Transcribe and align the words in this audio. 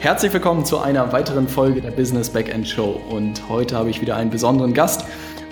Herzlich 0.00 0.32
willkommen 0.32 0.64
zu 0.64 0.78
einer 0.78 1.12
weiteren 1.12 1.46
Folge 1.46 1.82
der 1.82 1.90
Business 1.90 2.30
Backend 2.30 2.66
Show 2.66 2.98
und 3.10 3.50
heute 3.50 3.76
habe 3.76 3.90
ich 3.90 4.00
wieder 4.00 4.16
einen 4.16 4.30
besonderen 4.30 4.72
Gast 4.72 5.04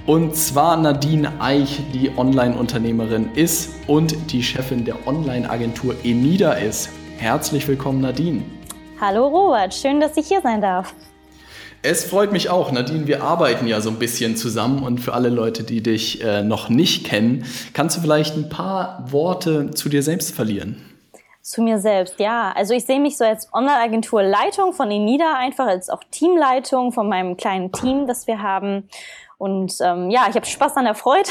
und 0.07 0.35
zwar 0.37 0.79
Nadine 0.79 1.39
Eich, 1.39 1.83
die 1.93 2.11
Online-Unternehmerin 2.17 3.29
ist 3.35 3.75
und 3.87 4.33
die 4.33 4.43
Chefin 4.43 4.87
der 4.87 5.07
Online-Agentur 5.07 5.97
Enida 6.03 6.53
ist. 6.53 6.89
Herzlich 7.19 7.69
willkommen 7.69 8.01
Nadine. 8.01 8.41
Hallo 8.99 9.27
Robert, 9.27 9.75
schön, 9.75 10.01
dass 10.01 10.17
ich 10.17 10.29
hier 10.29 10.41
sein 10.41 10.63
darf. 10.63 10.95
Es 11.83 12.05
freut 12.05 12.33
mich 12.33 12.49
auch, 12.49 12.73
Nadine. 12.73 13.07
Wir 13.07 13.23
arbeiten 13.23 13.67
ja 13.67 13.83
so 13.83 13.91
ein 13.91 13.99
bisschen 13.99 14.35
zusammen 14.35 14.83
und 14.83 14.99
für 14.99 15.13
alle 15.13 15.29
Leute, 15.29 15.63
die 15.63 15.83
dich 15.83 16.25
äh, 16.25 16.43
noch 16.43 16.71
nicht 16.71 17.05
kennen, 17.05 17.45
kannst 17.75 17.99
du 17.99 18.01
vielleicht 18.01 18.35
ein 18.35 18.49
paar 18.49 19.05
Worte 19.11 19.73
zu 19.73 19.91
dir 19.91 20.03
selbst 20.03 20.35
verlieren? 20.35 20.79
Zu 21.49 21.63
mir 21.63 21.79
selbst, 21.79 22.21
ja. 22.21 22.53
Also 22.55 22.75
ich 22.75 22.85
sehe 22.85 23.01
mich 23.01 23.17
so 23.17 23.25
als 23.25 23.51
Online-Agentur-Leitung 23.55 24.75
von 24.75 24.91
Enida, 24.91 25.33
einfach 25.39 25.67
als 25.67 25.89
auch 25.89 26.05
Teamleitung 26.11 26.93
von 26.93 27.09
meinem 27.09 27.39
kleinen 27.39 27.73
Team, 27.73 28.07
das 28.07 28.27
wir 28.27 28.43
haben. 28.43 28.87
Und 29.39 29.77
ähm, 29.81 30.11
ja, 30.11 30.27
ich 30.29 30.37
habe 30.37 30.45
Spaß 30.45 30.77
an 30.77 30.85
der 30.85 30.95
Freude 30.95 31.31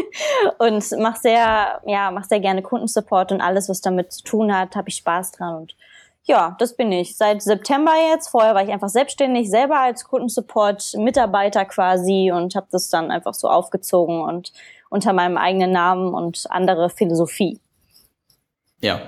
und 0.58 0.90
mache 0.98 1.20
sehr, 1.20 1.82
ja, 1.84 2.10
mach 2.10 2.24
sehr 2.24 2.40
gerne 2.40 2.62
Kundensupport 2.62 3.30
und 3.30 3.42
alles, 3.42 3.68
was 3.68 3.82
damit 3.82 4.10
zu 4.10 4.22
tun 4.22 4.56
hat, 4.56 4.74
habe 4.74 4.88
ich 4.88 4.96
Spaß 4.96 5.32
dran. 5.32 5.56
Und 5.56 5.76
ja, 6.22 6.56
das 6.58 6.74
bin 6.74 6.90
ich. 6.90 7.18
Seit 7.18 7.42
September 7.42 7.92
jetzt. 8.10 8.28
Vorher 8.28 8.54
war 8.54 8.64
ich 8.64 8.70
einfach 8.70 8.88
selbstständig, 8.88 9.50
selber 9.50 9.80
als 9.80 10.04
Kundensupport-Mitarbeiter 10.04 11.66
quasi 11.66 12.32
und 12.34 12.54
habe 12.54 12.68
das 12.70 12.88
dann 12.88 13.10
einfach 13.10 13.34
so 13.34 13.50
aufgezogen 13.50 14.22
und 14.22 14.50
unter 14.88 15.12
meinem 15.12 15.36
eigenen 15.36 15.72
Namen 15.72 16.14
und 16.14 16.46
andere 16.48 16.88
Philosophie. 16.88 17.60
Ja. 18.80 19.00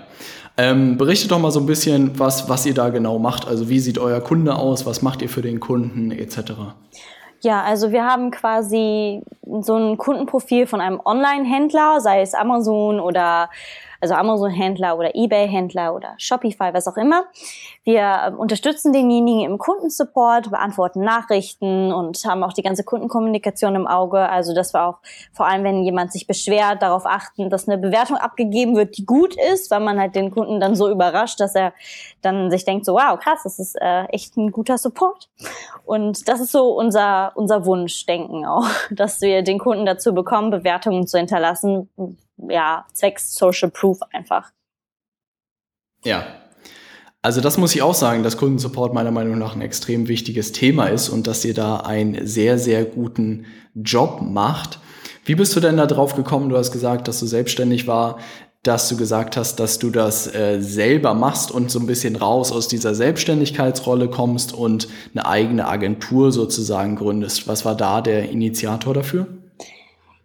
Ähm, 0.57 0.99
berichtet 0.99 1.31
doch 1.31 1.39
mal 1.39 1.51
so 1.51 1.61
ein 1.61 1.67
bisschen, 1.67 2.19
was, 2.19 2.49
was 2.49 2.67
ihr 2.67 2.75
da 2.75 2.91
genau 2.91 3.19
macht. 3.19 3.47
Also 3.47 3.69
wie 3.69 3.81
sieht 3.81 3.99
euer 3.99 4.21
Kunde 4.21 4.57
aus, 4.57 4.85
was 4.85 5.01
macht 5.01 5.23
ihr 5.23 5.29
für 5.29 5.43
den 5.43 5.61
Kunden 5.61 6.11
etc. 6.11 6.53
Ja, 7.43 7.63
also 7.63 7.91
wir 7.93 8.05
haben 8.05 8.31
quasi 8.31 9.23
so 9.61 9.77
ein 9.77 9.97
Kundenprofil 9.97 10.67
von 10.67 10.81
einem 10.81 11.01
Online-Händler, 11.03 12.01
sei 12.01 12.21
es 12.21 12.35
Amazon 12.35 13.01
oder 13.01 13.49
also 14.01 14.15
Amazon-Händler 14.15 14.97
oder 14.97 15.15
eBay-Händler 15.15 15.95
oder 15.95 16.15
Shopify, 16.19 16.73
was 16.73 16.89
auch 16.89 16.97
immer. 16.97 17.25
Wir 17.85 18.21
ähm, 18.27 18.39
unterstützen 18.39 18.93
denjenigen 18.93 19.45
im 19.45 19.59
Kundensupport, 19.59 20.51
beantworten 20.51 21.01
Nachrichten 21.01 21.93
und 21.93 22.25
haben 22.25 22.43
auch 22.43 22.53
die 22.53 22.63
ganze 22.63 22.85
Kundenkommunikation 22.85 23.75
im 23.75 23.87
Auge. 23.87 24.29
Also 24.29 24.55
dass 24.55 24.75
wir 24.75 24.85
auch 24.87 24.99
vor 25.33 25.47
allem, 25.47 25.65
wenn 25.65 25.85
jemand 25.85 26.13
sich 26.13 26.27
beschwert, 26.27 26.83
darauf 26.83 27.07
achten, 27.07 27.51
dass 27.51 27.69
eine 27.69 27.79
Bewertung 27.79 28.17
abgegeben 28.17 28.77
wird, 28.77 28.97
die 28.97 29.05
gut 29.05 29.37
ist, 29.53 29.71
weil 29.71 29.81
man 29.81 30.01
halt 30.01 30.15
den 30.15 30.31
Kunden 30.31 30.61
dann 30.61 30.75
so 30.75 30.91
überrascht, 30.91 31.41
dass 31.41 31.55
er 31.55 31.73
dann 32.23 32.51
sich 32.51 32.65
denkt, 32.65 32.87
so 32.87 32.95
wow, 32.95 33.19
krass, 33.19 33.41
das 33.45 33.59
ist 33.59 33.77
äh, 33.81 34.05
echt 34.05 34.37
ein 34.37 34.51
guter 34.51 34.79
Support. 34.79 35.29
Und 35.85 36.29
das 36.29 36.41
ist 36.41 36.53
so 36.53 36.71
unser, 36.71 37.33
unser 37.35 37.67
Wunschdenken 37.67 38.47
auch, 38.47 38.67
dass 38.91 39.21
wir 39.21 39.43
den 39.43 39.59
Kunden 39.59 39.87
dazu 39.87 40.15
bekommen, 40.15 40.51
Bewertungen 40.51 41.07
zu 41.07 41.19
hinterlassen, 41.19 41.89
ja, 42.49 42.87
zwecks 42.93 43.35
Social 43.35 43.71
Proof 43.71 43.99
einfach. 44.13 44.51
Ja. 46.05 46.25
Also 47.23 47.43
das 47.43 47.59
muss 47.59 47.75
ich 47.75 47.83
auch 47.83 47.95
sagen, 47.95 48.23
dass 48.23 48.39
Kundensupport 48.39 48.95
meiner 48.95 49.11
Meinung 49.11 49.39
nach 49.39 49.55
ein 49.55 49.61
extrem 49.61 50.09
wichtiges 50.09 50.53
Thema 50.53 50.87
ist 50.87 51.11
und 51.11 51.27
dass 51.27 51.45
ihr 51.45 51.53
da 51.53 51.77
einen 51.79 52.27
sehr, 52.27 52.59
sehr 52.59 52.85
guten 52.87 53.45
Job 53.75 54.23
macht. 54.23 54.79
Wie 55.27 55.35
bist 55.35 55.55
du 55.55 55.61
denn 55.61 55.77
da 55.77 55.87
drauf 55.87 56.17
gekommen? 56.17 56.49
Du 56.49 56.57
hast 56.57 56.73
gesagt, 56.73 57.09
dass 57.09 57.21
du 57.21 57.27
selbstständig 57.27 57.87
war, 57.87 58.19
dass 58.63 58.89
du 58.89 58.97
gesagt 58.97 59.37
hast, 59.37 59.61
dass 59.61 59.79
du 59.79 59.91
das 59.91 60.35
äh, 60.35 60.61
selber 60.61 61.15
machst 61.15 61.51
und 61.51 61.71
so 61.71 61.79
ein 61.79 61.87
bisschen 61.87 62.17
raus 62.17 62.53
aus 62.53 62.69
dieser 62.69 62.95
Selbstständigkeitsrolle 62.95 64.09
kommst 64.09 64.53
und 64.53 64.89
eine 65.15 65.27
eigene 65.27 65.67
Agentur 65.67 66.33
sozusagen 66.33 66.97
gründest. 66.97 67.49
Was 67.49 67.65
war 67.65 67.75
da 67.75 68.01
der 68.01 68.31
Initiator 68.31 68.93
dafür? 68.93 69.27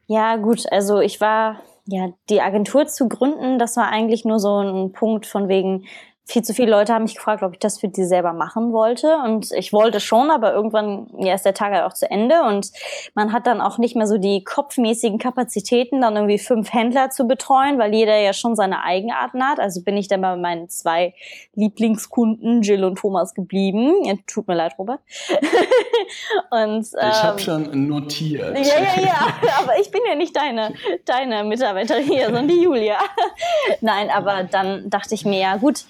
Ja, 0.07 0.35
gut, 0.35 0.63
also 0.71 0.99
ich 0.99 1.19
war 1.21 1.61
ja, 1.87 2.09
die 2.29 2.41
Agentur 2.41 2.87
zu 2.87 3.07
gründen, 3.07 3.59
das 3.59 3.77
war 3.77 3.89
eigentlich 3.89 4.25
nur 4.25 4.39
so 4.39 4.59
ein 4.59 4.91
Punkt 4.91 5.25
von 5.25 5.47
wegen, 5.47 5.85
viel 6.27 6.41
zu 6.41 6.53
viele 6.55 6.71
Leute 6.71 6.93
haben 6.93 7.03
mich 7.03 7.15
gefragt, 7.15 7.43
ob 7.43 7.53
ich 7.53 7.59
das 7.59 7.79
für 7.79 7.87
die 7.87 8.03
selber 8.03 8.33
machen 8.33 8.73
wollte. 8.73 9.17
Und 9.23 9.51
ich 9.51 9.71
wollte 9.71 9.99
schon, 9.99 10.31
aber 10.31 10.53
irgendwann 10.53 11.07
ja, 11.19 11.35
ist 11.35 11.45
der 11.45 11.53
Tag 11.53 11.71
halt 11.71 11.83
auch 11.83 11.93
zu 11.93 12.09
Ende. 12.09 12.41
Und 12.41 12.71
man 13.13 13.31
hat 13.31 13.45
dann 13.45 13.61
auch 13.61 13.77
nicht 13.77 13.95
mehr 13.95 14.07
so 14.07 14.17
die 14.17 14.43
kopfmäßigen 14.43 15.19
Kapazitäten, 15.19 16.01
dann 16.01 16.15
irgendwie 16.15 16.39
fünf 16.39 16.73
Händler 16.73 17.11
zu 17.11 17.25
betreuen, 17.25 17.77
weil 17.77 17.93
jeder 17.93 18.17
ja 18.17 18.33
schon 18.33 18.55
seine 18.55 18.83
Eigenarten 18.83 19.43
hat. 19.43 19.59
Also 19.59 19.83
bin 19.83 19.97
ich 19.97 20.07
dann 20.07 20.21
bei 20.21 20.35
meinen 20.35 20.67
zwei 20.67 21.13
Lieblingskunden, 21.53 22.63
Jill 22.63 22.83
und 22.83 22.97
Thomas, 22.97 23.35
geblieben. 23.35 24.03
Ja, 24.03 24.15
tut 24.25 24.47
mir 24.47 24.55
leid, 24.55 24.73
Robert. 24.79 25.01
und, 26.49 26.87
ähm, 26.99 27.09
ich 27.11 27.23
habe 27.23 27.39
schon 27.39 27.87
notiert. 27.87 28.57
Ja, 28.57 28.81
ja, 28.81 29.01
ja. 29.01 29.27
Aber 29.59 29.79
ich 29.79 29.91
bin 29.91 30.01
ja 30.07 30.15
nicht 30.15 30.35
deine, 30.35 30.73
deine 31.05 31.43
Mitarbeiterin 31.43 32.03
hier, 32.03 32.25
sondern 32.25 32.47
die 32.47 32.61
Julia. 32.61 32.97
Nein, 33.81 34.09
aber 34.09 34.43
dann 34.43 34.89
dachte 34.89 35.15
ich 35.15 35.25
mir, 35.25 35.39
ja 35.39 35.57
gut, 35.57 35.85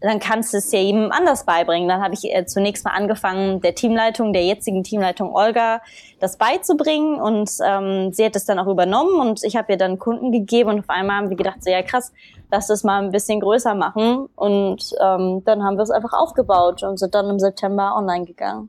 dann 0.00 0.20
kannst 0.20 0.52
du 0.52 0.58
es 0.58 0.70
ja 0.72 0.78
jedem 0.78 1.10
anders 1.10 1.44
beibringen. 1.44 1.88
Dann 1.88 2.02
habe 2.02 2.14
ich 2.14 2.24
äh, 2.24 2.46
zunächst 2.46 2.84
mal 2.84 2.92
angefangen, 2.92 3.60
der 3.60 3.74
Teamleitung, 3.74 4.32
der 4.32 4.44
jetzigen 4.44 4.84
Teamleitung 4.84 5.34
Olga, 5.34 5.80
das 6.20 6.36
beizubringen 6.36 7.20
und 7.20 7.50
ähm, 7.64 8.12
sie 8.12 8.24
hat 8.24 8.36
es 8.36 8.44
dann 8.44 8.58
auch 8.58 8.66
übernommen 8.66 9.20
und 9.20 9.44
ich 9.44 9.56
habe 9.56 9.72
ihr 9.72 9.78
dann 9.78 9.98
Kunden 9.98 10.32
gegeben 10.32 10.70
und 10.70 10.80
auf 10.80 10.88
einmal 10.88 11.16
haben 11.16 11.30
wir 11.30 11.36
gedacht, 11.36 11.62
so 11.62 11.70
ja 11.70 11.82
krass, 11.82 12.12
lass 12.50 12.66
das 12.66 12.84
mal 12.84 13.02
ein 13.02 13.10
bisschen 13.10 13.40
größer 13.40 13.74
machen 13.74 14.28
und 14.34 14.94
ähm, 15.00 15.42
dann 15.44 15.62
haben 15.62 15.76
wir 15.76 15.82
es 15.82 15.90
einfach 15.90 16.12
aufgebaut 16.12 16.82
und 16.82 16.98
sind 16.98 17.14
dann 17.14 17.28
im 17.30 17.38
September 17.38 17.94
online 17.96 18.24
gegangen. 18.24 18.68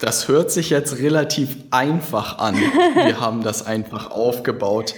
Das 0.00 0.28
hört 0.28 0.50
sich 0.50 0.70
jetzt 0.70 0.98
relativ 0.98 1.56
einfach 1.70 2.38
an. 2.38 2.54
Wir 2.54 3.20
haben 3.20 3.42
das 3.42 3.66
einfach 3.66 4.10
aufgebaut. 4.10 4.94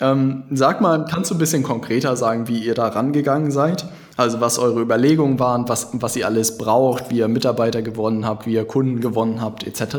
Ähm, 0.00 0.44
sag 0.50 0.80
mal, 0.80 1.04
kannst 1.04 1.30
du 1.30 1.34
ein 1.34 1.38
bisschen 1.38 1.62
konkreter 1.62 2.16
sagen, 2.16 2.48
wie 2.48 2.58
ihr 2.58 2.74
da 2.74 2.88
rangegangen 2.88 3.50
seid? 3.50 3.84
Also 4.16 4.40
was 4.40 4.58
eure 4.58 4.80
Überlegungen 4.80 5.38
waren, 5.38 5.68
was, 5.68 5.90
was 5.92 6.16
ihr 6.16 6.26
alles 6.26 6.56
braucht, 6.56 7.10
wie 7.10 7.18
ihr 7.18 7.28
Mitarbeiter 7.28 7.82
gewonnen 7.82 8.26
habt, 8.26 8.46
wie 8.46 8.54
ihr 8.54 8.66
Kunden 8.66 9.00
gewonnen 9.00 9.42
habt, 9.42 9.66
etc.? 9.66 9.96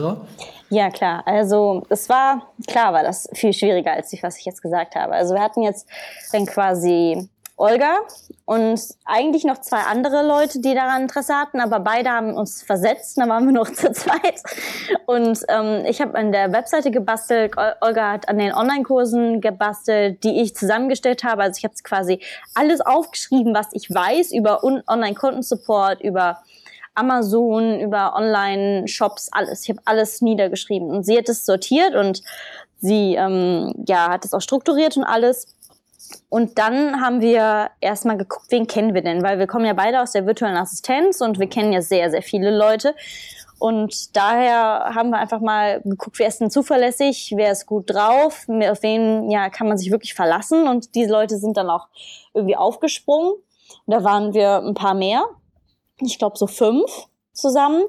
Ja, 0.70 0.90
klar. 0.90 1.24
Also 1.26 1.86
es 1.90 2.10
war, 2.10 2.48
klar 2.68 2.94
war 2.94 3.04
das 3.04 3.30
viel 3.34 3.54
schwieriger, 3.54 3.94
als 3.94 4.12
ich, 4.12 4.24
was 4.24 4.38
ich 4.38 4.46
jetzt 4.46 4.62
gesagt 4.62 4.96
habe. 4.96 5.14
Also 5.14 5.36
wir 5.36 5.42
hatten 5.42 5.62
jetzt 5.62 5.88
dann 6.32 6.46
quasi 6.46 7.30
Olga 7.60 7.98
und 8.46 8.80
eigentlich 9.04 9.44
noch 9.44 9.60
zwei 9.62 9.80
andere 9.80 10.26
Leute, 10.26 10.62
die 10.62 10.76
daran 10.76 11.02
Interesse 11.02 11.34
hatten, 11.34 11.60
aber 11.60 11.80
beide 11.80 12.12
haben 12.12 12.36
uns 12.36 12.62
versetzt, 12.62 13.18
da 13.18 13.28
waren 13.28 13.46
wir 13.46 13.52
noch 13.52 13.72
zu 13.74 13.92
zweit. 13.92 14.44
Und 15.08 15.44
ähm, 15.50 15.84
ich 15.88 16.00
habe 16.00 16.16
an 16.16 16.32
der 16.32 16.54
Webseite 16.54 16.92
gebastelt, 16.92 17.56
Olga 17.82 18.12
hat 18.12 18.30
an 18.30 18.38
den 18.38 18.54
Online-Kursen 18.54 19.42
gebastelt, 19.42 20.24
die 20.24 20.42
ich 20.42 20.56
zusammengestellt 20.56 21.24
habe. 21.24 21.42
Also 21.42 21.58
ich 21.58 21.64
habe 21.64 21.74
quasi 21.84 22.22
alles 22.54 22.80
aufgeschrieben, 22.80 23.56
was 23.56 23.68
ich 23.72 23.90
weiß 23.90 24.34
über 24.34 24.64
Online-Kundensupport, 24.64 26.02
über 26.02 26.44
Amazon, 26.94 27.80
über 27.80 28.16
Online-Shops, 28.16 29.30
alles. 29.32 29.64
Ich 29.64 29.70
habe 29.70 29.82
alles 29.86 30.22
niedergeschrieben 30.22 30.90
und 30.90 31.06
sie 31.06 31.18
hat 31.18 31.30
es 31.30 31.46
sortiert 31.46 31.96
und 31.96 32.22
sie 32.80 33.16
ähm, 33.16 33.74
ja 33.88 34.10
hat 34.10 34.26
es 34.26 34.34
auch 34.34 34.42
strukturiert 34.42 34.96
und 34.96 35.04
alles. 35.04 35.57
Und 36.30 36.58
dann 36.58 37.02
haben 37.02 37.22
wir 37.22 37.70
erstmal 37.82 38.18
geguckt, 38.18 38.48
wen 38.50 38.68
kennen 38.68 38.94
wir 38.94 39.02
denn? 39.02 39.24
Weil 39.24 39.40
wir 39.40 39.48
kommen 39.48 39.66
ja 39.66 39.74
beide 39.74 40.02
aus 40.02 40.12
der 40.12 40.26
virtuellen 40.26 40.58
Assistenz 40.58 41.22
und 41.22 41.40
wir 41.40 41.48
kennen 41.48 41.74
ja 41.74 41.82
sehr, 41.82 42.10
sehr 42.12 42.22
viele 42.22 42.56
Leute. 42.56 42.96
Und 43.60 44.16
daher 44.16 44.92
haben 44.94 45.10
wir 45.10 45.18
einfach 45.18 45.40
mal 45.40 45.82
geguckt, 45.82 46.20
wer 46.20 46.28
ist 46.28 46.40
denn 46.40 46.52
zuverlässig, 46.52 47.34
wer 47.36 47.52
ist 47.52 47.66
gut 47.66 47.90
drauf, 47.90 48.46
auf 48.48 48.84
wen 48.84 49.32
ja, 49.32 49.50
kann 49.50 49.68
man 49.68 49.78
sich 49.78 49.92
wirklich 49.92 50.14
verlassen. 50.14 50.68
Und 50.68 50.94
diese 50.96 51.12
Leute 51.12 51.38
sind 51.38 51.58
dann 51.58 51.70
auch 51.70 51.88
irgendwie 52.34 52.56
aufgesprungen. 52.56 53.34
Da 53.88 54.04
waren 54.04 54.34
wir 54.34 54.58
ein 54.58 54.76
paar 54.76 54.94
mehr. 54.94 55.26
Ich 56.02 56.20
glaube 56.20 56.38
so 56.38 56.46
fünf 56.46 57.08
zusammen. 57.34 57.84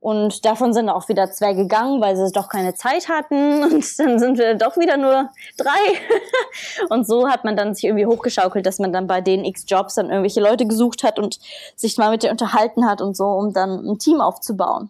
Und 0.00 0.46
davon 0.46 0.72
sind 0.72 0.88
auch 0.88 1.10
wieder 1.10 1.30
zwei 1.30 1.52
gegangen, 1.52 2.00
weil 2.00 2.16
sie 2.16 2.32
doch 2.32 2.48
keine 2.48 2.74
Zeit 2.74 3.08
hatten. 3.08 3.62
Und 3.64 3.98
dann 3.98 4.18
sind 4.18 4.38
wir 4.38 4.54
doch 4.54 4.78
wieder 4.78 4.96
nur 4.96 5.28
drei. 5.58 6.88
Und 6.88 7.06
so 7.06 7.28
hat 7.28 7.44
man 7.44 7.54
dann 7.54 7.74
sich 7.74 7.84
irgendwie 7.84 8.06
hochgeschaukelt, 8.06 8.64
dass 8.64 8.78
man 8.78 8.92
dann 8.92 9.06
bei 9.06 9.20
den 9.20 9.44
X-Jobs 9.44 9.96
dann 9.96 10.08
irgendwelche 10.08 10.40
Leute 10.40 10.66
gesucht 10.66 11.04
hat 11.04 11.18
und 11.18 11.38
sich 11.76 11.98
mal 11.98 12.10
mit 12.10 12.22
denen 12.22 12.32
unterhalten 12.32 12.88
hat 12.88 13.02
und 13.02 13.16
so, 13.16 13.26
um 13.26 13.52
dann 13.52 13.86
ein 13.86 13.98
Team 13.98 14.20
aufzubauen. 14.20 14.88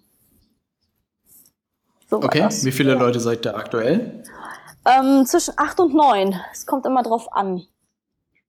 So 2.08 2.16
okay, 2.16 2.46
wie 2.48 2.72
viele. 2.72 2.94
Leute 2.94 3.20
seid 3.20 3.44
ihr 3.44 3.56
aktuell? 3.56 4.22
Ähm, 4.84 5.26
zwischen 5.26 5.54
acht 5.56 5.78
und 5.80 5.94
neun. 5.94 6.34
Es 6.52 6.66
kommt 6.66 6.86
immer 6.86 7.02
drauf 7.02 7.32
an 7.32 7.66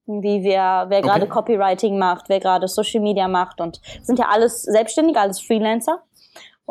wie 0.08 0.44
wer, 0.44 0.86
wer 0.90 1.02
gerade 1.02 1.24
okay. 1.24 1.32
Copywriting 1.32 1.98
macht, 1.98 2.28
wer 2.28 2.40
gerade 2.40 2.68
Social 2.68 3.02
Media 3.02 3.28
macht 3.28 3.62
und 3.62 3.80
sind 4.02 4.20
ja 4.20 4.28
alles 4.30 4.64
Selbstständige, 4.64 5.20
alles 5.20 5.40
Freelancer. 5.40 6.02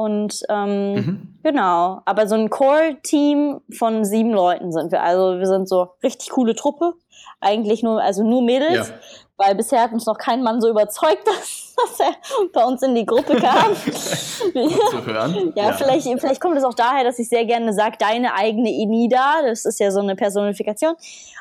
Und 0.00 0.44
ähm, 0.48 0.94
mhm. 0.94 1.38
genau, 1.42 2.00
aber 2.06 2.26
so 2.26 2.34
ein 2.34 2.48
Core-Team 2.48 3.60
von 3.70 4.02
sieben 4.02 4.30
Leuten 4.30 4.72
sind 4.72 4.92
wir. 4.92 5.02
Also 5.02 5.38
wir 5.38 5.46
sind 5.46 5.68
so 5.68 5.88
richtig 6.02 6.30
coole 6.30 6.54
Truppe. 6.54 6.94
Eigentlich 7.38 7.82
nur, 7.82 8.00
also 8.00 8.22
nur 8.22 8.40
Mädels, 8.40 8.88
ja. 8.88 8.94
weil 9.36 9.54
bisher 9.54 9.82
hat 9.82 9.92
uns 9.92 10.06
noch 10.06 10.16
kein 10.16 10.42
Mann 10.42 10.62
so 10.62 10.70
überzeugt, 10.70 11.20
dass, 11.26 11.74
dass 11.76 12.00
er 12.00 12.14
bei 12.54 12.64
uns 12.64 12.80
in 12.80 12.94
die 12.94 13.04
Gruppe 13.04 13.36
kam. 13.36 13.76
zu 13.84 15.04
hören. 15.04 15.52
Ja, 15.54 15.64
ja, 15.64 15.72
Vielleicht, 15.74 16.08
vielleicht 16.18 16.40
kommt 16.40 16.56
es 16.56 16.64
auch 16.64 16.72
daher, 16.72 17.04
dass 17.04 17.18
ich 17.18 17.28
sehr 17.28 17.44
gerne 17.44 17.74
sage, 17.74 17.96
deine 17.98 18.32
eigene 18.32 18.70
Enida. 18.70 19.42
Das 19.42 19.66
ist 19.66 19.80
ja 19.80 19.90
so 19.90 20.00
eine 20.00 20.16
Personifikation. 20.16 20.94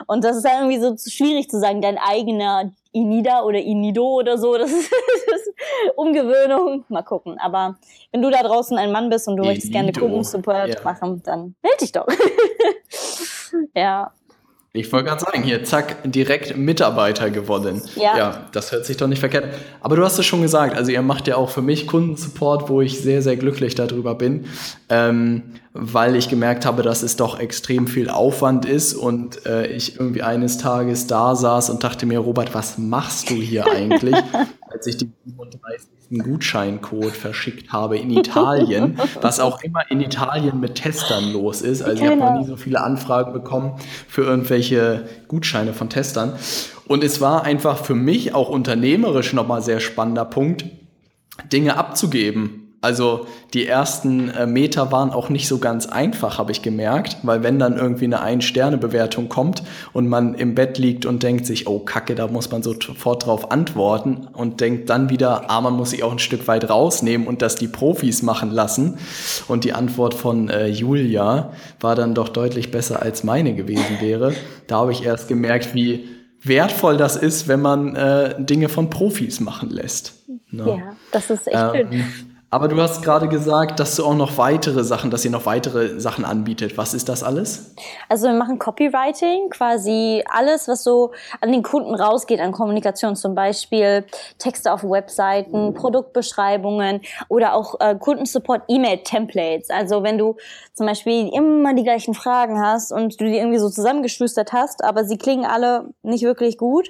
Und 0.05 0.25
das 0.25 0.35
ist 0.35 0.43
ja 0.43 0.59
irgendwie 0.59 0.81
so 0.81 0.97
schwierig 0.97 1.49
zu 1.49 1.61
sagen, 1.61 1.81
dein 1.81 1.97
eigener 1.97 2.73
Inida 2.91 3.43
oder 3.43 3.59
Inido 3.59 4.05
oder 4.05 4.37
so. 4.37 4.57
Das 4.57 4.71
ist, 4.73 4.91
das 5.27 5.41
ist 5.41 5.53
Umgewöhnung. 5.95 6.85
Mal 6.89 7.03
gucken. 7.03 7.37
Aber 7.39 7.77
wenn 8.11 8.21
du 8.21 8.29
da 8.29 8.43
draußen 8.43 8.77
ein 8.77 8.91
Mann 8.91 9.09
bist 9.09 9.27
und 9.27 9.37
du 9.37 9.43
Inido. 9.43 9.49
möchtest 9.49 9.71
gerne 9.71 9.91
Kundensupport 9.91 10.69
ja. 10.69 10.83
machen, 10.83 11.21
dann 11.23 11.55
melde 11.61 11.77
dich 11.79 11.91
doch. 11.91 12.07
ja. 13.75 14.11
Ich 14.71 14.91
wollte 14.93 15.07
gerade 15.07 15.21
sagen, 15.21 15.41
hier, 15.41 15.63
zack, 15.63 15.97
direkt 16.03 16.55
Mitarbeiter 16.55 17.31
gewonnen. 17.31 17.81
Ja. 17.95 18.15
ja, 18.15 18.47
das 18.51 18.71
hört 18.71 18.85
sich 18.85 18.97
doch 18.97 19.07
nicht 19.07 19.19
verkehrt. 19.19 19.55
Aber 19.81 19.95
du 19.95 20.03
hast 20.03 20.19
es 20.19 20.27
schon 20.27 20.43
gesagt, 20.43 20.77
also 20.77 20.91
ihr 20.91 21.01
macht 21.01 21.27
ja 21.27 21.37
auch 21.37 21.49
für 21.49 21.63
mich 21.63 21.87
Kundensupport, 21.87 22.69
wo 22.69 22.79
ich 22.79 23.01
sehr, 23.01 23.23
sehr 23.23 23.35
glücklich 23.35 23.73
darüber 23.73 24.13
bin, 24.13 24.45
ähm, 24.89 25.41
weil 25.73 26.15
ich 26.15 26.29
gemerkt 26.29 26.67
habe, 26.67 26.83
dass 26.83 27.01
es 27.01 27.15
doch 27.15 27.39
extrem 27.39 27.87
viel 27.87 28.11
Aufwand 28.11 28.65
ist 28.65 28.93
und 28.93 29.43
äh, 29.47 29.65
ich 29.65 29.99
irgendwie 29.99 30.21
eines 30.21 30.59
Tages 30.59 31.07
da 31.07 31.35
saß 31.35 31.71
und 31.71 31.83
dachte 31.83 32.05
mir, 32.05 32.19
Robert, 32.19 32.53
was 32.53 32.77
machst 32.77 33.31
du 33.31 33.35
hier 33.35 33.65
eigentlich? 33.65 34.15
Als 34.71 34.87
ich 34.87 34.97
die 34.97 35.11
37 35.25 35.89
einen 36.11 36.23
Gutscheincode 36.23 37.11
verschickt 37.11 37.71
habe 37.71 37.97
in 37.97 38.09
Italien, 38.11 38.99
was 39.21 39.39
auch 39.39 39.61
immer 39.61 39.81
in 39.89 40.01
Italien 40.01 40.59
mit 40.59 40.75
Testern 40.75 41.31
los 41.31 41.61
ist. 41.61 41.81
Also 41.81 42.03
ich 42.03 42.09
habe 42.09 42.19
noch 42.19 42.39
nie 42.39 42.45
so 42.45 42.55
viele 42.55 42.81
Anfragen 42.81 43.33
bekommen 43.33 43.75
für 44.07 44.23
irgendwelche 44.23 45.07
Gutscheine 45.27 45.73
von 45.73 45.89
Testern. 45.89 46.33
Und 46.87 47.03
es 47.03 47.21
war 47.21 47.43
einfach 47.43 47.83
für 47.83 47.95
mich 47.95 48.33
auch 48.33 48.49
unternehmerisch 48.49 49.33
nochmal 49.33 49.61
sehr 49.61 49.79
spannender 49.79 50.25
Punkt, 50.25 50.65
Dinge 51.51 51.77
abzugeben. 51.77 52.58
Also 52.81 53.27
die 53.53 53.67
ersten 53.67 54.29
äh, 54.29 54.47
Meter 54.47 54.89
waren 54.91 55.11
auch 55.11 55.27
nicht 55.27 55.49
so 55.49 55.57
ganz 55.57 55.85
einfach, 55.85 56.37
habe 56.37 56.53
ich 56.53 56.61
gemerkt, 56.61 57.17
weil 57.23 57.43
wenn 57.43 57.59
dann 57.59 57.77
irgendwie 57.77 58.05
eine 58.05 58.21
Ein-Sterne-Bewertung 58.21 59.27
kommt 59.27 59.63
und 59.91 60.07
man 60.07 60.33
im 60.33 60.55
Bett 60.55 60.77
liegt 60.77 61.05
und 61.05 61.21
denkt 61.21 61.45
sich, 61.45 61.67
oh 61.67 61.79
Kacke, 61.79 62.15
da 62.15 62.27
muss 62.27 62.49
man 62.51 62.63
sofort 62.63 63.25
drauf 63.25 63.51
antworten 63.51 64.29
und 64.31 64.61
denkt 64.61 64.89
dann 64.89 65.09
wieder, 65.09 65.49
ah, 65.49 65.59
man 65.59 65.73
muss 65.73 65.89
sich 65.89 66.03
auch 66.03 66.13
ein 66.13 66.19
Stück 66.19 66.47
weit 66.47 66.69
rausnehmen 66.69 67.27
und 67.27 67.41
das 67.41 67.55
die 67.55 67.67
Profis 67.67 68.21
machen 68.23 68.49
lassen. 68.49 68.97
Und 69.49 69.65
die 69.65 69.73
Antwort 69.73 70.13
von 70.13 70.49
äh, 70.49 70.67
Julia 70.67 71.51
war 71.81 71.95
dann 71.95 72.15
doch 72.15 72.29
deutlich 72.29 72.71
besser 72.71 73.01
als 73.01 73.25
meine 73.25 73.55
gewesen 73.55 73.97
wäre. 73.99 74.33
Da 74.67 74.77
habe 74.77 74.93
ich 74.93 75.03
erst 75.03 75.27
gemerkt, 75.27 75.73
wie 75.73 76.07
wertvoll 76.41 76.95
das 76.95 77.17
ist, 77.17 77.49
wenn 77.49 77.61
man 77.61 77.97
äh, 77.97 78.35
Dinge 78.41 78.69
von 78.69 78.89
Profis 78.89 79.41
machen 79.41 79.69
lässt. 79.69 80.13
Ne? 80.49 80.65
Ja, 80.65 80.95
das 81.11 81.29
ist 81.29 81.47
echt 81.47 81.57
ähm, 81.57 81.91
schön. 81.91 82.05
Aber 82.51 82.67
du 82.67 82.81
hast 82.81 83.03
gerade 83.03 83.27
gesagt, 83.27 83.79
dass 83.79 83.95
du 83.95 84.03
auch 84.03 84.15
noch 84.15 84.39
weitere 84.39 84.83
Sachen, 84.83 85.11
dass 85.11 85.23
ihr 85.23 85.29
noch 85.29 85.45
weitere 85.45 85.99
Sachen 85.99 86.25
anbietet. 86.25 86.79
Was 86.79 86.95
ist 86.95 87.07
das 87.07 87.21
alles? 87.21 87.75
Also 88.07 88.27
wir 88.27 88.33
machen 88.33 88.57
Copywriting, 88.57 89.51
quasi 89.51 90.23
alles, 90.33 90.67
was 90.67 90.83
so 90.83 91.11
an 91.41 91.51
den 91.51 91.61
Kunden 91.61 91.93
rausgeht, 91.93 92.39
an 92.39 92.51
Kommunikation, 92.51 93.15
zum 93.15 93.35
Beispiel 93.35 94.03
Texte 94.39 94.73
auf 94.73 94.83
Webseiten, 94.83 95.75
Produktbeschreibungen 95.75 97.01
oder 97.27 97.53
auch 97.53 97.79
äh, 97.79 97.95
Kundensupport, 97.95 98.63
E-Mail-Templates. 98.67 99.69
Also 99.69 100.01
wenn 100.01 100.17
du 100.17 100.35
zum 100.73 100.87
Beispiel 100.87 101.29
immer 101.31 101.75
die 101.75 101.83
gleichen 101.83 102.15
Fragen 102.15 102.59
hast 102.59 102.91
und 102.91 103.21
du 103.21 103.25
die 103.25 103.37
irgendwie 103.37 103.59
so 103.59 103.69
zusammengeschlüstert 103.69 104.53
hast, 104.53 104.83
aber 104.83 105.05
sie 105.05 105.19
klingen 105.19 105.45
alle 105.45 105.93
nicht 106.01 106.23
wirklich 106.23 106.57
gut, 106.57 106.89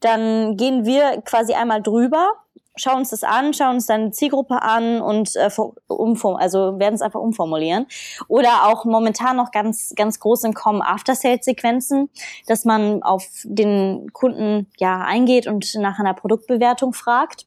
dann 0.00 0.58
gehen 0.58 0.84
wir 0.84 1.22
quasi 1.22 1.54
einmal 1.54 1.80
drüber 1.80 2.34
schauen 2.76 2.98
uns 2.98 3.10
das 3.10 3.24
an, 3.24 3.52
schauen 3.52 3.74
uns 3.74 3.86
dann 3.86 4.06
die 4.06 4.10
Zielgruppe 4.12 4.62
an 4.62 5.00
und 5.00 5.36
äh, 5.36 5.50
umform 5.88 6.36
also 6.36 6.78
werden 6.78 6.94
es 6.94 7.02
einfach 7.02 7.20
umformulieren. 7.20 7.86
Oder 8.28 8.68
auch 8.68 8.84
momentan 8.84 9.36
noch 9.36 9.50
ganz, 9.50 9.92
ganz 9.96 10.20
groß 10.20 10.44
im 10.44 10.54
Kommen 10.54 10.82
After-Sales-Sequenzen, 10.82 12.10
dass 12.46 12.64
man 12.64 13.02
auf 13.02 13.24
den 13.44 14.12
Kunden 14.12 14.68
ja 14.78 15.00
eingeht 15.02 15.46
und 15.46 15.74
nach 15.76 15.98
einer 15.98 16.14
Produktbewertung 16.14 16.92
fragt. 16.92 17.46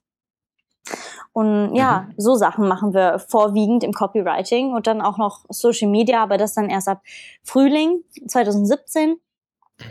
Und 1.31 1.75
ja, 1.75 2.08
mhm. 2.10 2.14
so 2.18 2.36
Sachen 2.36 2.68
machen 2.68 2.94
wir 2.94 3.20
vorwiegend 3.20 3.84
im 3.84 3.94
Copywriting 3.94 4.74
und 4.74 4.86
dann 4.86 5.02
auch 5.02 5.18
noch 5.18 5.46
Social 5.50 5.90
Media, 5.90 6.22
aber 6.22 6.38
das 6.38 6.54
dann 6.54 6.70
erst 6.70 6.88
ab 6.88 7.02
Frühling 7.44 8.04
2017. 8.28 9.16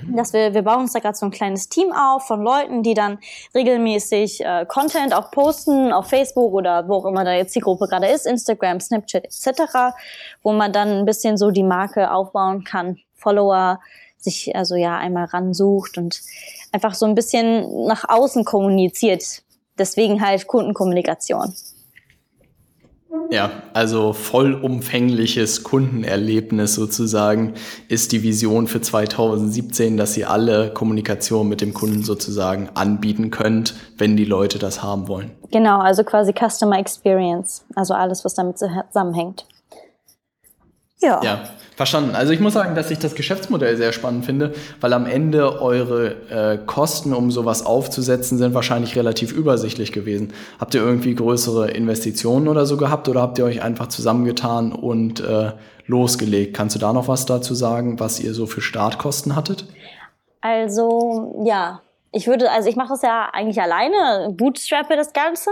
Mhm. 0.03 0.17
dass 0.17 0.33
wir, 0.33 0.55
wir 0.55 0.63
bauen 0.63 0.81
uns 0.81 0.93
da 0.93 0.99
gerade 0.99 1.17
so 1.17 1.27
ein 1.27 1.31
kleines 1.31 1.69
Team 1.69 1.93
auf 1.93 2.27
von 2.27 2.43
Leuten, 2.43 2.83
die 2.83 2.95
dann 2.95 3.19
regelmäßig 3.55 4.45
äh, 4.45 4.67
Content 4.67 5.15
auch 5.15 5.31
posten 5.31 5.93
auf 5.93 6.09
Facebook 6.09 6.53
oder 6.53 6.89
wo 6.89 6.95
auch 6.97 7.07
immer 7.07 7.25
da 7.25 7.33
jetzt 7.33 7.55
die 7.55 7.61
Gruppe 7.61 7.87
gerade 7.89 8.09
ist, 8.09 8.27
Instagram, 8.27 8.81
Snapchat 8.81 9.25
etc., 9.25 9.95
wo 10.43 10.53
man 10.53 10.73
dann 10.73 10.89
ein 10.89 11.05
bisschen 11.05 11.37
so 11.37 11.51
die 11.51 11.63
Marke 11.63 12.11
aufbauen 12.11 12.65
kann, 12.65 12.99
Follower 13.15 13.81
sich 14.19 14.55
also 14.55 14.77
ja 14.77 14.97
einmal 14.97 15.25
ransucht 15.27 15.99
und 15.99 16.21
einfach 16.71 16.95
so 16.95 17.07
ein 17.07 17.15
bisschen 17.15 17.87
nach 17.87 18.09
außen 18.09 18.45
kommuniziert. 18.45 19.43
Deswegen 19.79 20.25
halt 20.25 20.47
Kundenkommunikation. 20.47 21.55
Ja, 23.31 23.51
also 23.73 24.13
vollumfängliches 24.13 25.63
Kundenerlebnis 25.65 26.75
sozusagen 26.75 27.55
ist 27.89 28.13
die 28.13 28.23
Vision 28.23 28.67
für 28.67 28.81
2017, 28.81 29.97
dass 29.97 30.17
ihr 30.17 30.31
alle 30.31 30.71
Kommunikation 30.73 31.49
mit 31.49 31.61
dem 31.61 31.75
Kunden 31.75 32.03
sozusagen 32.03 32.69
anbieten 32.75 33.31
könnt, 33.31 33.75
wenn 33.99 34.17
die 34.17 34.25
Leute 34.25 34.59
das 34.59 34.83
haben 34.83 35.09
wollen. 35.09 35.31
Genau, 35.51 35.81
also 35.81 36.05
quasi 36.05 36.33
Customer 36.33 36.79
Experience, 36.79 37.65
also 37.75 37.95
alles, 37.95 38.25
was 38.25 38.35
damit 38.35 38.59
zusammenhängt. 38.59 39.47
Ja. 41.03 41.21
ja, 41.23 41.41
verstanden. 41.77 42.15
Also 42.15 42.33
ich 42.33 42.41
muss 42.41 42.53
sagen, 42.53 42.75
dass 42.75 42.91
ich 42.91 42.99
das 42.99 43.15
Geschäftsmodell 43.15 43.77
sehr 43.77 43.93
spannend 43.93 44.25
finde, 44.25 44.55
weil 44.81 44.93
am 44.93 45.05
Ende 45.05 45.61
eure 45.61 46.15
äh, 46.31 46.59
Kosten, 46.65 47.13
um 47.13 47.31
sowas 47.31 47.67
aufzusetzen, 47.67 48.39
sind 48.39 48.55
wahrscheinlich 48.55 48.97
relativ 48.97 49.33
übersichtlich 49.33 49.93
gewesen. 49.93 50.33
Habt 50.61 50.75
ihr 50.75 50.81
irgendwie 50.81 51.15
größere 51.15 51.71
Investitionen 51.73 52.47
oder 52.47 52.67
so 52.67 52.77
gehabt 52.77 53.09
oder 53.09 53.21
habt 53.21 53.39
ihr 53.39 53.45
euch 53.45 53.63
einfach 53.63 53.89
zusammengetan 53.89 54.73
und 54.73 55.21
äh, 55.21 55.53
losgelegt? 55.87 56.57
Kannst 56.57 56.77
du 56.77 56.79
da 56.79 56.93
noch 56.93 57.09
was 57.09 57.27
dazu 57.27 57.55
sagen, 57.55 57.99
was 57.99 58.21
ihr 58.21 58.33
so 58.33 58.47
für 58.47 58.61
Startkosten 58.61 59.35
hattet? 59.35 59.67
Also 60.41 61.43
ja, 61.45 61.83
ich 62.13 62.27
würde, 62.27 62.51
also 62.51 62.69
ich 62.69 62.77
mache 62.77 62.91
das 62.91 63.03
ja 63.03 63.29
eigentlich 63.33 63.61
alleine, 63.61 64.33
bootstrappe 64.33 64.97
das 64.97 65.13
Ganze 65.13 65.51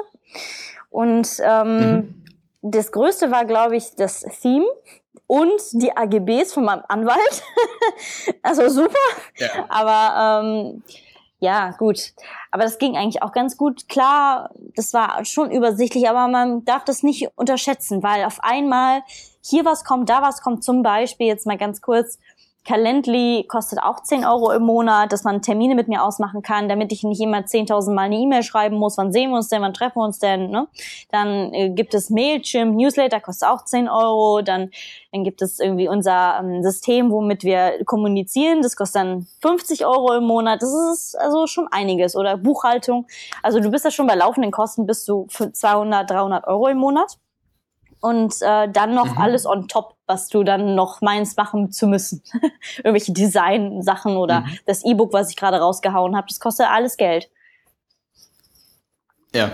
und 0.90 1.28
ähm, 1.42 1.78
mhm. 1.78 2.24
das 2.62 2.92
Größte 2.92 3.30
war, 3.30 3.44
glaube 3.46 3.76
ich, 3.76 3.94
das 3.96 4.20
Theme 4.42 4.66
und 5.26 5.60
die 5.72 5.96
AGBs 5.96 6.54
von 6.54 6.64
meinem 6.64 6.82
Anwalt. 6.88 7.42
also 8.42 8.68
super. 8.68 8.94
Ja. 9.36 9.66
Aber 9.68 10.42
ähm, 10.44 10.82
ja, 11.40 11.70
gut. 11.72 12.12
Aber 12.50 12.64
das 12.64 12.78
ging 12.78 12.96
eigentlich 12.96 13.22
auch 13.22 13.32
ganz 13.32 13.56
gut. 13.56 13.88
Klar, 13.88 14.50
das 14.76 14.92
war 14.92 15.24
schon 15.24 15.50
übersichtlich, 15.50 16.08
aber 16.08 16.28
man 16.28 16.64
darf 16.64 16.84
das 16.84 17.02
nicht 17.02 17.28
unterschätzen, 17.36 18.02
weil 18.02 18.24
auf 18.24 18.40
einmal 18.42 19.02
hier 19.42 19.64
was 19.64 19.84
kommt, 19.84 20.10
da 20.10 20.20
was 20.20 20.42
kommt. 20.42 20.62
Zum 20.62 20.82
Beispiel 20.82 21.26
jetzt 21.26 21.46
mal 21.46 21.56
ganz 21.56 21.80
kurz 21.80 22.18
Calendly 22.64 23.46
kostet 23.48 23.82
auch 23.82 24.02
10 24.02 24.24
Euro 24.24 24.52
im 24.52 24.62
Monat, 24.62 25.12
dass 25.12 25.24
man 25.24 25.40
Termine 25.40 25.74
mit 25.74 25.88
mir 25.88 26.04
ausmachen 26.04 26.42
kann, 26.42 26.68
damit 26.68 26.92
ich 26.92 27.02
nicht 27.02 27.20
immer 27.20 27.38
10.000 27.38 27.92
Mal 27.92 28.02
eine 28.02 28.16
E-Mail 28.16 28.42
schreiben 28.42 28.76
muss, 28.76 28.98
wann 28.98 29.12
sehen 29.12 29.30
wir 29.30 29.36
uns 29.36 29.48
denn, 29.48 29.62
wann 29.62 29.72
treffen 29.72 29.96
wir 29.96 30.04
uns 30.04 30.18
denn. 30.18 30.50
Ne? 30.50 30.68
Dann 31.10 31.54
äh, 31.54 31.70
gibt 31.70 31.94
es 31.94 32.10
Mailchimp, 32.10 32.76
Newsletter, 32.76 33.20
kostet 33.20 33.48
auch 33.48 33.64
10 33.64 33.88
Euro. 33.88 34.42
Dann, 34.42 34.70
dann 35.12 35.24
gibt 35.24 35.40
es 35.40 35.58
irgendwie 35.58 35.88
unser 35.88 36.38
ähm, 36.40 36.62
System, 36.62 37.10
womit 37.10 37.44
wir 37.44 37.82
kommunizieren, 37.86 38.60
das 38.60 38.76
kostet 38.76 39.02
dann 39.02 39.26
50 39.40 39.86
Euro 39.86 40.12
im 40.14 40.24
Monat. 40.24 40.62
Das 40.62 40.70
ist 40.92 41.18
also 41.18 41.46
schon 41.46 41.66
einiges. 41.70 42.14
Oder 42.14 42.36
Buchhaltung. 42.36 43.06
Also 43.42 43.60
du 43.60 43.70
bist 43.70 43.84
ja 43.86 43.90
schon 43.90 44.06
bei 44.06 44.14
laufenden 44.14 44.52
Kosten 44.52 44.86
bis 44.86 45.04
zu 45.04 45.26
200, 45.30 46.10
300 46.10 46.46
Euro 46.46 46.68
im 46.68 46.78
Monat 46.78 47.16
und 48.00 48.34
äh, 48.40 48.68
dann 48.68 48.94
noch 48.94 49.16
mhm. 49.16 49.18
alles 49.18 49.46
on 49.46 49.68
top, 49.68 49.94
was 50.06 50.28
du 50.28 50.42
dann 50.42 50.74
noch 50.74 51.00
meinst 51.00 51.36
machen 51.36 51.70
zu 51.70 51.86
müssen. 51.86 52.22
Irgendwelche 52.78 53.12
Design-Sachen 53.12 54.16
oder 54.16 54.40
mhm. 54.40 54.58
das 54.66 54.84
E-Book, 54.84 55.12
was 55.12 55.30
ich 55.30 55.36
gerade 55.36 55.58
rausgehauen 55.58 56.16
habe, 56.16 56.26
das 56.28 56.40
kostet 56.40 56.66
alles 56.68 56.96
Geld. 56.96 57.30
Ja. 59.34 59.50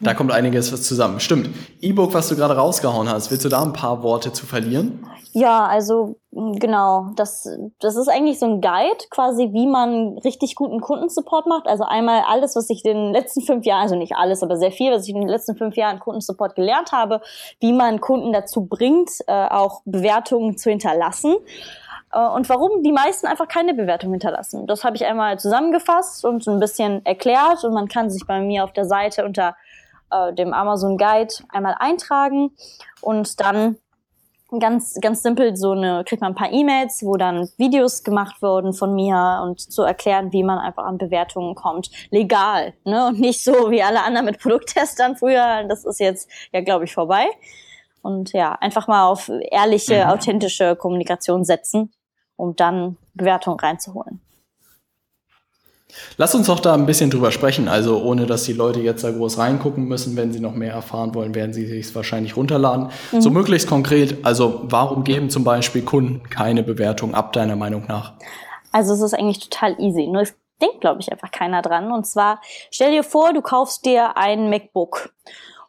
Da 0.00 0.14
kommt 0.14 0.32
einiges 0.32 0.70
zusammen. 0.82 1.20
Stimmt. 1.20 1.50
E-Book, 1.80 2.14
was 2.14 2.28
du 2.28 2.36
gerade 2.36 2.56
rausgehauen 2.56 3.08
hast, 3.08 3.30
willst 3.30 3.44
du 3.44 3.48
da 3.48 3.62
ein 3.62 3.72
paar 3.72 4.02
Worte 4.02 4.32
zu 4.32 4.46
verlieren? 4.46 5.04
Ja, 5.32 5.66
also 5.66 6.16
genau. 6.32 7.10
Das, 7.16 7.48
das 7.80 7.96
ist 7.96 8.08
eigentlich 8.08 8.38
so 8.38 8.46
ein 8.46 8.60
Guide, 8.60 9.04
quasi, 9.10 9.50
wie 9.52 9.66
man 9.66 10.18
richtig 10.18 10.54
guten 10.54 10.80
Kundensupport 10.80 11.46
macht. 11.46 11.66
Also 11.66 11.84
einmal 11.84 12.22
alles, 12.26 12.56
was 12.56 12.70
ich 12.70 12.84
in 12.84 12.96
den 12.96 13.12
letzten 13.12 13.42
fünf 13.42 13.64
Jahren, 13.66 13.82
also 13.82 13.96
nicht 13.96 14.14
alles, 14.16 14.42
aber 14.42 14.56
sehr 14.56 14.72
viel, 14.72 14.92
was 14.92 15.04
ich 15.04 15.14
in 15.14 15.20
den 15.20 15.28
letzten 15.28 15.56
fünf 15.56 15.76
Jahren 15.76 15.98
Kundensupport 15.98 16.54
gelernt 16.54 16.92
habe, 16.92 17.20
wie 17.60 17.72
man 17.72 18.00
Kunden 18.00 18.32
dazu 18.32 18.66
bringt, 18.66 19.10
äh, 19.26 19.48
auch 19.48 19.82
Bewertungen 19.84 20.56
zu 20.56 20.70
hinterlassen. 20.70 21.36
Äh, 22.12 22.26
und 22.26 22.48
warum 22.48 22.82
die 22.82 22.92
meisten 22.92 23.26
einfach 23.26 23.48
keine 23.48 23.74
Bewertung 23.74 24.12
hinterlassen. 24.12 24.66
Das 24.66 24.84
habe 24.84 24.96
ich 24.96 25.04
einmal 25.04 25.38
zusammengefasst 25.38 26.24
und 26.24 26.46
ein 26.46 26.60
bisschen 26.60 27.04
erklärt 27.04 27.64
und 27.64 27.74
man 27.74 27.88
kann 27.88 28.10
sich 28.10 28.26
bei 28.26 28.40
mir 28.40 28.64
auf 28.64 28.72
der 28.72 28.84
Seite 28.84 29.24
unter 29.24 29.56
äh, 30.10 30.32
dem 30.32 30.52
Amazon 30.52 30.96
Guide 30.96 31.34
einmal 31.48 31.76
eintragen 31.78 32.52
und 33.00 33.40
dann 33.40 33.76
ganz 34.60 34.98
ganz 35.02 35.22
simpel 35.22 35.56
so 35.56 35.72
eine 35.72 36.04
kriegt 36.04 36.22
man 36.22 36.32
ein 36.32 36.34
paar 36.34 36.52
E-Mails, 36.52 37.02
wo 37.04 37.16
dann 37.16 37.48
Videos 37.58 38.02
gemacht 38.02 38.40
wurden 38.40 38.72
von 38.72 38.94
mir 38.94 39.40
und 39.42 39.60
zu 39.60 39.82
erklären, 39.82 40.32
wie 40.32 40.42
man 40.42 40.58
einfach 40.58 40.84
an 40.84 40.96
Bewertungen 40.96 41.54
kommt, 41.54 41.90
legal, 42.10 42.72
ne 42.84 43.08
und 43.08 43.20
nicht 43.20 43.44
so 43.44 43.70
wie 43.70 43.82
alle 43.82 44.02
anderen 44.02 44.26
mit 44.26 44.40
Produkttestern 44.40 45.16
früher. 45.16 45.64
Das 45.68 45.84
ist 45.84 46.00
jetzt 46.00 46.30
ja 46.52 46.60
glaube 46.62 46.84
ich 46.84 46.94
vorbei. 46.94 47.26
Und 48.00 48.32
ja, 48.32 48.52
einfach 48.52 48.86
mal 48.86 49.06
auf 49.06 49.28
ehrliche, 49.50 50.04
mhm. 50.04 50.10
authentische 50.10 50.76
Kommunikation 50.76 51.44
setzen 51.44 51.92
um 52.38 52.56
dann 52.56 52.96
Bewertungen 53.14 53.58
reinzuholen. 53.60 54.20
Lass 56.16 56.34
uns 56.34 56.46
doch 56.46 56.60
da 56.60 56.74
ein 56.74 56.86
bisschen 56.86 57.10
drüber 57.10 57.30
sprechen. 57.30 57.68
Also 57.68 58.02
ohne, 58.02 58.26
dass 58.26 58.44
die 58.44 58.52
Leute 58.52 58.80
jetzt 58.80 59.04
da 59.04 59.10
groß 59.10 59.38
reingucken 59.38 59.84
müssen, 59.84 60.16
wenn 60.16 60.32
sie 60.32 60.40
noch 60.40 60.54
mehr 60.54 60.72
erfahren 60.72 61.14
wollen, 61.14 61.34
werden 61.34 61.52
sie 61.52 61.66
sich 61.66 61.94
wahrscheinlich 61.94 62.36
runterladen. 62.36 62.90
Mhm. 63.12 63.20
So 63.20 63.30
möglichst 63.30 63.68
konkret. 63.68 64.24
Also 64.24 64.62
warum 64.64 65.04
geben 65.04 65.30
zum 65.30 65.44
Beispiel 65.44 65.82
Kunden 65.82 66.28
keine 66.28 66.62
Bewertung 66.62 67.14
ab 67.14 67.32
deiner 67.32 67.56
Meinung 67.56 67.84
nach? 67.88 68.14
Also 68.72 68.92
es 68.94 69.00
ist 69.00 69.14
eigentlich 69.14 69.48
total 69.48 69.80
easy. 69.80 70.06
Nur 70.06 70.22
es 70.22 70.34
denkt, 70.60 70.80
glaube 70.80 71.00
ich, 71.00 71.10
einfach 71.10 71.30
keiner 71.30 71.62
dran. 71.62 71.92
Und 71.92 72.06
zwar 72.06 72.40
stell 72.70 72.90
dir 72.90 73.04
vor, 73.04 73.32
du 73.32 73.40
kaufst 73.40 73.86
dir 73.86 74.16
ein 74.16 74.50
MacBook 74.50 75.12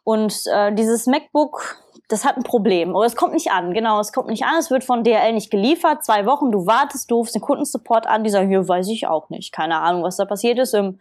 und 0.04 0.34
äh, 0.52 0.74
dieses 0.74 1.06
MacBook 1.06 1.76
das 2.10 2.24
hat 2.24 2.36
ein 2.36 2.42
Problem 2.42 2.94
oder 2.94 3.06
es 3.06 3.14
kommt 3.14 3.34
nicht 3.34 3.52
an. 3.52 3.72
Genau, 3.72 4.00
es 4.00 4.12
kommt 4.12 4.28
nicht 4.28 4.44
an, 4.44 4.58
es 4.58 4.70
wird 4.70 4.82
von 4.82 5.04
DRL 5.04 5.32
nicht 5.32 5.50
geliefert. 5.50 6.04
Zwei 6.04 6.26
Wochen, 6.26 6.50
du 6.50 6.66
wartest, 6.66 7.10
du 7.10 7.16
rufst 7.16 7.36
den 7.36 7.40
Kundensupport 7.40 8.06
an, 8.08 8.24
die 8.24 8.30
sagen, 8.30 8.48
hier 8.48 8.66
weiß 8.66 8.88
ich 8.88 9.06
auch 9.06 9.30
nicht, 9.30 9.52
keine 9.52 9.80
Ahnung, 9.80 10.02
was 10.02 10.16
da 10.16 10.24
passiert 10.24 10.58
ist. 10.58 10.74
Im, 10.74 10.98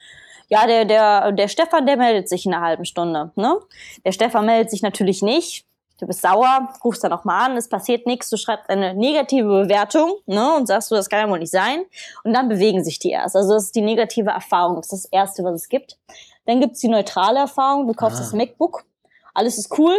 ja, 0.50 0.68
der, 0.68 0.86
der, 0.86 1.32
der 1.32 1.48
Stefan, 1.48 1.88
der 1.88 1.98
meldet 1.98 2.30
sich 2.30 2.46
in 2.46 2.54
einer 2.54 2.64
halben 2.64 2.86
Stunde. 2.86 3.32
Ne? 3.36 3.60
Der 4.06 4.12
Stefan 4.12 4.46
meldet 4.46 4.70
sich 4.70 4.84
natürlich 4.84 5.24
nicht. 5.24 5.66
Du 6.00 6.06
bist 6.06 6.22
sauer, 6.22 6.70
rufst 6.84 7.04
dann 7.04 7.12
nochmal 7.12 7.50
an, 7.50 7.58
es 7.58 7.68
passiert 7.68 8.06
nichts, 8.06 8.30
du 8.30 8.38
schreibst 8.38 8.70
eine 8.70 8.94
negative 8.94 9.64
Bewertung 9.64 10.14
ne, 10.28 10.56
und 10.56 10.66
sagst 10.66 10.90
du, 10.90 10.96
das 10.96 11.10
kann 11.10 11.20
ja 11.20 11.30
wohl 11.30 11.40
nicht 11.40 11.52
sein. 11.52 11.84
Und 12.24 12.32
dann 12.32 12.48
bewegen 12.48 12.86
sich 12.86 13.00
die 13.00 13.10
erst. 13.10 13.36
Also 13.36 13.54
das 13.54 13.66
ist 13.66 13.76
die 13.76 13.82
negative 13.82 14.30
Erfahrung, 14.30 14.78
das 14.78 14.94
ist 14.94 15.06
das 15.06 15.12
Erste, 15.12 15.44
was 15.44 15.56
es 15.56 15.68
gibt. 15.68 15.98
Dann 16.46 16.62
gibt's 16.62 16.80
die 16.80 16.88
neutrale 16.88 17.40
Erfahrung, 17.40 17.86
du 17.86 17.94
kaufst 17.94 18.18
ah. 18.20 18.24
das 18.24 18.32
MacBook, 18.32 18.86
alles 19.34 19.58
ist 19.58 19.78
cool, 19.78 19.94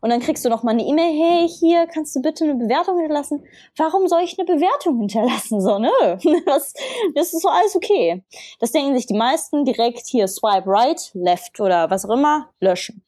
und 0.00 0.10
dann 0.10 0.20
kriegst 0.20 0.44
du 0.44 0.48
noch 0.48 0.62
mal 0.62 0.72
eine 0.72 0.84
E-Mail, 0.84 1.12
hey, 1.12 1.48
hier 1.48 1.86
kannst 1.86 2.14
du 2.16 2.20
bitte 2.20 2.44
eine 2.44 2.54
Bewertung 2.54 2.98
hinterlassen. 2.98 3.44
Warum 3.76 4.08
soll 4.08 4.22
ich 4.22 4.38
eine 4.38 4.46
Bewertung 4.46 4.98
hinterlassen? 4.98 5.60
So, 5.60 5.78
nö, 5.78 5.88
das, 6.46 6.74
das 7.14 7.32
ist 7.32 7.42
so 7.42 7.48
alles 7.48 7.76
okay. 7.76 8.24
Das 8.60 8.72
denken 8.72 8.94
sich 8.94 9.06
die 9.06 9.16
meisten 9.16 9.64
direkt 9.64 10.06
hier 10.06 10.28
swipe 10.28 10.66
right, 10.66 11.10
left 11.14 11.60
oder 11.60 11.90
was 11.90 12.04
auch 12.04 12.14
immer, 12.14 12.50
löschen. 12.60 13.05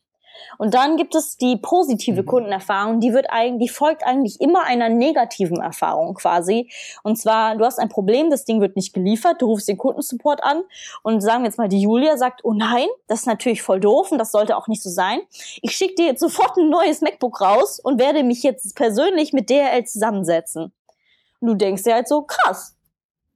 Und 0.59 0.75
dann 0.75 0.97
gibt 0.97 1.15
es 1.15 1.37
die 1.37 1.57
positive 1.57 2.23
mhm. 2.23 2.27
Kundenerfahrung, 2.27 3.01
die 3.01 3.13
wird 3.13 3.27
eigentlich, 3.31 3.69
die 3.69 3.75
folgt 3.75 4.05
eigentlich 4.05 4.41
immer 4.41 4.65
einer 4.65 4.89
negativen 4.89 5.61
Erfahrung 5.61 6.15
quasi. 6.15 6.71
Und 7.03 7.17
zwar, 7.17 7.57
du 7.57 7.65
hast 7.65 7.79
ein 7.79 7.89
Problem, 7.89 8.31
das 8.31 8.45
Ding 8.45 8.61
wird 8.61 8.77
nicht 8.77 8.93
geliefert, 8.93 9.43
du 9.43 9.47
rufst 9.47 9.69
den 9.69 9.79
Kundensupport 9.79 10.43
an 10.43 10.63
und 11.03 11.21
sagen 11.21 11.43
wir 11.43 11.49
jetzt 11.49 11.59
mal, 11.59 11.69
die 11.69 11.81
Julia 11.81 12.17
sagt, 12.17 12.45
oh 12.45 12.53
nein, 12.53 12.89
das 13.07 13.21
ist 13.21 13.27
natürlich 13.27 13.63
voll 13.63 13.81
doof 13.81 14.13
und 14.13 14.19
das 14.19 14.33
sollte 14.33 14.57
auch 14.57 14.69
nicht 14.69 14.83
so 14.83 14.91
sein. 14.91 15.21
Ich 15.63 15.77
schicke 15.77 15.97
dir 15.97 16.07
jetzt 16.07 16.21
sofort 16.21 16.57
ein 16.57 16.71
neues 16.71 17.01
MacBook 17.01 17.41
raus 17.41 17.81
und 17.81 17.99
werde 17.99 18.23
mich 18.23 18.43
jetzt 18.43 18.75
persönlich 18.75 19.33
mit 19.33 19.51
DRL 19.51 19.85
zusammensetzen. 19.85 20.73
Und 21.41 21.49
du 21.49 21.55
denkst 21.55 21.85
dir 21.85 21.95
halt 21.95 22.09
so, 22.09 22.23
krass, 22.23 22.78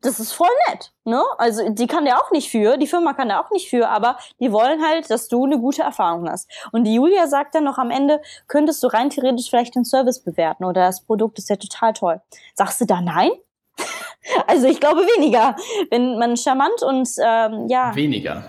das 0.02 0.18
ist 0.18 0.32
voll 0.32 0.50
nett, 0.68 0.92
ne? 1.04 1.22
Also 1.38 1.68
die 1.68 1.86
kann 1.86 2.04
der 2.04 2.18
auch 2.18 2.30
nicht 2.32 2.50
für, 2.50 2.76
die 2.76 2.86
Firma 2.86 3.14
kann 3.14 3.28
der 3.28 3.40
auch 3.40 3.50
nicht 3.50 3.70
für, 3.70 3.88
aber 3.88 4.18
die 4.40 4.52
wollen 4.52 4.84
halt, 4.84 5.10
dass 5.10 5.28
du 5.28 5.44
eine 5.44 5.58
gute 5.58 5.82
Erfahrung 5.82 6.28
hast. 6.28 6.50
Und 6.72 6.84
die 6.84 6.94
Julia 6.94 7.28
sagt 7.28 7.54
dann 7.54 7.64
noch 7.64 7.78
am 7.78 7.90
Ende, 7.90 8.20
könntest 8.48 8.82
du 8.82 8.88
rein 8.88 9.10
theoretisch 9.10 9.48
vielleicht 9.48 9.74
den 9.74 9.84
Service 9.84 10.22
bewerten 10.22 10.64
oder 10.64 10.86
das 10.86 11.02
Produkt 11.02 11.38
ist 11.38 11.48
ja 11.48 11.56
total 11.56 11.92
toll. 11.92 12.20
Sagst 12.54 12.80
du 12.80 12.84
da 12.84 13.00
nein? 13.00 13.30
also 14.46 14.66
ich 14.66 14.80
glaube 14.80 15.02
weniger, 15.16 15.56
wenn 15.90 16.18
man 16.18 16.36
charmant 16.36 16.82
und 16.82 17.08
ähm, 17.24 17.68
ja 17.68 17.94
weniger. 17.94 18.44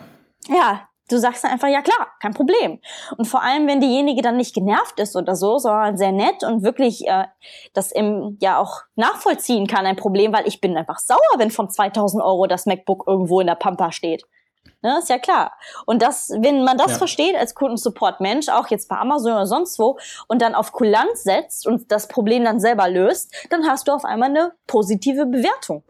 Ja, 0.48 0.90
Du 1.10 1.18
sagst 1.18 1.44
dann 1.44 1.52
einfach, 1.52 1.68
ja 1.68 1.82
klar, 1.82 2.08
kein 2.22 2.34
Problem. 2.34 2.80
Und 3.18 3.26
vor 3.26 3.44
allem, 3.44 3.68
wenn 3.68 3.82
diejenige 3.82 4.22
dann 4.22 4.38
nicht 4.38 4.56
genervt 4.56 5.00
ist 5.00 5.16
oder 5.16 5.36
so, 5.36 5.58
sondern 5.58 5.98
sehr 5.98 6.14
nett 6.14 6.44
und 6.44 6.64
wirklich 6.64 7.08
äh, 7.08 7.26
das 7.74 7.92
im, 7.92 8.38
ja 8.42 8.58
auch 8.58 8.82
nachvollziehen 8.96 9.68
kann, 9.68 9.86
ein 9.86 9.98
Problem, 9.98 10.32
weil 10.32 10.48
ich 10.48 10.62
bin 10.62 10.78
einfach 10.78 11.00
sauer, 11.00 11.20
wenn 11.38 11.52
von 11.52 11.70
2000 11.70 12.24
Euro 12.24 12.48
das 12.48 12.66
MacBook 12.66 13.04
irgendwo 13.06 13.42
in 13.42 13.48
der 13.48 13.56
Pampa 13.56 13.92
steht. 13.92 14.24
Ne, 14.82 15.00
ist 15.00 15.10
ja 15.10 15.18
klar. 15.18 15.54
Und 15.86 16.02
das, 16.02 16.30
wenn 16.42 16.64
man 16.64 16.78
das 16.78 16.92
ja. 16.92 16.98
versteht 16.98 17.38
als 17.38 17.56
Kundensupport-Mensch, 17.56 18.50
auch 18.50 18.68
jetzt 18.68 18.90
bei 18.90 18.98
Amazon 18.98 19.32
oder 19.32 19.46
sonst 19.46 19.80
wo, 19.80 19.98
und 20.28 20.42
dann 20.42 20.56
auf 20.56 20.74
Kulanz 20.74 21.24
setzt 21.24 21.66
und 21.66 21.90
das 21.90 22.10
Problem 22.10 22.44
dann 22.44 22.60
selber 22.60 22.90
löst, 22.90 23.34
dann 23.50 23.66
hast 23.66 23.88
du 23.88 23.94
auf 23.94 24.04
einmal 24.04 24.30
eine 24.30 24.52
positive 24.68 25.26
Bewertung. 25.26 25.84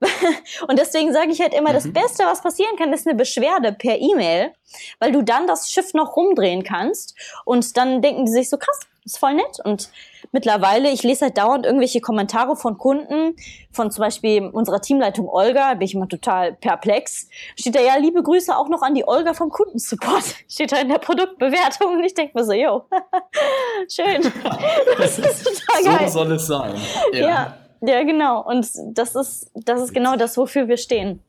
Und 0.68 0.78
deswegen 0.78 1.12
sage 1.12 1.30
ich 1.30 1.40
halt 1.40 1.54
immer, 1.54 1.70
mhm. 1.70 1.74
das 1.74 1.92
Beste, 1.92 2.24
was 2.24 2.42
passieren 2.42 2.76
kann, 2.76 2.92
ist 2.92 3.06
eine 3.06 3.16
Beschwerde 3.16 3.72
per 3.72 3.98
E-Mail, 3.98 4.52
weil 4.98 5.12
du 5.12 5.22
dann 5.22 5.46
das 5.46 5.70
Schiff 5.70 5.94
noch 5.94 6.16
rumdrehen 6.16 6.62
kannst 6.62 7.14
und 7.44 7.76
dann 7.76 8.02
denken 8.02 8.26
die 8.26 8.32
sich 8.32 8.48
so 8.48 8.56
krass, 8.56 8.80
ist 9.04 9.18
voll 9.18 9.34
nett. 9.34 9.58
Und 9.64 9.90
mittlerweile, 10.32 10.90
ich 10.90 11.02
lese 11.02 11.26
halt 11.26 11.38
dauernd 11.38 11.66
irgendwelche 11.66 12.00
Kommentare 12.00 12.56
von 12.56 12.78
Kunden, 12.78 13.36
von 13.72 13.90
zum 13.90 14.02
Beispiel 14.02 14.46
unserer 14.46 14.80
Teamleitung 14.80 15.28
Olga, 15.28 15.74
bin 15.74 15.82
ich 15.82 15.94
immer 15.94 16.08
total 16.08 16.54
perplex. 16.54 17.28
Steht 17.58 17.74
da 17.74 17.80
ja, 17.80 17.96
liebe 17.96 18.22
Grüße 18.22 18.56
auch 18.56 18.68
noch 18.68 18.82
an 18.82 18.94
die 18.94 19.06
Olga 19.06 19.34
vom 19.34 19.50
Kundensupport. 19.50 20.24
Steht 20.48 20.72
da 20.72 20.78
in 20.80 20.88
der 20.88 20.98
Produktbewertung 20.98 21.94
und 21.94 22.04
ich 22.04 22.14
denke 22.14 22.38
mir 22.38 22.44
so, 22.44 22.52
yo, 22.52 22.84
schön. 23.90 24.32
Das 24.98 25.18
ist 25.18 25.44
total 25.44 25.84
geil. 25.84 26.08
So 26.08 26.18
soll 26.18 26.32
es 26.32 26.46
sein. 26.46 26.74
ja. 27.12 27.28
ja. 27.28 27.56
Ja, 27.80 28.02
genau. 28.02 28.42
Und 28.42 28.68
das 28.92 29.14
ist, 29.14 29.50
das 29.54 29.80
ist 29.82 29.94
genau 29.94 30.16
das, 30.16 30.36
wofür 30.36 30.68
wir 30.68 30.76
stehen. 30.76 31.20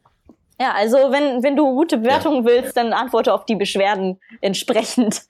Ja, 0.59 0.73
also 0.75 0.97
wenn, 0.97 1.41
wenn 1.43 1.55
du 1.55 1.73
gute 1.73 1.97
Bewertungen 1.97 2.45
ja. 2.45 2.51
willst, 2.51 2.77
dann 2.77 2.93
antworte 2.93 3.33
auf 3.33 3.45
die 3.45 3.55
Beschwerden 3.55 4.19
entsprechend. 4.41 5.23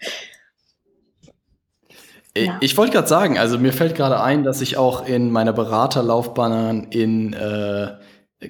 Ja. 2.36 2.58
Ich 2.62 2.78
wollte 2.78 2.94
gerade 2.94 3.08
sagen, 3.08 3.38
also 3.38 3.58
mir 3.58 3.74
fällt 3.74 3.96
gerade 3.96 4.22
ein, 4.22 4.44
dass 4.44 4.62
ich 4.62 4.78
auch 4.78 5.06
in 5.06 5.32
meiner 5.32 5.54
Beraterlaufbahn 5.54 6.88
in 6.90 7.34
äh, 7.34 7.94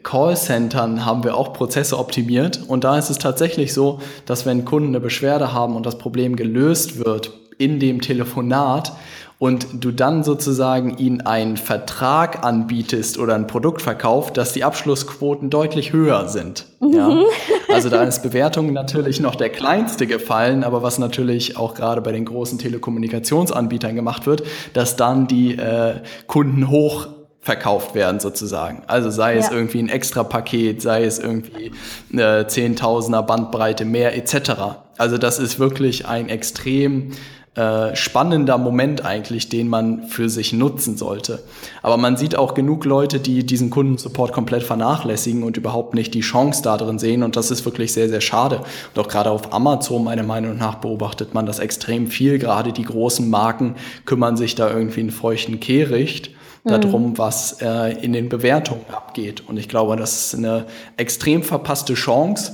Callcentern 0.04 1.06
haben 1.06 1.24
wir 1.24 1.36
auch 1.36 1.54
Prozesse 1.54 1.98
optimiert. 1.98 2.62
Und 2.68 2.84
da 2.84 2.98
ist 2.98 3.10
es 3.10 3.18
tatsächlich 3.18 3.74
so, 3.74 4.00
dass 4.26 4.46
wenn 4.46 4.66
Kunden 4.66 4.90
eine 4.90 5.00
Beschwerde 5.00 5.54
haben 5.54 5.76
und 5.76 5.86
das 5.86 5.98
Problem 5.98 6.36
gelöst 6.36 7.04
wird 7.04 7.32
in 7.58 7.80
dem 7.80 8.02
Telefonat, 8.02 8.94
und 9.42 9.84
du 9.84 9.92
dann 9.92 10.24
sozusagen 10.24 11.00
ihnen 11.00 11.22
einen 11.22 11.58
Vertrag 11.58 12.46
anbietest 12.46 13.18
oder 13.18 13.34
ein 13.34 13.48
Produkt 13.48 13.82
verkaufst, 13.82 14.38
dass 14.38 14.54
die 14.54 14.64
Abschlussquoten 14.64 15.50
deutlich 15.50 15.94
höher 15.94 16.28
sind. 16.28 16.68
Mhm. 16.80 16.94
Ja? 16.94 17.24
Also 17.68 17.90
da 17.90 18.04
ist 18.04 18.22
Bewertung 18.22 18.72
natürlich 18.72 19.20
noch 19.20 19.34
der 19.34 19.50
kleinste 19.50 20.06
gefallen, 20.06 20.64
aber 20.64 20.84
was 20.84 21.00
natürlich 21.00 21.58
auch 21.58 21.74
gerade 21.74 22.02
bei 22.02 22.12
den 22.12 22.26
großen 22.26 22.60
Telekommunikationsanbietern 22.60 23.96
gemacht 23.96 24.28
wird, 24.28 24.44
dass 24.74 24.96
dann 24.96 25.26
die 25.26 25.58
äh, 25.58 25.96
Kunden 26.28 26.70
hoch 26.70 27.08
verkauft 27.40 27.96
werden 27.96 28.20
sozusagen. 28.20 28.84
Also 28.86 29.10
sei 29.10 29.38
es 29.38 29.50
irgendwie 29.50 29.80
ein 29.80 29.90
extra 29.90 30.24
Paket, 30.24 30.84
sei 30.84 31.04
es 31.04 31.18
irgendwie 31.18 31.72
eine 32.14 32.46
Zehntausender 32.46 33.24
Bandbreite 33.24 33.86
mehr 33.86 34.16
etc. 34.16 34.52
Also 35.00 35.18
das 35.18 35.40
ist 35.40 35.58
wirklich 35.58 36.06
ein 36.06 36.30
extrem 36.30 37.14
äh, 37.54 37.96
spannender 37.98 38.58
Moment 38.58 39.04
eigentlich, 39.04 39.50
den 39.50 39.68
man 39.68 40.04
für 40.04 40.30
sich 40.30 40.54
nutzen 40.54 40.96
sollte. 40.96 41.44
Aber 41.82 41.98
man 41.98 42.16
sieht 42.16 42.38
auch 42.38 42.54
genug 42.54 42.86
Leute, 42.86 43.20
die 43.20 43.46
diesen 43.46 43.70
Kundensupport 43.70 44.32
komplett 44.32 44.64
vernachlässigen 44.64 45.44
und 45.44 45.58
überhaupt 45.58 45.94
nicht 45.94 46.14
die 46.14 46.22
Chance 46.22 46.64
da 46.64 46.78
drin 46.78 46.98
sehen. 46.98 47.24
Und 47.24 47.36
das 47.36 47.52
ist 47.52 47.66
wirklich 47.66 47.92
sehr, 47.92 48.08
sehr 48.08 48.22
schade. 48.22 48.62
Und 48.96 49.02
auch 49.02 49.10
gerade 49.10 49.32
auf 49.32 49.54
Amazon, 49.54 50.06
meiner 50.06 50.24
Meinung 50.24 50.58
nach, 50.58 50.76
beobachtet 50.76 51.34
man 51.34 51.46
das 51.46 51.60
extrem 51.60 52.08
viel. 52.08 52.40
Gerade 52.40 52.72
die 52.72 52.86
großen 52.86 53.30
Marken 53.30 53.76
kümmern 54.06 54.38
sich 54.38 54.56
da 54.56 54.70
irgendwie 54.70 55.02
einen 55.02 55.12
feuchten 55.12 55.60
Kehricht 55.60 56.32
darum, 56.64 57.10
mhm. 57.10 57.18
was 57.18 57.62
äh, 57.62 57.98
in 58.02 58.14
den 58.14 58.30
Bewertungen 58.30 58.86
abgeht. 58.92 59.44
Und 59.50 59.58
ich 59.58 59.68
glaube, 59.68 59.98
das 59.98 60.28
ist 60.28 60.36
eine 60.36 60.68
extrem 60.96 61.44
verpasste 61.44 61.96
Chance 61.96 62.54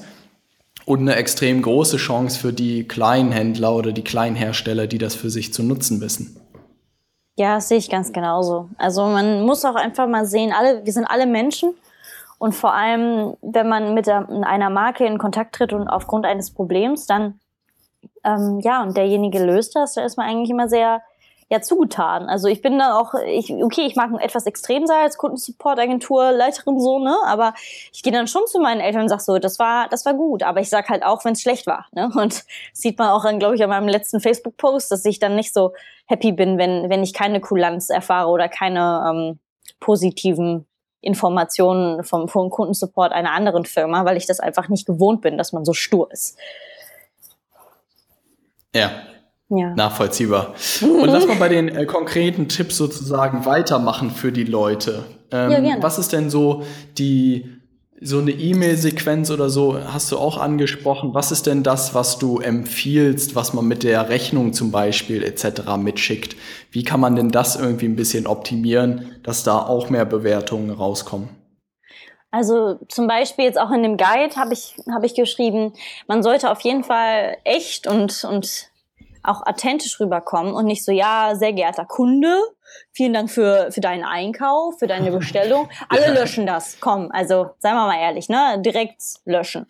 und 0.88 1.02
eine 1.02 1.18
extrem 1.18 1.62
große 1.62 1.98
Chance 1.98 2.40
für 2.40 2.54
die 2.54 2.88
Kleinhändler 2.88 3.76
oder 3.76 3.92
die 3.92 4.06
Kleinhersteller, 4.06 4.88
die 4.88 4.98
das 4.98 5.16
für 5.16 5.30
sich 5.30 5.54
zu 5.54 5.62
nutzen 5.62 6.00
wissen. 6.00 6.40
Ja, 7.36 7.60
sehe 7.60 7.78
ich 7.78 7.90
ganz 7.90 8.14
genauso. 8.14 8.70
Also 8.78 9.06
man 9.06 9.46
muss 9.46 9.66
auch 9.66 9.76
einfach 9.76 10.08
mal 10.08 10.26
sehen, 10.26 10.54
alle, 10.58 10.86
wir 10.86 10.94
sind 10.94 11.04
alle 11.04 11.26
Menschen 11.26 11.74
und 12.40 12.56
vor 12.56 12.74
allem, 12.74 13.36
wenn 13.42 13.68
man 13.68 13.96
mit 13.96 14.08
einer 14.08 14.70
Marke 14.70 15.06
in 15.06 15.18
Kontakt 15.18 15.56
tritt 15.56 15.74
und 15.74 15.90
aufgrund 15.90 16.26
eines 16.26 16.52
Problems, 16.52 17.06
dann 17.06 17.38
ähm, 18.24 18.62
ja, 18.62 18.82
und 18.82 18.96
derjenige 18.96 19.44
löst 19.44 19.76
das, 19.76 19.96
da 19.96 20.06
ist 20.06 20.16
man 20.16 20.28
eigentlich 20.28 20.50
immer 20.50 20.70
sehr 20.70 21.02
ja 21.50 21.62
zugetan. 21.62 22.28
Also 22.28 22.48
ich 22.48 22.62
bin 22.62 22.78
da 22.78 23.00
auch, 23.00 23.14
ich, 23.26 23.52
okay, 23.52 23.86
ich 23.86 23.96
mag 23.96 24.12
etwas 24.22 24.46
extrem 24.46 24.86
sein 24.86 25.04
als 25.04 25.18
Kundensupport-Agentur, 25.18 26.32
Leiterin 26.32 26.80
so, 26.80 27.00
ne? 27.00 27.16
Aber 27.26 27.54
ich 27.94 28.04
gehe 28.04 28.12
dann 28.12 28.28
schon 28.28 28.46
zu 28.48 28.60
meinen 28.60 28.82
Eltern 28.82 29.04
und 29.04 29.10
sag 29.10 29.22
so, 29.22 29.40
das 29.40 29.58
war, 29.58 29.88
das 29.90 30.06
war 30.06 30.14
gut. 30.14 30.44
Aber 30.44 30.60
ich 30.60 30.70
sag 30.70 30.90
halt 30.90 31.04
auch, 31.04 31.24
wenn 31.24 31.34
es 31.34 31.42
schlecht 31.42 31.66
war. 31.66 31.88
Ne? 31.94 32.12
Und 32.16 32.44
sieht 32.74 33.00
man 33.00 33.10
auch, 33.10 33.24
glaube 33.40 33.56
ich, 33.56 33.64
an 33.64 33.70
meinem 33.70 33.88
letzten 33.88 34.20
Facebook-Post, 34.20 34.92
dass 34.92 35.06
ich 35.06 35.20
dann 35.20 35.36
nicht 35.36 35.54
so 35.54 35.74
happy 36.06 36.34
bin, 36.34 36.58
wenn, 36.58 36.90
wenn 36.90 37.04
ich 37.04 37.14
keine 37.14 37.40
Kulanz 37.40 37.90
erfahre 37.90 38.30
oder 38.30 38.50
keine 38.50 39.04
ähm, 39.10 39.40
positiven 39.80 40.66
Informationen 41.00 42.04
vom, 42.04 42.28
vom 42.28 42.50
Kundensupport 42.50 43.14
einer 43.14 43.32
anderen 43.32 43.64
Firma, 43.66 44.04
weil 44.04 44.18
ich 44.18 44.26
das 44.26 44.42
einfach 44.42 44.68
nicht 44.68 44.86
gewohnt 44.86 45.22
bin, 45.22 45.38
dass 45.38 45.54
man 45.54 45.64
so 45.64 45.74
stur 45.74 46.12
ist. 46.12 46.38
Ja, 48.76 48.92
ja. 49.50 49.74
Nachvollziehbar. 49.76 50.56
Und 50.82 51.06
lass 51.06 51.26
mal 51.26 51.38
bei 51.38 51.50
den 51.50 51.70
äh, 51.70 51.86
konkreten 51.86 52.50
Tipps 52.50 52.78
sozusagen 52.78 53.46
weitermachen 53.46 54.12
für 54.12 54.32
die 54.32 54.44
Leute. 54.44 55.06
Ähm, 55.32 55.52
ja, 55.52 55.60
gerne. 55.60 55.84
Was 55.84 56.00
ist 56.00 56.12
denn 56.12 56.30
so 56.30 56.64
die, 56.98 57.58
so 58.00 58.20
eine 58.20 58.32
E-Mail-Sequenz 58.32 59.32
oder 59.32 59.50
so, 59.50 59.80
hast 59.82 60.12
du 60.12 60.18
auch 60.18 60.38
angesprochen. 60.38 61.14
Was 61.14 61.32
ist 61.32 61.48
denn 61.48 61.64
das, 61.64 61.96
was 61.96 62.20
du 62.20 62.40
empfiehlst, 62.40 63.36
was 63.36 63.54
man 63.54 63.66
mit 63.66 63.84
der 63.84 64.10
Rechnung 64.10 64.54
zum 64.54 64.72
Beispiel 64.72 65.24
etc. 65.24 65.78
mitschickt? 65.78 66.36
Wie 66.72 66.84
kann 66.84 67.00
man 67.00 67.16
denn 67.16 67.30
das 67.30 67.56
irgendwie 67.56 67.88
ein 67.88 67.96
bisschen 67.96 68.28
optimieren, 68.28 69.16
dass 69.24 69.44
da 69.44 69.60
auch 69.60 69.90
mehr 69.90 70.06
Bewertungen 70.06 70.70
rauskommen? 70.70 71.30
Also 72.30 72.78
zum 72.90 73.08
Beispiel 73.08 73.46
jetzt 73.46 73.60
auch 73.60 73.72
in 73.72 73.82
dem 73.82 73.98
Guide 73.98 74.36
habe 74.36 74.54
ich, 74.54 74.76
hab 74.94 75.04
ich 75.04 75.16
geschrieben, 75.16 75.74
man 76.08 76.22
sollte 76.22 76.52
auf 76.52 76.62
jeden 76.62 76.84
Fall 76.84 77.38
echt 77.46 77.88
und, 77.88 78.26
und 78.26 78.67
auch 79.28 79.46
authentisch 79.46 80.00
rüberkommen 80.00 80.54
und 80.54 80.66
nicht 80.66 80.86
so, 80.86 80.92
ja, 80.92 81.34
sehr 81.36 81.54
geehrter 81.54 81.86
Kunde, 81.86 82.36
vielen 82.98 83.14
Dank 83.14 83.30
für, 83.30 83.72
für 83.72 83.80
deinen 83.80 84.04
Einkauf, 84.04 84.80
für 84.80 84.88
deine 84.88 85.12
Bestellung. 85.12 85.70
Alle 85.90 86.14
löschen 86.14 86.48
das. 86.48 86.78
Komm, 86.80 87.10
also 87.12 87.52
seien 87.60 87.76
wir 87.76 87.86
mal 87.86 88.00
ehrlich, 88.00 88.28
ne? 88.28 88.60
Direkt 88.66 89.02
löschen. 89.24 89.68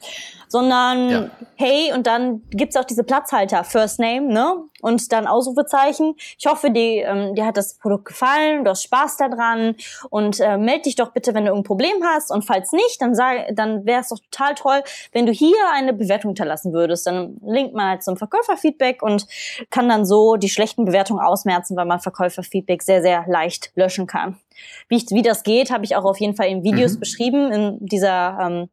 Sondern, 0.47 1.09
ja. 1.09 1.29
hey, 1.55 1.91
und 1.93 2.07
dann 2.07 2.43
gibt's 2.51 2.77
auch 2.77 2.85
diese 2.85 3.03
Platzhalter, 3.03 3.65
First 3.65 3.99
Name, 3.99 4.21
ne? 4.21 4.63
Und 4.81 5.11
dann 5.11 5.27
Ausrufezeichen. 5.27 6.15
Ich 6.39 6.45
hoffe, 6.45 6.71
dir, 6.71 7.05
ähm, 7.07 7.35
dir 7.35 7.45
hat 7.45 7.57
das 7.57 7.77
Produkt 7.79 8.05
gefallen, 8.05 8.63
du 8.63 8.69
hast 8.69 8.83
Spaß 8.83 9.17
daran 9.17 9.75
und 10.09 10.39
äh, 10.39 10.57
melde 10.57 10.83
dich 10.83 10.95
doch 10.95 11.11
bitte, 11.11 11.33
wenn 11.33 11.43
du 11.43 11.49
irgendein 11.49 11.67
Problem 11.67 12.03
hast. 12.05 12.31
Und 12.31 12.45
falls 12.45 12.71
nicht, 12.71 13.01
dann 13.01 13.13
sag, 13.13 13.55
dann 13.55 13.85
wäre 13.85 14.01
es 14.01 14.09
doch 14.09 14.19
total 14.19 14.55
toll, 14.55 14.83
wenn 15.11 15.25
du 15.25 15.33
hier 15.33 15.57
eine 15.73 15.91
Bewertung 15.93 16.29
hinterlassen 16.29 16.71
würdest. 16.71 17.07
Dann 17.07 17.37
linkt 17.45 17.73
man 17.73 17.89
halt 17.89 18.03
zum 18.03 18.15
Verkäuferfeedback 18.15 19.01
und 19.01 19.27
kann 19.69 19.89
dann 19.89 20.05
so 20.05 20.37
die 20.37 20.49
schlechten 20.49 20.85
Bewertungen 20.85 21.19
ausmerzen, 21.19 21.75
weil 21.75 21.85
man 21.85 21.99
Verkäuferfeedback 21.99 22.83
sehr, 22.83 23.01
sehr 23.01 23.16
leicht 23.27 23.71
löschen 23.75 24.07
kann. 24.07 24.39
Wie, 24.87 24.97
ich, 24.97 25.05
wie 25.09 25.21
das 25.21 25.43
geht, 25.43 25.71
habe 25.71 25.85
ich 25.85 25.95
auch 25.95 26.05
auf 26.05 26.19
jeden 26.19 26.35
Fall 26.35 26.47
in 26.47 26.63
Videos 26.63 26.95
mhm. 26.95 26.99
beschrieben, 26.99 27.51
in 27.51 27.77
dieser 27.79 28.37
ähm, 28.41 28.69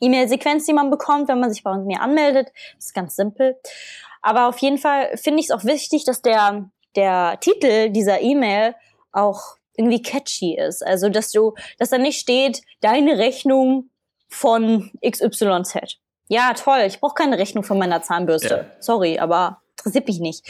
E-Mail-Sequenz, 0.00 0.66
die 0.66 0.72
man 0.72 0.90
bekommt, 0.90 1.28
wenn 1.28 1.40
man 1.40 1.52
sich 1.52 1.62
bei 1.62 1.76
mir 1.78 2.00
anmeldet. 2.00 2.52
Das 2.76 2.86
ist 2.86 2.94
ganz 2.94 3.16
simpel. 3.16 3.56
Aber 4.20 4.48
auf 4.48 4.58
jeden 4.58 4.78
Fall 4.78 5.16
finde 5.16 5.40
ich 5.40 5.46
es 5.46 5.50
auch 5.50 5.64
wichtig, 5.64 6.04
dass 6.04 6.22
der, 6.22 6.70
der 6.96 7.38
Titel 7.40 7.90
dieser 7.90 8.20
E-Mail 8.20 8.74
auch 9.12 9.56
irgendwie 9.76 10.02
catchy 10.02 10.56
ist. 10.56 10.84
Also, 10.84 11.08
dass 11.08 11.32
du, 11.32 11.54
dass 11.78 11.90
da 11.90 11.98
nicht 11.98 12.20
steht, 12.20 12.62
deine 12.80 13.18
Rechnung 13.18 13.90
von 14.28 14.90
XYZ. 15.04 15.98
Ja, 16.28 16.54
toll, 16.54 16.84
ich 16.86 17.00
brauche 17.00 17.14
keine 17.14 17.38
Rechnung 17.38 17.64
von 17.64 17.78
meiner 17.78 18.02
Zahnbürste. 18.02 18.66
Ja. 18.70 18.80
Sorry, 18.80 19.18
aber 19.18 19.61
interessiert 19.82 20.06
mich 20.06 20.20
nicht. 20.20 20.44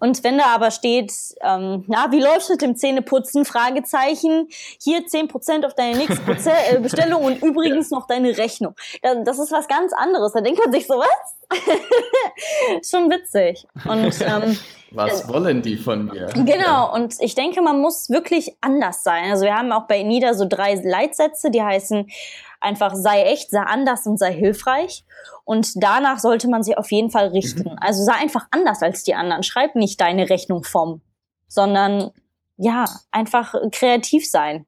Und 0.00 0.22
wenn 0.24 0.38
da 0.38 0.46
aber 0.46 0.70
steht, 0.70 1.12
ähm, 1.42 1.84
na, 1.88 2.10
wie 2.10 2.20
läuft 2.20 2.42
es 2.42 2.48
mit 2.50 2.62
dem 2.62 2.76
Zähneputzen? 2.76 3.44
Fragezeichen. 3.44 4.48
Hier 4.82 5.00
10% 5.00 5.66
auf 5.66 5.74
deine 5.74 5.98
nächste 5.98 6.22
äh, 6.50 6.78
Bestellung 6.80 7.24
und 7.24 7.42
übrigens 7.42 7.90
noch 7.90 8.06
deine 8.06 8.36
Rechnung. 8.36 8.74
Das 9.24 9.38
ist 9.38 9.52
was 9.52 9.68
ganz 9.68 9.92
anderes. 9.92 10.32
Da 10.32 10.40
denkt 10.40 10.60
man 10.64 10.72
sich 10.72 10.86
so, 10.86 10.94
was? 10.94 11.36
Schon 12.88 13.10
witzig. 13.10 13.66
Und 13.84 14.14
ähm, 14.20 14.58
was 14.90 15.24
äh, 15.24 15.28
wollen 15.28 15.62
die 15.62 15.76
von 15.76 16.06
mir? 16.06 16.26
Genau, 16.34 16.92
und 16.94 17.14
ich 17.20 17.34
denke, 17.34 17.62
man 17.62 17.80
muss 17.80 18.10
wirklich 18.10 18.56
anders 18.60 19.02
sein. 19.02 19.30
Also 19.30 19.44
wir 19.44 19.54
haben 19.54 19.72
auch 19.72 19.86
bei 19.86 20.02
NIDA 20.02 20.34
so 20.34 20.46
drei 20.48 20.74
Leitsätze, 20.74 21.50
die 21.50 21.62
heißen 21.62 22.08
einfach 22.66 22.94
sei 22.94 23.22
echt, 23.22 23.50
sei 23.50 23.60
anders 23.60 24.06
und 24.06 24.18
sei 24.18 24.32
hilfreich. 24.32 25.04
Und 25.44 25.82
danach 25.82 26.18
sollte 26.18 26.48
man 26.48 26.62
sich 26.62 26.76
auf 26.76 26.90
jeden 26.90 27.10
Fall 27.10 27.28
richten. 27.28 27.70
Mhm. 27.70 27.78
Also 27.80 28.04
sei 28.04 28.14
einfach 28.14 28.46
anders 28.50 28.82
als 28.82 29.04
die 29.04 29.14
anderen. 29.14 29.42
Schreib 29.42 29.74
nicht 29.76 30.00
deine 30.00 30.28
Rechnung 30.28 30.64
vom, 30.64 31.00
sondern 31.48 32.10
ja, 32.56 32.84
einfach 33.10 33.54
kreativ 33.70 34.28
sein. 34.28 34.66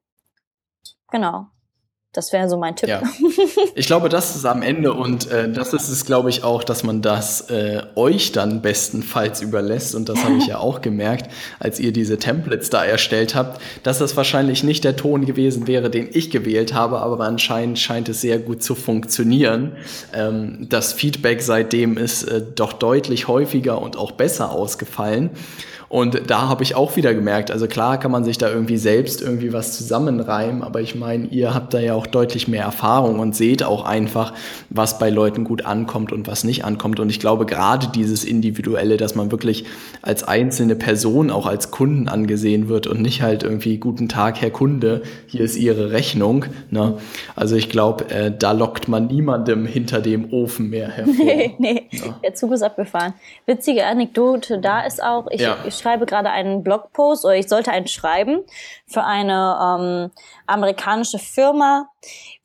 Genau. 1.11 1.47
Das 2.11 2.33
wäre 2.33 2.49
so 2.49 2.57
mein 2.57 2.75
Tipp. 2.75 2.89
Ja. 2.89 3.03
Ich 3.75 3.85
glaube, 3.85 4.09
das 4.09 4.35
ist 4.35 4.45
am 4.45 4.61
Ende 4.61 4.93
und 4.93 5.31
äh, 5.31 5.49
das 5.49 5.73
ist 5.73 5.89
es, 5.89 6.05
glaube 6.05 6.29
ich, 6.29 6.43
auch, 6.43 6.63
dass 6.63 6.83
man 6.83 7.01
das 7.01 7.49
äh, 7.49 7.83
euch 7.95 8.31
dann 8.31 8.61
bestenfalls 8.61 9.41
überlässt. 9.41 9.95
Und 9.95 10.09
das 10.09 10.23
habe 10.23 10.35
ich 10.37 10.47
ja 10.47 10.57
auch 10.57 10.81
gemerkt, 10.81 11.31
als 11.59 11.79
ihr 11.79 11.93
diese 11.93 12.17
Templates 12.17 12.69
da 12.69 12.83
erstellt 12.83 13.35
habt, 13.35 13.61
dass 13.83 13.99
das 13.99 14.17
wahrscheinlich 14.17 14.63
nicht 14.63 14.83
der 14.83 14.95
Ton 14.95 15.25
gewesen 15.25 15.67
wäre, 15.67 15.89
den 15.89 16.09
ich 16.11 16.29
gewählt 16.29 16.73
habe, 16.73 16.99
aber 16.99 17.23
anscheinend 17.23 17.79
scheint 17.79 18.09
es 18.09 18.21
sehr 18.21 18.39
gut 18.39 18.63
zu 18.63 18.75
funktionieren. 18.75 19.77
Ähm, 20.13 20.67
das 20.67 20.93
Feedback 20.93 21.41
seitdem 21.41 21.97
ist 21.97 22.23
äh, 22.23 22.41
doch 22.41 22.73
deutlich 22.73 23.27
häufiger 23.27 23.81
und 23.81 23.97
auch 23.97 24.11
besser 24.11 24.51
ausgefallen. 24.51 25.29
Und 25.89 26.29
da 26.29 26.47
habe 26.47 26.61
ich 26.61 26.75
auch 26.75 26.95
wieder 26.95 27.15
gemerkt, 27.15 27.49
also 27.49 27.67
klar 27.67 27.99
kann 27.99 28.11
man 28.11 28.23
sich 28.23 28.37
da 28.37 28.47
irgendwie 28.47 28.77
selbst 28.77 29.23
irgendwie 29.23 29.51
was 29.53 29.75
zusammenreimen, 29.75 30.61
aber 30.61 30.81
ich 30.81 30.93
meine, 30.93 31.25
ihr 31.25 31.55
habt 31.55 31.73
da 31.73 31.79
ja 31.79 31.95
auch 31.95 32.05
deutlich 32.05 32.47
mehr 32.47 32.63
Erfahrung 32.63 33.19
und 33.19 33.35
seht 33.35 33.63
auch 33.63 33.85
einfach, 33.85 34.33
was 34.69 34.99
bei 34.99 35.09
Leuten 35.09 35.43
gut 35.43 35.65
ankommt 35.65 36.11
und 36.11 36.27
was 36.27 36.43
nicht 36.43 36.63
ankommt. 36.63 36.99
Und 36.99 37.09
ich 37.09 37.19
glaube, 37.19 37.47
gerade 37.47 37.87
dieses 37.87 38.23
Individuelle, 38.23 38.97
dass 38.97 39.15
man 39.15 39.31
wirklich 39.31 39.65
als 40.03 40.23
einzelne 40.23 40.75
Person 40.75 41.31
auch 41.31 41.47
als 41.47 41.71
Kunden 41.71 42.07
angesehen 42.07 42.69
wird 42.69 42.85
und 42.85 43.01
nicht 43.01 43.23
halt 43.23 43.41
irgendwie 43.41 43.77
guten 43.77 44.07
Tag, 44.07 44.39
Herr 44.41 44.51
Kunde, 44.51 45.01
hier 45.25 45.41
ist 45.41 45.57
Ihre 45.57 45.91
Rechnung. 45.91 46.45
Ne? 46.69 46.99
Also 47.35 47.55
ich 47.55 47.69
glaube, 47.69 48.09
äh, 48.11 48.31
da 48.37 48.51
lockt 48.51 48.87
man 48.87 49.07
niemandem 49.07 49.65
hinter 49.65 50.01
dem 50.01 50.31
Ofen 50.31 50.69
mehr 50.69 50.89
hervor. 50.89 51.15
Nee, 51.29 51.55
nee, 51.59 51.87
ja. 51.91 52.19
der 52.23 52.33
Zug 52.33 52.53
ist 52.53 52.63
abgefahren. 52.63 53.13
Witzige 53.45 53.85
Anekdote, 53.85 54.59
da 54.59 54.81
ist 54.81 55.01
auch, 55.01 55.27
ich, 55.31 55.41
ja. 55.41 55.57
ich 55.65 55.78
schreibe 55.79 56.05
gerade 56.05 56.29
einen 56.29 56.63
Blogpost 56.63 57.25
oder 57.25 57.35
ich 57.35 57.49
sollte 57.49 57.71
einen 57.71 57.87
schreiben 57.87 58.41
für 58.85 59.03
eine 59.03 59.57
ähm, 59.61 60.11
amerikanische 60.45 61.19
Firma, 61.19 61.89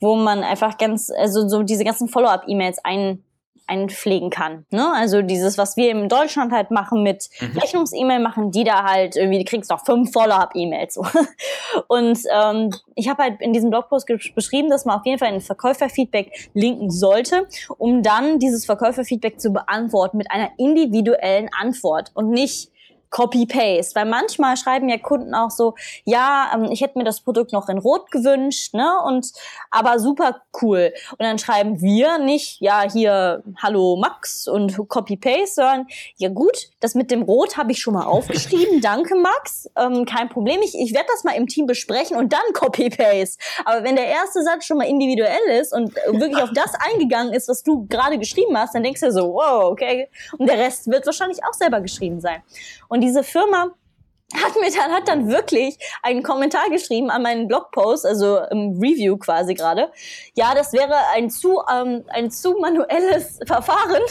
wo 0.00 0.16
man 0.16 0.42
einfach 0.42 0.78
ganz, 0.78 1.10
also 1.10 1.48
so 1.48 1.62
diese 1.62 1.84
ganzen 1.84 2.08
Follow-up-E-Mails 2.08 2.78
ein 2.84 3.22
einpflegen 3.66 4.30
kann. 4.30 4.66
Ne? 4.70 4.92
Also 4.94 5.22
dieses, 5.22 5.56
was 5.56 5.76
wir 5.76 5.90
in 5.90 6.08
Deutschland 6.08 6.52
halt 6.52 6.70
machen 6.70 7.02
mit 7.02 7.28
mhm. 7.40 7.58
Rechnungs-E-Mail, 7.58 8.20
machen 8.20 8.50
die 8.50 8.64
da 8.64 8.84
halt 8.84 9.16
irgendwie, 9.16 9.38
die 9.38 9.44
kriegst 9.44 9.70
noch 9.70 9.84
fünf 9.84 10.12
Follow-up-E-Mails. 10.12 10.98
Und 11.88 12.18
ähm, 12.30 12.70
ich 12.94 13.08
habe 13.08 13.22
halt 13.22 13.40
in 13.40 13.52
diesem 13.52 13.70
Blogpost 13.70 14.06
beschrieben, 14.34 14.68
dass 14.68 14.84
man 14.84 14.98
auf 14.98 15.06
jeden 15.06 15.18
Fall 15.18 15.28
ein 15.28 15.40
Verkäuferfeedback 15.40 16.50
linken 16.52 16.90
sollte, 16.90 17.46
um 17.78 18.02
dann 18.02 18.38
dieses 18.38 18.66
Verkäuferfeedback 18.66 19.40
zu 19.40 19.50
beantworten 19.50 20.18
mit 20.18 20.30
einer 20.30 20.50
individuellen 20.58 21.48
Antwort 21.58 22.10
und 22.14 22.30
nicht 22.30 22.70
Copy-Paste. 23.14 23.94
Weil 23.94 24.06
manchmal 24.06 24.56
schreiben 24.56 24.88
ja 24.88 24.98
Kunden 24.98 25.34
auch 25.34 25.50
so, 25.50 25.74
ja, 26.04 26.50
ähm, 26.52 26.64
ich 26.64 26.80
hätte 26.80 26.98
mir 26.98 27.04
das 27.04 27.20
Produkt 27.20 27.52
noch 27.52 27.68
in 27.68 27.78
Rot 27.78 28.10
gewünscht, 28.10 28.74
ne? 28.74 28.90
Und 29.06 29.32
aber 29.70 30.00
super 30.00 30.42
cool. 30.60 30.92
Und 31.12 31.20
dann 31.20 31.38
schreiben 31.38 31.80
wir 31.80 32.18
nicht, 32.18 32.60
ja, 32.60 32.82
hier, 32.90 33.44
hallo 33.62 33.96
Max 33.96 34.48
und 34.48 34.76
Copy-Paste, 34.88 35.54
sondern 35.54 35.86
ja 36.16 36.28
gut, 36.28 36.70
das 36.80 36.96
mit 36.96 37.12
dem 37.12 37.22
Rot 37.22 37.56
habe 37.56 37.70
ich 37.70 37.80
schon 37.80 37.94
mal 37.94 38.04
aufgeschrieben. 38.04 38.80
Danke, 38.82 39.14
Max. 39.14 39.70
Ähm, 39.76 40.04
kein 40.06 40.28
Problem. 40.28 40.60
Ich, 40.62 40.74
ich 40.74 40.92
werde 40.92 41.06
das 41.12 41.22
mal 41.22 41.36
im 41.36 41.46
Team 41.46 41.66
besprechen 41.66 42.16
und 42.16 42.32
dann 42.32 42.52
Copy-Paste. 42.52 43.38
Aber 43.64 43.84
wenn 43.84 43.94
der 43.94 44.06
erste 44.06 44.42
Satz 44.42 44.64
schon 44.64 44.78
mal 44.78 44.88
individuell 44.88 45.60
ist 45.60 45.72
und 45.72 45.94
wirklich 45.94 46.42
auf 46.42 46.50
das 46.52 46.72
eingegangen 46.92 47.32
ist, 47.32 47.48
was 47.48 47.62
du 47.62 47.86
gerade 47.86 48.18
geschrieben 48.18 48.58
hast, 48.58 48.74
dann 48.74 48.82
denkst 48.82 49.02
du 49.02 49.12
so, 49.12 49.34
wow, 49.34 49.70
okay. 49.70 50.08
Und 50.36 50.48
der 50.48 50.58
Rest 50.58 50.90
wird 50.90 51.06
wahrscheinlich 51.06 51.38
auch 51.44 51.54
selber 51.54 51.80
geschrieben 51.80 52.20
sein. 52.20 52.42
Und 52.88 53.03
diese 53.04 53.22
Firma 53.22 53.74
hat 54.32 54.54
mir 54.60 54.70
dann, 54.70 54.90
hat 54.90 55.08
dann 55.08 55.28
wirklich 55.28 55.78
einen 56.02 56.22
Kommentar 56.22 56.68
geschrieben 56.70 57.10
an 57.10 57.22
meinen 57.22 57.46
Blogpost, 57.46 58.06
also 58.06 58.38
im 58.50 58.78
Review 58.80 59.16
quasi 59.16 59.54
gerade. 59.54 59.90
Ja, 60.34 60.54
das 60.54 60.72
wäre 60.72 60.94
ein 61.14 61.30
zu, 61.30 61.60
ähm, 61.72 62.04
ein 62.08 62.30
zu 62.30 62.56
manuelles 62.58 63.38
Verfahren 63.46 64.02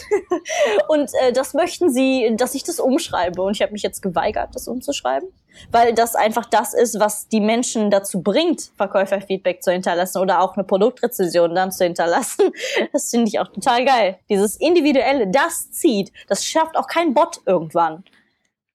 und 0.88 1.12
äh, 1.22 1.34
das 1.34 1.54
möchten 1.54 1.92
sie, 1.92 2.34
dass 2.38 2.56
ich 2.56 2.64
das 2.64 2.80
umschreibe. 2.80 3.42
Und 3.42 3.56
ich 3.56 3.62
habe 3.62 3.74
mich 3.74 3.82
jetzt 3.82 4.02
geweigert, 4.02 4.50
das 4.54 4.68
umzuschreiben, 4.68 5.30
weil 5.72 5.94
das 5.94 6.16
einfach 6.16 6.46
das 6.46 6.74
ist, 6.74 7.00
was 7.00 7.28
die 7.28 7.42
Menschen 7.42 7.92
dazu 7.92 8.22
bringt, 8.22 8.72
Verkäuferfeedback 8.78 9.62
zu 9.64 9.72
hinterlassen 9.72 10.20
oder 10.20 10.42
auch 10.42 10.56
eine 10.56 10.64
Produktrezession 10.64 11.56
dann 11.56 11.72
zu 11.72 11.84
hinterlassen. 11.84 12.52
Das 12.92 13.10
finde 13.10 13.28
ich 13.28 13.40
auch 13.40 13.48
total 13.48 13.84
geil. 13.84 14.20
Dieses 14.30 14.56
individuelle, 14.58 15.28
das 15.28 15.72
zieht. 15.72 16.12
Das 16.28 16.46
schafft 16.46 16.78
auch 16.78 16.88
kein 16.88 17.14
Bot 17.14 17.42
irgendwann. 17.46 18.04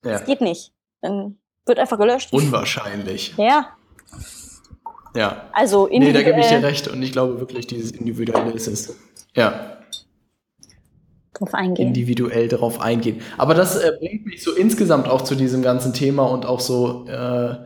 Ja. 0.04 0.12
Das 0.12 0.24
geht 0.24 0.40
nicht. 0.40 0.72
Dann 1.00 1.38
wird 1.66 1.78
einfach 1.78 1.98
gelöscht. 1.98 2.32
Unwahrscheinlich. 2.32 3.34
Ja. 3.36 3.76
Ja. 5.14 5.48
Also 5.52 5.86
individuell. 5.86 6.24
Nee, 6.24 6.30
da 6.30 6.30
gebe 6.30 6.40
ich 6.40 6.60
dir 6.60 6.66
recht 6.66 6.88
und 6.88 7.02
ich 7.02 7.12
glaube 7.12 7.40
wirklich, 7.40 7.66
dieses 7.66 7.92
Individuelle 7.92 8.52
ist 8.52 8.66
es. 8.66 8.96
Ja. 9.34 9.78
Drauf 11.34 11.54
eingehen. 11.54 11.88
Individuell 11.88 12.48
darauf 12.48 12.80
eingehen. 12.80 13.20
Aber 13.36 13.54
das 13.54 13.76
äh, 13.76 13.92
bringt 13.98 14.26
mich 14.26 14.42
so 14.42 14.54
insgesamt 14.54 15.08
auch 15.08 15.22
zu 15.22 15.34
diesem 15.34 15.62
ganzen 15.62 15.92
Thema 15.92 16.24
und 16.24 16.46
auch 16.46 16.60
so 16.60 17.06
äh, 17.06 17.56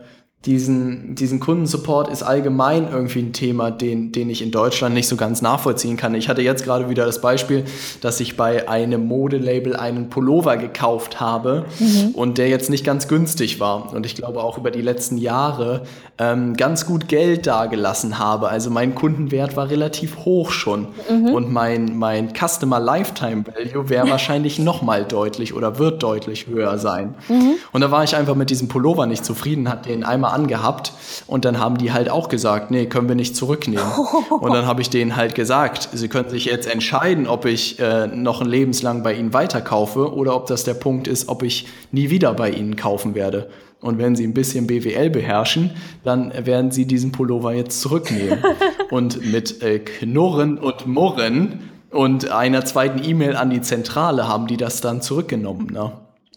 diesen, 0.45 1.15
diesen 1.15 1.39
Kundensupport 1.39 2.09
ist 2.09 2.21
allgemein 2.21 2.89
irgendwie 2.91 3.19
ein 3.19 3.31
Thema, 3.31 3.71
den, 3.71 4.11
den 4.11 4.29
ich 4.29 4.41
in 4.41 4.51
Deutschland 4.51 4.93
nicht 4.93 5.07
so 5.07 5.15
ganz 5.15 5.41
nachvollziehen 5.41 5.95
kann. 5.95 6.15
Ich 6.15 6.27
hatte 6.27 6.41
jetzt 6.41 6.65
gerade 6.65 6.89
wieder 6.89 7.05
das 7.05 7.21
Beispiel, 7.21 7.63
dass 8.01 8.19
ich 8.19 8.35
bei 8.35 8.67
einem 8.67 9.07
Modelabel 9.07 9.77
einen 9.77 10.09
Pullover 10.09 10.57
gekauft 10.57 11.21
habe 11.21 11.65
mhm. 11.79 12.09
und 12.13 12.37
der 12.37 12.49
jetzt 12.49 12.69
nicht 12.69 12.83
ganz 12.83 13.07
günstig 13.07 13.61
war. 13.61 13.93
Und 13.93 14.05
ich 14.05 14.15
glaube 14.15 14.43
auch 14.43 14.57
über 14.57 14.69
die 14.69 14.81
letzten 14.81 15.17
Jahre 15.17 15.83
ähm, 16.17 16.57
ganz 16.57 16.85
gut 16.85 17.07
Geld 17.07 17.47
dagelassen 17.47 18.19
habe. 18.19 18.49
Also 18.49 18.69
mein 18.69 18.95
Kundenwert 18.95 19.55
war 19.55 19.69
relativ 19.69 20.25
hoch 20.25 20.51
schon. 20.51 20.87
Mhm. 21.09 21.27
Und 21.27 21.53
mein, 21.53 21.97
mein 21.97 22.33
Customer 22.35 22.81
Lifetime 22.81 23.45
Value 23.47 23.89
wäre 23.89 24.09
wahrscheinlich 24.09 24.59
nochmal 24.59 25.05
deutlich 25.05 25.53
oder 25.53 25.79
wird 25.79 26.03
deutlich 26.03 26.47
höher 26.47 26.77
sein. 26.77 27.15
Mhm. 27.29 27.53
Und 27.71 27.79
da 27.79 27.91
war 27.91 28.03
ich 28.03 28.17
einfach 28.17 28.35
mit 28.35 28.49
diesem 28.49 28.67
Pullover 28.67 29.05
nicht 29.05 29.23
zufrieden, 29.23 29.69
hat 29.69 29.85
den 29.85 30.03
einmal 30.03 30.32
angehabt 30.33 30.93
und 31.27 31.45
dann 31.45 31.59
haben 31.59 31.77
die 31.77 31.93
halt 31.93 32.09
auch 32.09 32.27
gesagt, 32.27 32.71
nee, 32.71 32.85
können 32.87 33.07
wir 33.07 33.15
nicht 33.15 33.35
zurücknehmen. 33.35 33.85
Und 34.29 34.53
dann 34.53 34.65
habe 34.65 34.81
ich 34.81 34.89
denen 34.89 35.15
halt 35.15 35.35
gesagt, 35.35 35.89
sie 35.93 36.07
können 36.07 36.29
sich 36.29 36.45
jetzt 36.45 36.67
entscheiden, 36.67 37.27
ob 37.27 37.45
ich 37.45 37.79
äh, 37.79 38.07
noch 38.07 38.41
ein 38.41 38.47
lebenslang 38.47 39.03
bei 39.03 39.13
ihnen 39.13 39.33
weiterkaufe 39.33 40.13
oder 40.13 40.35
ob 40.35 40.47
das 40.47 40.63
der 40.63 40.73
Punkt 40.73 41.07
ist, 41.07 41.29
ob 41.29 41.43
ich 41.43 41.67
nie 41.91 42.09
wieder 42.09 42.33
bei 42.33 42.49
ihnen 42.49 42.75
kaufen 42.75 43.15
werde. 43.15 43.49
Und 43.83 43.97
wenn 43.97 44.15
Sie 44.15 44.25
ein 44.25 44.33
bisschen 44.33 44.65
BWL 44.65 45.09
beherrschen, 45.09 45.71
dann 46.05 46.31
werden 46.45 46.71
Sie 46.71 46.85
diesen 46.85 47.11
Pullover 47.11 47.53
jetzt 47.53 47.81
zurücknehmen. 47.81 48.39
und 48.91 49.29
mit 49.29 49.61
äh, 49.61 49.79
Knurren 49.79 50.57
und 50.57 50.87
Murren 50.87 51.69
und 51.89 52.31
einer 52.31 52.63
zweiten 52.65 53.03
E-Mail 53.03 53.35
an 53.35 53.49
die 53.49 53.61
Zentrale 53.61 54.27
haben 54.27 54.47
die 54.47 54.57
das 54.57 54.79
dann 54.79 55.01
zurückgenommen. 55.01 55.67
Ne? 55.71 55.91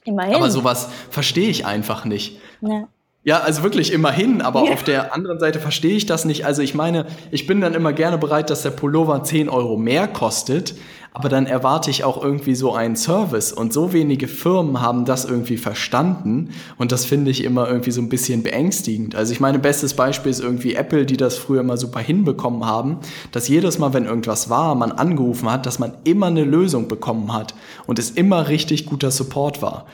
Immerhin. 0.05 0.35
Aber 0.35 0.51
sowas 0.51 0.89
verstehe 1.11 1.49
ich 1.49 1.65
einfach 1.65 2.05
nicht. 2.05 2.39
Ja. 2.61 2.89
Ja, 3.27 3.41
also 3.41 3.65
wirklich 3.65 3.93
immerhin, 3.93 4.41
aber 4.41 4.67
ja. 4.67 4.73
auf 4.73 4.85
der 4.85 5.13
anderen 5.13 5.41
Seite 5.41 5.59
verstehe 5.59 5.97
ich 5.97 6.07
das 6.07 6.25
nicht. 6.25 6.47
Also 6.47 6.63
ich 6.63 6.77
meine, 6.77 7.07
ich 7.33 7.49
bin 7.49 7.61
dann 7.61 7.75
immer 7.75 7.93
gerne 7.93 8.19
bereit, 8.19 8.51
dass 8.51 8.63
der 8.63 8.71
Pullover 8.71 9.25
10 9.25 9.49
Euro 9.49 9.77
mehr 9.77 10.07
kostet, 10.07 10.77
aber 11.13 11.29
dann 11.29 11.47
erwarte 11.47 11.91
ich 11.91 12.05
auch 12.05 12.23
irgendwie 12.23 12.55
so 12.55 12.73
einen 12.73 12.95
Service. 12.95 13.53
Und 13.53 13.73
so 13.73 13.93
wenige 13.93 14.29
Firmen 14.29 14.81
haben 14.81 15.05
das 15.05 15.25
irgendwie 15.25 15.57
verstanden. 15.57 16.51
Und 16.79 16.93
das 16.93 17.05
finde 17.05 17.33
ich 17.33 17.43
immer 17.43 17.67
irgendwie 17.67 17.91
so 17.91 18.01
ein 18.01 18.09
bisschen 18.09 18.45
beängstigend. 18.45 19.17
Also 19.17 19.33
ich 19.33 19.41
meine, 19.41 19.59
bestes 19.59 19.95
Beispiel 19.95 20.31
ist 20.31 20.41
irgendwie 20.41 20.77
Apple, 20.77 21.05
die 21.05 21.17
das 21.17 21.37
früher 21.37 21.63
immer 21.63 21.79
super 21.79 21.99
hinbekommen 21.99 22.65
haben, 22.65 22.99
dass 23.33 23.49
jedes 23.49 23.81
Mal, 23.81 23.93
wenn 23.93 24.05
irgendwas 24.05 24.51
war, 24.51 24.77
man 24.77 24.93
angerufen 24.93 25.51
hat, 25.51 25.67
dass 25.67 25.81
man 25.81 25.95
immer 26.05 26.27
eine 26.27 26.45
Lösung 26.45 26.87
bekommen 26.87 27.33
hat 27.33 27.57
und 27.89 27.99
es 27.99 28.11
immer 28.11 28.47
richtig 28.47 28.87
guter 28.87 29.11
Support 29.11 29.63
war. 29.63 29.87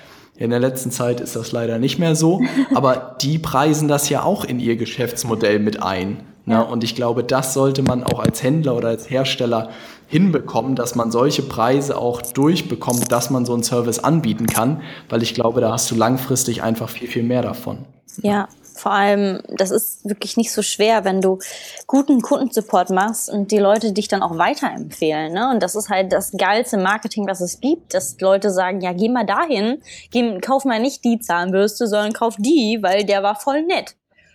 In 0.43 0.51
der 0.51 0.59
letzten 0.59 0.91
Zeit 0.91 1.21
ist 1.21 1.37
das 1.37 1.53
leider 1.53 1.79
nicht 1.79 2.01
mehr 2.01 2.17
so, 2.17 2.41
aber 2.75 3.17
die 3.23 3.39
preisen 3.39 3.87
das 3.87 4.09
ja 4.09 4.25
auch 4.25 4.45
in 4.45 4.59
ihr 4.59 4.75
Geschäftsmodell 4.75 5.61
mit 5.61 5.81
ein. 5.81 6.25
Ne? 6.47 6.55
Ja. 6.55 6.63
Und 6.63 6.83
ich 6.83 6.97
glaube, 6.97 7.23
das 7.23 7.55
sollte 7.55 7.83
man 7.83 8.03
auch 8.03 8.19
als 8.19 8.43
Händler 8.43 8.75
oder 8.75 8.89
als 8.89 9.09
Hersteller 9.09 9.71
hinbekommen, 10.09 10.75
dass 10.75 10.97
man 10.97 11.13
solche 11.13 11.43
Preise 11.43 11.97
auch 11.97 12.23
durchbekommt, 12.23 13.13
dass 13.13 13.31
man 13.31 13.47
so 13.47 13.55
einen 13.55 13.63
Service 13.63 14.01
anbieten 14.01 14.49
kann, 14.49 14.81
weil 15.09 15.23
ich 15.23 15.33
glaube, 15.33 15.61
da 15.61 15.71
hast 15.71 15.89
du 15.93 15.95
langfristig 15.95 16.61
einfach 16.65 16.89
viel, 16.89 17.07
viel 17.07 17.23
mehr 17.23 17.43
davon. 17.43 17.85
Ja, 18.21 18.49
vor 18.83 18.91
allem, 18.91 19.41
das 19.47 19.71
ist 19.71 20.05
wirklich 20.05 20.37
nicht 20.37 20.51
so 20.51 20.61
schwer, 20.61 21.05
wenn 21.05 21.21
du 21.21 21.39
guten 21.87 22.21
Kundensupport 22.21 22.91
machst 22.91 23.31
und 23.31 23.53
die 23.53 23.59
Leute 23.59 23.93
dich 23.93 24.09
dann 24.09 24.25
auch 24.25 24.39
weiterempfehlen. 24.39 25.33
Ne? 25.33 25.51
Und 25.51 25.63
das 25.63 25.77
ist 25.77 25.89
halt 25.89 26.13
das 26.13 26.33
geilste 26.33 26.79
Marketing, 26.79 27.29
was 27.29 27.41
es 27.41 27.61
gibt, 27.61 27.95
dass 27.95 28.19
Leute 28.21 28.51
sagen, 28.51 28.81
ja, 28.81 28.93
geh 28.93 29.09
mal 29.09 29.25
dahin, 29.25 29.81
geh, 30.11 30.41
kauf 30.41 30.65
mal 30.65 30.81
nicht 30.81 31.05
die 31.05 31.21
Zahnbürste, 31.21 31.87
sondern 31.87 32.13
kauf 32.13 32.35
die, 32.39 32.81
weil 32.83 33.05
der 33.05 33.23
war 33.23 33.37
voll 33.37 33.63
nett. 33.63 33.95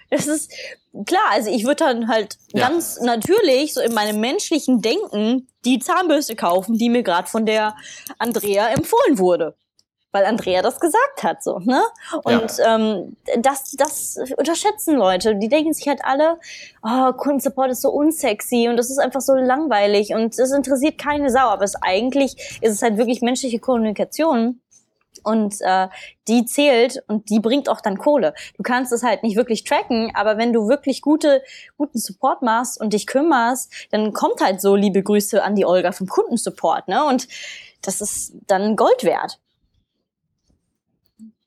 Das 0.10 0.27
ist 0.27 0.49
klar, 1.05 1.29
also 1.31 1.51
ich 1.51 1.65
würde 1.65 1.83
dann 1.83 2.07
halt 2.07 2.38
ja. 2.53 2.69
ganz 2.69 3.01
natürlich 3.01 3.73
so 3.73 3.81
in 3.81 3.93
meinem 3.93 4.21
menschlichen 4.21 4.81
Denken 4.81 5.49
die 5.65 5.79
Zahnbürste 5.79 6.38
kaufen, 6.38 6.77
die 6.77 6.88
mir 6.88 7.03
gerade 7.03 7.27
von 7.27 7.45
der 7.45 7.75
Andrea 8.17 8.69
empfohlen 8.69 9.19
wurde 9.19 9.57
weil 10.12 10.26
Andrea 10.26 10.62
das 10.62 10.80
gesagt 10.80 11.24
hat, 11.24 11.43
so, 11.43 11.60
ne? 11.60 11.82
Und 12.24 12.58
ja. 12.58 12.76
ähm, 12.76 13.17
das, 13.39 13.72
das 13.72 14.17
unterschätzen 14.38 14.96
Leute. 14.96 15.36
Die 15.36 15.50
denken 15.50 15.74
sich 15.74 15.88
halt 15.88 16.00
alle, 16.04 16.39
oh, 16.84 17.13
Kundensupport 17.13 17.72
ist 17.72 17.82
so 17.82 17.89
unsexy 17.91 18.67
und 18.70 18.78
das 18.78 18.89
ist 18.89 19.00
einfach 19.00 19.22
so 19.22 19.36
langweilig 19.36 20.13
und 20.13 20.38
das 20.39 20.52
interessiert 20.52 20.98
keine 20.98 21.30
Sau. 21.30 21.48
Aber 21.48 21.63
es 21.63 21.76
eigentlich 21.82 22.60
ist 22.62 22.74
es 22.74 22.82
halt 22.82 22.98
wirklich 22.98 23.22
menschliche 23.22 23.60
Kommunikation. 23.60 24.62
Und 25.24 25.56
äh, 25.62 25.88
die 26.30 26.46
zählt 26.46 27.04
und 27.08 27.30
die 27.30 27.39
bringt 27.39 27.67
auch 27.67 27.82
dann 27.82 27.98
Kohle. 27.98 28.34
Du 28.56 28.63
kannst 28.63 28.93
es 28.93 29.04
halt 29.04 29.24
nicht 29.24 29.36
wirklich 29.36 29.65
tracken, 29.65 30.12
aber 30.13 30.38
wenn 30.38 30.54
du 30.54 30.70
wirklich 30.70 31.02
gute, 31.02 31.41
guten 31.76 31.98
Support 31.98 32.43
machst 32.43 32.80
und 32.80 32.93
dich 32.93 33.08
kümmerst, 33.08 33.74
dann 33.91 34.13
kommt 34.13 34.39
halt 34.41 34.62
so 34.62 34.76
liebe 34.76 35.04
Grüße 35.04 35.43
an 35.43 35.56
die 35.56 35.65
Olga 35.65 35.91
vom 35.91 36.08
Kundensupport, 36.08 36.88
ne? 36.88 37.04
Und 37.04 37.28
das 37.82 38.00
ist 38.00 38.34
dann 38.46 38.78
Gold 38.78 39.04
wert. 39.04 39.39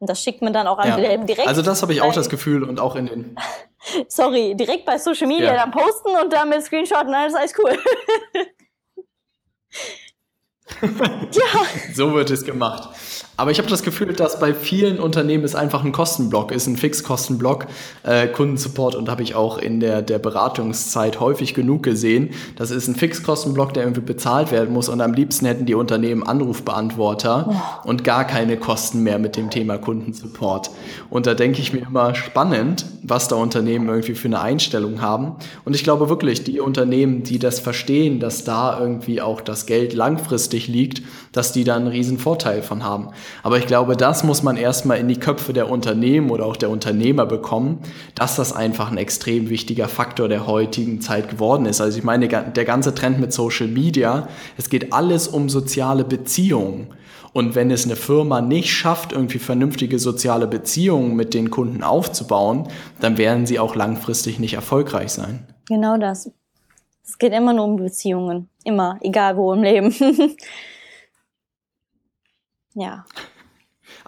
Und 0.01 0.09
das 0.09 0.23
schickt 0.23 0.41
man 0.41 0.53
dann 0.55 0.67
auch 0.67 0.79
an 0.79 0.89
ja. 0.89 1.17
direkt. 1.19 1.47
Also 1.47 1.61
das 1.61 1.83
habe 1.83 1.93
ich 1.93 2.01
auch 2.01 2.15
das 2.15 2.31
Gefühl 2.31 2.65
und 2.65 2.81
auch 2.81 2.97
in 2.97 3.07
den. 3.07 3.37
Sorry, 4.09 4.55
direkt 4.55 4.87
bei 4.87 4.99
Social 4.99 5.27
Media 5.27 5.55
ja. 5.55 5.57
dann 5.57 5.71
posten 5.71 6.17
und 6.23 6.33
dann 6.33 6.49
mit 6.49 6.63
Screenshotten, 6.63 7.15
alles, 7.15 7.35
alles 7.35 7.53
cool. 7.59 7.79
ja. 11.33 11.93
So 11.95 12.15
wird 12.15 12.31
es 12.31 12.45
gemacht. 12.45 12.89
Aber 13.41 13.51
ich 13.51 13.57
habe 13.57 13.71
das 13.71 13.83
Gefühl, 13.83 14.13
dass 14.13 14.39
bei 14.39 14.53
vielen 14.53 15.01
Unternehmen 15.01 15.45
es 15.45 15.55
einfach 15.55 15.83
ein 15.83 15.93
Kostenblock 15.93 16.53
ist, 16.53 16.67
ein 16.67 16.77
Fixkostenblock, 16.77 17.69
äh, 18.03 18.27
Kundensupport 18.27 18.95
und 18.95 19.09
habe 19.09 19.23
ich 19.23 19.35
auch 19.35 19.57
in 19.57 19.81
der, 19.81 20.03
der 20.03 20.19
Beratungszeit 20.19 21.21
häufig 21.21 21.55
genug 21.55 21.83
gesehen. 21.83 22.35
Das 22.57 22.71
ist 22.71 22.87
ein 22.87 22.97
Fixkostenblock, 22.97 23.73
der 23.73 23.85
irgendwie 23.85 24.03
bezahlt 24.03 24.53
werden 24.53 24.75
muss 24.75 24.91
und 24.91 25.01
am 25.01 25.15
liebsten 25.15 25.47
hätten 25.47 25.65
die 25.65 25.75
Unternehmen 25.75 26.23
Anrufbeantworter 26.23 27.47
oh. 27.49 27.89
und 27.89 28.05
gar 28.05 28.27
keine 28.27 28.59
Kosten 28.59 29.03
mehr 29.03 29.19
mit 29.19 29.39
dem 29.39 29.49
Thema 29.49 29.79
Kundensupport. 29.79 30.71
Und 31.09 31.25
da 31.25 31.33
denke 31.33 31.63
ich 31.63 31.73
mir 31.73 31.87
immer 31.87 32.15
spannend, 32.15 32.85
was 33.03 33.29
da 33.29 33.37
Unternehmen 33.37 33.89
irgendwie 33.89 34.17
für 34.17 34.29
eine 34.29 34.43
Einstellung 34.43 35.01
haben. 35.01 35.37
Und 35.65 35.75
ich 35.75 35.83
glaube 35.83 36.11
wirklich, 36.11 36.45
die 36.45 36.61
Unternehmen, 36.61 37.23
die 37.23 37.39
das 37.39 37.59
verstehen, 37.59 38.21
dass 38.21 38.45
da 38.45 38.79
irgendwie 38.79 39.23
auch 39.23 39.41
das 39.41 39.65
Geld 39.65 39.95
langfristig 39.95 40.69
liegt, 40.69 41.01
dass 41.33 41.53
die 41.53 41.65
da 41.65 41.77
einen 41.77 41.87
riesen 41.87 42.19
Vorteil 42.19 42.63
von 42.63 42.85
haben. 42.85 43.09
Aber 43.43 43.59
ich 43.59 43.67
glaube, 43.67 43.97
das 43.97 44.25
muss 44.25 44.43
man 44.43 44.57
erstmal 44.57 44.99
in 44.99 45.09
die 45.09 45.19
Köpfe 45.19 45.53
der 45.53 45.71
Unternehmen 45.71 46.31
oder 46.31 46.47
auch 46.47 46.57
der 46.57 46.71
Unternehmer 46.71 47.27
bekommen, 47.27 47.81
dass 48.15 48.37
das 48.37 48.53
einfach 48.53 48.91
ein 48.91 48.99
extrem 48.99 49.49
wichtiger 49.51 49.89
Faktor 49.89 50.29
der 50.29 50.47
heutigen 50.47 51.01
Zeit 51.01 51.29
geworden 51.31 51.67
ist. 51.67 51.81
Also 51.81 51.99
ich 51.99 52.05
meine, 52.05 52.29
der 52.29 52.65
ganze 52.65 52.95
Trend 52.95 53.21
mit 53.21 53.33
Social 53.33 53.69
Media, 53.69 54.29
es 54.57 54.71
geht 54.71 54.93
alles 54.93 55.29
um 55.29 55.49
soziale 55.49 56.05
Beziehungen. 56.05 56.89
Und 57.33 57.55
wenn 57.55 57.71
es 57.71 57.85
eine 57.85 57.97
Firma 57.97 58.41
nicht 58.41 58.71
schafft, 58.71 59.13
irgendwie 59.13 59.39
vernünftige 59.39 59.99
soziale 59.99 60.47
Beziehungen 60.47 61.15
mit 61.15 61.33
den 61.33 61.51
Kunden 61.51 61.83
aufzubauen, 61.83 62.69
dann 63.01 63.19
werden 63.19 63.47
sie 63.47 63.61
auch 63.61 63.77
langfristig 63.77 64.41
nicht 64.41 64.55
erfolgreich 64.55 65.11
sein. 65.11 65.47
Genau 65.69 65.97
das. 65.97 66.31
Es 67.05 67.19
geht 67.19 67.33
immer 67.33 67.53
nur 67.53 67.65
um 67.65 67.77
Beziehungen. 67.77 68.49
Immer, 68.65 68.99
egal 69.01 69.37
wo 69.37 69.53
im 69.53 69.63
Leben. 69.63 69.95
Ja. 72.75 73.05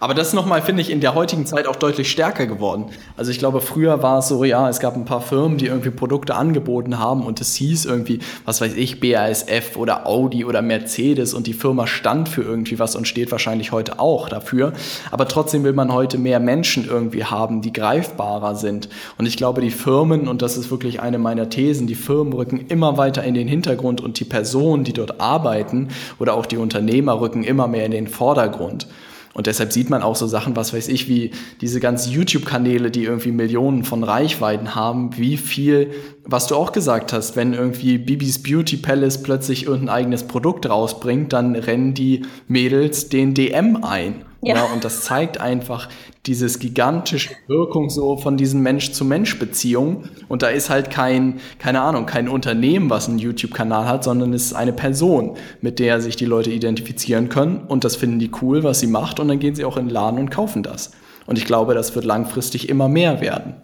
Aber 0.03 0.13
das 0.13 0.27
ist 0.27 0.33
nochmal, 0.33 0.61
finde 0.61 0.81
ich, 0.81 0.89
in 0.89 0.99
der 0.99 1.15
heutigen 1.15 1.45
Zeit 1.45 1.65
auch 1.65 1.77
deutlich 1.77 2.11
stärker 2.11 2.45
geworden. 2.45 2.87
Also 3.15 3.31
ich 3.31 3.39
glaube, 3.39 3.61
früher 3.61 4.03
war 4.03 4.19
es 4.19 4.27
so, 4.27 4.43
ja, 4.43 4.67
es 4.67 4.81
gab 4.81 4.97
ein 4.97 5.05
paar 5.05 5.21
Firmen, 5.21 5.57
die 5.57 5.67
irgendwie 5.67 5.91
Produkte 5.91 6.35
angeboten 6.35 6.99
haben 6.99 7.25
und 7.25 7.39
es 7.39 7.55
hieß 7.55 7.85
irgendwie, 7.85 8.19
was 8.43 8.59
weiß 8.59 8.73
ich, 8.73 8.99
BASF 8.99 9.77
oder 9.77 10.05
Audi 10.05 10.43
oder 10.43 10.61
Mercedes 10.61 11.33
und 11.33 11.47
die 11.47 11.53
Firma 11.53 11.87
stand 11.87 12.27
für 12.27 12.41
irgendwie 12.41 12.79
was 12.79 12.97
und 12.97 13.07
steht 13.07 13.31
wahrscheinlich 13.31 13.71
heute 13.71 14.01
auch 14.01 14.27
dafür. 14.27 14.73
Aber 15.09 15.25
trotzdem 15.25 15.63
will 15.63 15.71
man 15.71 15.93
heute 15.93 16.17
mehr 16.17 16.41
Menschen 16.41 16.85
irgendwie 16.85 17.23
haben, 17.23 17.61
die 17.61 17.71
greifbarer 17.71 18.55
sind. 18.55 18.89
Und 19.17 19.25
ich 19.25 19.37
glaube, 19.37 19.61
die 19.61 19.71
Firmen, 19.71 20.27
und 20.27 20.41
das 20.41 20.57
ist 20.57 20.69
wirklich 20.69 20.99
eine 20.99 21.17
meiner 21.17 21.47
Thesen, 21.47 21.87
die 21.87 21.95
Firmen 21.95 22.33
rücken 22.33 22.65
immer 22.67 22.97
weiter 22.97 23.23
in 23.23 23.35
den 23.35 23.47
Hintergrund 23.47 24.01
und 24.01 24.19
die 24.19 24.25
Personen, 24.25 24.83
die 24.83 24.91
dort 24.91 25.21
arbeiten 25.21 25.87
oder 26.19 26.33
auch 26.33 26.45
die 26.45 26.57
Unternehmer 26.57 27.21
rücken 27.21 27.45
immer 27.45 27.69
mehr 27.69 27.85
in 27.85 27.91
den 27.91 28.09
Vordergrund. 28.09 28.85
Und 29.33 29.47
deshalb 29.47 29.73
sieht 29.73 29.89
man 29.89 30.03
auch 30.03 30.15
so 30.15 30.27
Sachen, 30.27 30.55
was 30.55 30.73
weiß 30.73 30.87
ich, 30.89 31.07
wie 31.07 31.31
diese 31.59 31.79
ganzen 31.79 32.11
YouTube-Kanäle, 32.11 32.91
die 32.91 33.05
irgendwie 33.05 33.31
Millionen 33.31 33.83
von 33.83 34.03
Reichweiten 34.03 34.75
haben, 34.75 35.17
wie 35.17 35.37
viel, 35.37 35.91
was 36.23 36.47
du 36.47 36.55
auch 36.55 36.71
gesagt 36.71 37.13
hast, 37.13 37.35
wenn 37.35 37.53
irgendwie 37.53 37.97
Bibis 37.97 38.43
Beauty 38.43 38.77
Palace 38.77 39.23
plötzlich 39.23 39.65
irgendein 39.65 39.95
eigenes 39.95 40.23
Produkt 40.23 40.69
rausbringt, 40.69 41.33
dann 41.33 41.55
rennen 41.55 41.93
die 41.95 42.23
Mädels 42.47 43.09
den 43.09 43.33
DM 43.33 43.83
ein. 43.83 44.23
Ja. 44.43 44.55
ja. 44.55 44.63
und 44.65 44.83
das 44.83 45.01
zeigt 45.01 45.39
einfach 45.39 45.89
dieses 46.25 46.59
gigantische 46.59 47.31
Wirkung 47.47 47.89
so 47.89 48.17
von 48.17 48.37
diesen 48.37 48.61
Mensch-zu-Mensch-Beziehungen. 48.61 50.09
Und 50.29 50.41
da 50.41 50.47
ist 50.47 50.69
halt 50.69 50.89
kein, 50.89 51.39
keine 51.59 51.81
Ahnung, 51.81 52.05
kein 52.05 52.29
Unternehmen, 52.29 52.89
was 52.89 53.09
einen 53.09 53.19
YouTube-Kanal 53.19 53.87
hat, 53.87 54.03
sondern 54.03 54.33
es 54.33 54.45
ist 54.45 54.53
eine 54.53 54.73
Person, 54.73 55.37
mit 55.61 55.79
der 55.79 56.01
sich 56.01 56.15
die 56.15 56.25
Leute 56.25 56.51
identifizieren 56.51 57.29
können. 57.29 57.65
Und 57.67 57.83
das 57.83 57.95
finden 57.95 58.19
die 58.19 58.31
cool, 58.41 58.63
was 58.63 58.79
sie 58.79 58.87
macht. 58.87 59.19
Und 59.19 59.27
dann 59.27 59.39
gehen 59.39 59.55
sie 59.55 59.65
auch 59.65 59.77
in 59.77 59.85
den 59.85 59.93
Laden 59.93 60.19
und 60.19 60.29
kaufen 60.29 60.63
das. 60.63 60.91
Und 61.25 61.37
ich 61.37 61.45
glaube, 61.45 61.73
das 61.73 61.95
wird 61.95 62.05
langfristig 62.05 62.69
immer 62.69 62.87
mehr 62.87 63.21
werden. 63.21 63.55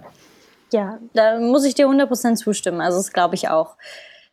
Ja, 0.72 1.00
da 1.14 1.40
muss 1.40 1.66
ich 1.66 1.76
dir 1.76 1.88
100% 1.88 2.36
zustimmen. 2.36 2.82
Also 2.82 2.98
das 2.98 3.12
glaube 3.12 3.36
ich 3.36 3.50
auch. 3.50 3.76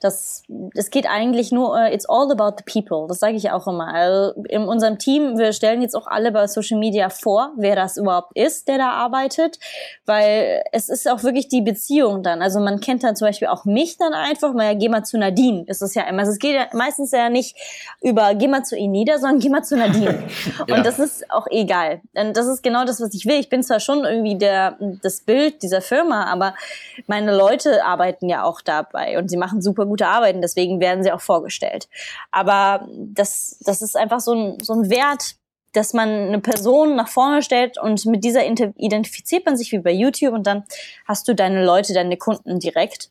Das, 0.07 0.43
es 0.75 0.91
geht 0.91 1.07
eigentlich 1.09 1.53
nur, 1.53 1.73
uh, 1.73 1.93
it's 1.93 2.09
all 2.09 2.31
about 2.31 2.57
the 2.59 2.65
people. 2.65 3.07
Das 3.07 3.21
sage 3.21 3.37
ich 3.37 3.51
auch 3.51 3.67
immer. 3.67 3.93
Also 3.93 4.41
in 4.49 4.63
unserem 4.63 4.99
Team, 4.99 5.39
wir 5.39 5.53
stellen 5.53 5.83
jetzt 5.83 5.95
auch 5.95 6.07
alle 6.07 6.33
bei 6.33 6.47
Social 6.47 6.79
Media 6.79 7.09
vor, 7.09 7.53
wer 7.57 7.77
das 7.77 7.97
überhaupt 7.97 8.37
ist, 8.37 8.69
der 8.69 8.79
da 8.79 8.91
arbeitet, 8.91 9.59
weil 10.07 10.63
es 10.73 10.89
ist 10.89 11.09
auch 11.09 11.23
wirklich 11.23 11.49
die 11.49 11.63
Beziehung 11.63 12.23
dann. 12.23 12.43
Also 12.43 12.61
man 12.61 12.81
kennt 12.81 13.05
dann 13.05 13.17
zum 13.17 13.29
Beispiel 13.29 13.49
auch 13.49 13.65
mich 13.65 13.97
dann 13.99 14.15
einfach, 14.15 14.53
mal 14.53 14.67
ja, 14.67 14.75
geh 14.75 14.89
mal 14.89 15.05
zu 15.05 15.19
Nadine. 15.19 15.65
Ist 15.67 15.83
es 15.83 15.95
ja 15.95 16.03
immer. 16.03 16.21
Also 16.21 16.33
es 16.33 16.39
geht 16.39 16.55
ja 16.55 16.67
meistens 16.73 17.13
ja 17.13 17.29
nicht 17.29 17.57
über 18.03 18.35
geh 18.35 18.49
mal 18.49 18.65
zu 18.65 18.77
Enida, 18.77 19.19
sondern 19.19 19.39
geh 19.39 19.49
mal 19.49 19.63
zu 19.63 19.77
Nadine. 19.77 20.25
ja. 20.67 20.77
Und 20.77 20.85
das 20.85 20.99
ist 20.99 21.31
auch 21.31 21.47
egal. 21.51 22.01
Und 22.15 22.37
das 22.37 22.47
ist 22.47 22.63
genau 22.63 22.85
das, 22.85 23.01
was 23.01 23.15
ich 23.15 23.27
will. 23.27 23.39
Ich 23.39 23.49
bin 23.49 23.63
zwar 23.63 23.81
schon 23.81 24.05
irgendwie 24.05 24.37
der, 24.37 24.77
das 25.03 25.21
Bild 25.21 25.63
dieser 25.63 25.81
Firma, 25.81 26.25
aber 26.25 26.55
meine 27.07 27.37
Leute 27.37 27.85
arbeiten 27.85 28.29
ja 28.29 28.43
auch 28.43 28.61
dabei 28.61 29.19
und 29.19 29.29
sie 29.31 29.37
machen 29.37 29.63
super 29.63 29.77
super 29.77 29.87
gute 29.97 30.09
Arbeiten, 30.09 30.43
deswegen 30.43 30.79
werden 30.79 31.03
sie 31.03 31.11
auch 31.11 31.23
vorgestellt. 31.23 31.89
Aber 32.31 32.87
das, 32.91 33.59
das 33.61 33.81
ist 33.81 33.97
einfach 33.97 34.21
so 34.21 34.35
ein, 34.35 34.59
so 34.63 34.75
ein 34.75 34.91
Wert, 34.91 35.37
dass 35.73 35.93
man 35.93 36.09
eine 36.09 36.41
Person 36.41 36.97
nach 36.97 37.09
vorne 37.09 37.43
stellt 37.43 37.79
und 37.79 38.05
mit 38.07 38.25
dieser 38.25 38.45
identifiziert 38.47 39.47
man 39.47 39.57
sich 39.57 39.73
wie 39.73 39.79
bei 39.79 39.93
YouTube 39.93 40.35
und 40.35 40.47
dann 40.47 40.65
hast 41.07 41.29
du 41.29 41.35
deine 41.35 41.65
Leute, 41.65 41.95
deine 41.95 42.17
Kunden 42.17 42.61
direkt. 42.61 43.11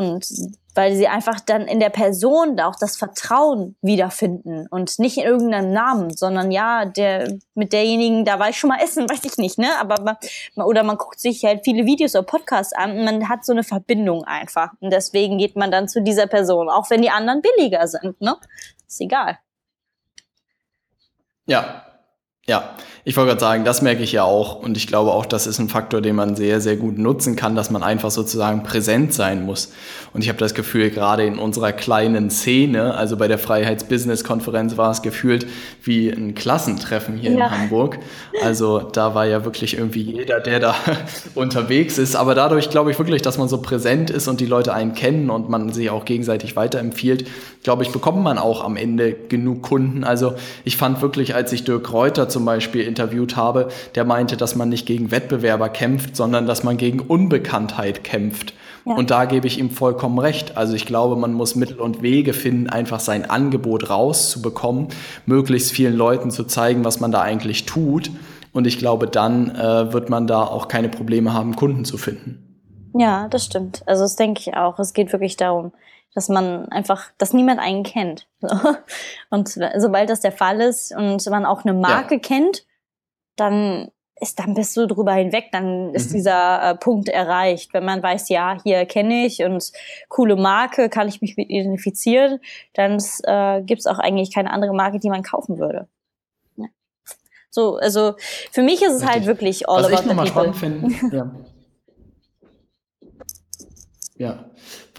Und 0.00 0.26
weil 0.74 0.94
sie 0.94 1.08
einfach 1.08 1.40
dann 1.40 1.68
in 1.68 1.78
der 1.78 1.90
Person 1.90 2.58
auch 2.58 2.74
das 2.74 2.96
Vertrauen 2.96 3.76
wiederfinden 3.82 4.66
und 4.70 4.98
nicht 4.98 5.18
in 5.18 5.24
irgendeinem 5.24 5.72
Namen, 5.72 6.16
sondern 6.16 6.50
ja, 6.50 6.86
der 6.86 7.36
mit 7.54 7.74
derjenigen, 7.74 8.24
da 8.24 8.38
war 8.38 8.48
ich 8.48 8.56
schon 8.56 8.68
mal 8.68 8.80
essen, 8.82 9.06
weiß 9.10 9.24
ich 9.24 9.36
nicht, 9.36 9.58
ne? 9.58 9.68
Aber 9.78 10.02
man, 10.02 10.16
oder 10.66 10.82
man 10.82 10.96
guckt 10.96 11.20
sich 11.20 11.44
halt 11.44 11.64
viele 11.64 11.84
Videos 11.84 12.14
oder 12.14 12.22
Podcasts 12.22 12.72
an 12.72 12.92
und 12.92 13.04
man 13.04 13.28
hat 13.28 13.44
so 13.44 13.52
eine 13.52 13.62
Verbindung 13.62 14.24
einfach. 14.24 14.70
Und 14.80 14.90
deswegen 14.90 15.36
geht 15.36 15.54
man 15.54 15.70
dann 15.70 15.86
zu 15.86 16.00
dieser 16.00 16.26
Person, 16.26 16.70
auch 16.70 16.88
wenn 16.88 17.02
die 17.02 17.10
anderen 17.10 17.42
billiger 17.42 17.86
sind, 17.86 18.18
ne? 18.22 18.36
Ist 18.88 19.02
egal. 19.02 19.38
Ja, 21.44 21.89
ja, 22.50 22.74
ich 23.04 23.16
wollte 23.16 23.28
gerade 23.28 23.40
sagen, 23.40 23.64
das 23.64 23.80
merke 23.80 24.02
ich 24.02 24.12
ja 24.12 24.24
auch 24.24 24.56
und 24.56 24.76
ich 24.76 24.86
glaube 24.86 25.12
auch, 25.12 25.24
das 25.24 25.46
ist 25.46 25.58
ein 25.58 25.68
Faktor, 25.68 26.02
den 26.02 26.16
man 26.16 26.36
sehr, 26.36 26.60
sehr 26.60 26.76
gut 26.76 26.98
nutzen 26.98 27.34
kann, 27.34 27.56
dass 27.56 27.70
man 27.70 27.82
einfach 27.82 28.10
sozusagen 28.10 28.62
präsent 28.62 29.14
sein 29.14 29.46
muss. 29.46 29.72
Und 30.12 30.22
ich 30.22 30.28
habe 30.28 30.38
das 30.38 30.52
Gefühl, 30.52 30.90
gerade 30.90 31.24
in 31.24 31.38
unserer 31.38 31.72
kleinen 31.72 32.28
Szene, 32.30 32.94
also 32.94 33.16
bei 33.16 33.26
der 33.26 33.38
Freiheits-Business-Konferenz 33.38 34.76
war 34.76 34.90
es 34.90 35.00
gefühlt 35.00 35.46
wie 35.82 36.10
ein 36.10 36.34
Klassentreffen 36.34 37.16
hier 37.16 37.30
ja. 37.30 37.46
in 37.46 37.50
Hamburg. 37.50 37.98
Also 38.42 38.80
da 38.80 39.14
war 39.14 39.24
ja 39.24 39.44
wirklich 39.44 39.78
irgendwie 39.78 40.02
jeder, 40.02 40.40
der 40.40 40.60
da 40.60 40.74
unterwegs 41.34 41.96
ist. 41.96 42.16
Aber 42.16 42.34
dadurch 42.34 42.68
glaube 42.68 42.90
ich 42.90 42.98
wirklich, 42.98 43.22
dass 43.22 43.38
man 43.38 43.48
so 43.48 43.62
präsent 43.62 44.10
ist 44.10 44.28
und 44.28 44.40
die 44.40 44.46
Leute 44.46 44.74
einen 44.74 44.94
kennen 44.94 45.30
und 45.30 45.48
man 45.48 45.72
sich 45.72 45.88
auch 45.90 46.04
gegenseitig 46.04 46.54
weiterempfiehlt, 46.54 47.26
glaube 47.62 47.82
ich, 47.82 47.90
bekommt 47.90 48.22
man 48.22 48.38
auch 48.38 48.64
am 48.64 48.76
Ende 48.76 49.12
genug 49.12 49.62
Kunden. 49.62 50.04
Also 50.04 50.34
ich 50.64 50.76
fand 50.76 51.00
wirklich, 51.00 51.34
als 51.34 51.52
ich 51.52 51.64
Dirk 51.64 51.92
Reuter 51.92 52.28
zum 52.28 52.39
Beispiel 52.44 52.82
interviewt 52.82 53.36
habe, 53.36 53.68
der 53.94 54.04
meinte, 54.04 54.36
dass 54.36 54.56
man 54.56 54.68
nicht 54.68 54.86
gegen 54.86 55.10
Wettbewerber 55.10 55.68
kämpft, 55.68 56.16
sondern 56.16 56.46
dass 56.46 56.62
man 56.62 56.76
gegen 56.76 57.00
Unbekanntheit 57.00 58.04
kämpft. 58.04 58.54
Ja. 58.86 58.94
Und 58.94 59.10
da 59.10 59.26
gebe 59.26 59.46
ich 59.46 59.58
ihm 59.58 59.70
vollkommen 59.70 60.18
recht. 60.18 60.56
Also 60.56 60.74
ich 60.74 60.86
glaube, 60.86 61.16
man 61.16 61.32
muss 61.32 61.54
Mittel 61.54 61.78
und 61.78 62.02
Wege 62.02 62.32
finden, 62.32 62.68
einfach 62.68 63.00
sein 63.00 63.28
Angebot 63.28 63.90
rauszubekommen, 63.90 64.88
möglichst 65.26 65.72
vielen 65.72 65.94
Leuten 65.94 66.30
zu 66.30 66.44
zeigen, 66.44 66.84
was 66.84 67.00
man 67.00 67.12
da 67.12 67.20
eigentlich 67.20 67.66
tut. 67.66 68.10
Und 68.52 68.66
ich 68.66 68.78
glaube, 68.78 69.06
dann 69.06 69.54
äh, 69.54 69.92
wird 69.92 70.10
man 70.10 70.26
da 70.26 70.42
auch 70.42 70.68
keine 70.68 70.88
Probleme 70.88 71.34
haben, 71.34 71.56
Kunden 71.56 71.84
zu 71.84 71.98
finden. 71.98 72.50
Ja, 72.94 73.28
das 73.28 73.44
stimmt. 73.44 73.82
Also 73.86 74.02
das 74.02 74.16
denke 74.16 74.40
ich 74.40 74.56
auch. 74.56 74.78
Es 74.78 74.92
geht 74.92 75.12
wirklich 75.12 75.36
darum, 75.36 75.72
dass 76.14 76.28
man 76.28 76.68
einfach, 76.70 77.10
dass 77.18 77.32
niemand 77.32 77.60
einen 77.60 77.82
kennt. 77.82 78.28
Und 79.30 79.48
sobald 79.48 80.10
das 80.10 80.20
der 80.20 80.32
Fall 80.32 80.60
ist 80.60 80.94
und 80.94 81.24
man 81.30 81.46
auch 81.46 81.64
eine 81.64 81.74
Marke 81.74 82.16
ja. 82.16 82.20
kennt, 82.20 82.66
dann 83.36 83.90
ist, 84.20 84.38
dann 84.38 84.54
bist 84.54 84.76
du 84.76 84.86
drüber 84.86 85.14
hinweg, 85.14 85.46
dann 85.50 85.94
ist 85.94 86.10
mhm. 86.10 86.14
dieser 86.14 86.62
äh, 86.62 86.74
Punkt 86.74 87.08
erreicht. 87.08 87.72
Wenn 87.72 87.84
man 87.84 88.02
weiß, 88.02 88.28
ja, 88.28 88.58
hier 88.62 88.84
kenne 88.84 89.24
ich 89.24 89.42
und 89.42 89.72
coole 90.08 90.36
Marke, 90.36 90.90
kann 90.90 91.08
ich 91.08 91.22
mich 91.22 91.36
mit 91.36 91.48
identifizieren, 91.48 92.38
dann 92.74 93.02
äh, 93.24 93.62
gibt 93.62 93.80
es 93.80 93.86
auch 93.86 93.98
eigentlich 93.98 94.32
keine 94.32 94.50
andere 94.52 94.74
Marke, 94.74 94.98
die 94.98 95.08
man 95.08 95.22
kaufen 95.22 95.58
würde. 95.58 95.88
Ja. 96.56 96.66
So, 97.48 97.76
also 97.76 98.14
für 98.52 98.62
mich 98.62 98.82
ist 98.82 98.92
es 98.92 99.06
halt 99.06 99.20
Richtig. 99.20 99.26
halt 99.26 99.26
wirklich 99.26 99.68
all 99.68 99.84
Was 99.84 99.92
about 99.92 100.00
ich 100.02 100.06
nochmal 100.06 100.26
spannend 100.26 100.56
finde, 100.56 100.94
ja. 101.16 101.30
ja. 104.16 104.49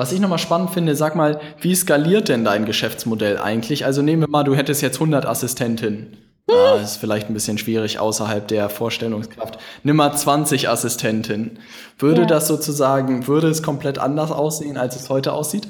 Was 0.01 0.11
ich 0.11 0.19
nochmal 0.19 0.39
spannend 0.39 0.71
finde, 0.71 0.95
sag 0.95 1.15
mal, 1.15 1.39
wie 1.59 1.75
skaliert 1.75 2.27
denn 2.27 2.43
dein 2.43 2.65
Geschäftsmodell 2.65 3.37
eigentlich? 3.37 3.85
Also 3.85 4.01
nehmen 4.01 4.23
wir 4.23 4.29
mal, 4.29 4.43
du 4.43 4.55
hättest 4.55 4.81
jetzt 4.81 4.95
100 4.95 5.27
Assistentinnen. 5.27 6.17
Ah, 6.49 6.77
ist 6.81 6.97
vielleicht 6.97 7.29
ein 7.29 7.35
bisschen 7.35 7.59
schwierig 7.59 7.99
außerhalb 7.99 8.47
der 8.47 8.69
Vorstellungskraft. 8.71 9.59
Nimm 9.83 9.97
mal 9.97 10.11
20 10.11 10.69
Assistentinnen. 10.69 11.59
Würde 11.99 12.21
ja. 12.21 12.27
das 12.27 12.47
sozusagen, 12.47 13.27
würde 13.27 13.49
es 13.49 13.61
komplett 13.61 13.99
anders 13.99 14.31
aussehen, 14.31 14.75
als 14.75 14.95
es 14.95 15.11
heute 15.11 15.33
aussieht? 15.33 15.67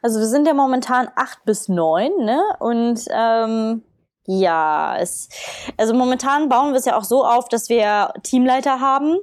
Also 0.00 0.18
wir 0.18 0.28
sind 0.28 0.46
ja 0.46 0.54
momentan 0.54 1.08
acht 1.14 1.44
bis 1.44 1.68
neun, 1.68 2.10
ne? 2.24 2.40
Und 2.58 3.04
ähm, 3.14 3.82
ja, 4.26 4.96
es, 4.98 5.28
also 5.76 5.92
momentan 5.92 6.48
bauen 6.48 6.70
wir 6.70 6.78
es 6.78 6.86
ja 6.86 6.96
auch 6.96 7.04
so 7.04 7.22
auf, 7.22 7.50
dass 7.50 7.68
wir 7.68 8.14
Teamleiter 8.22 8.80
haben 8.80 9.18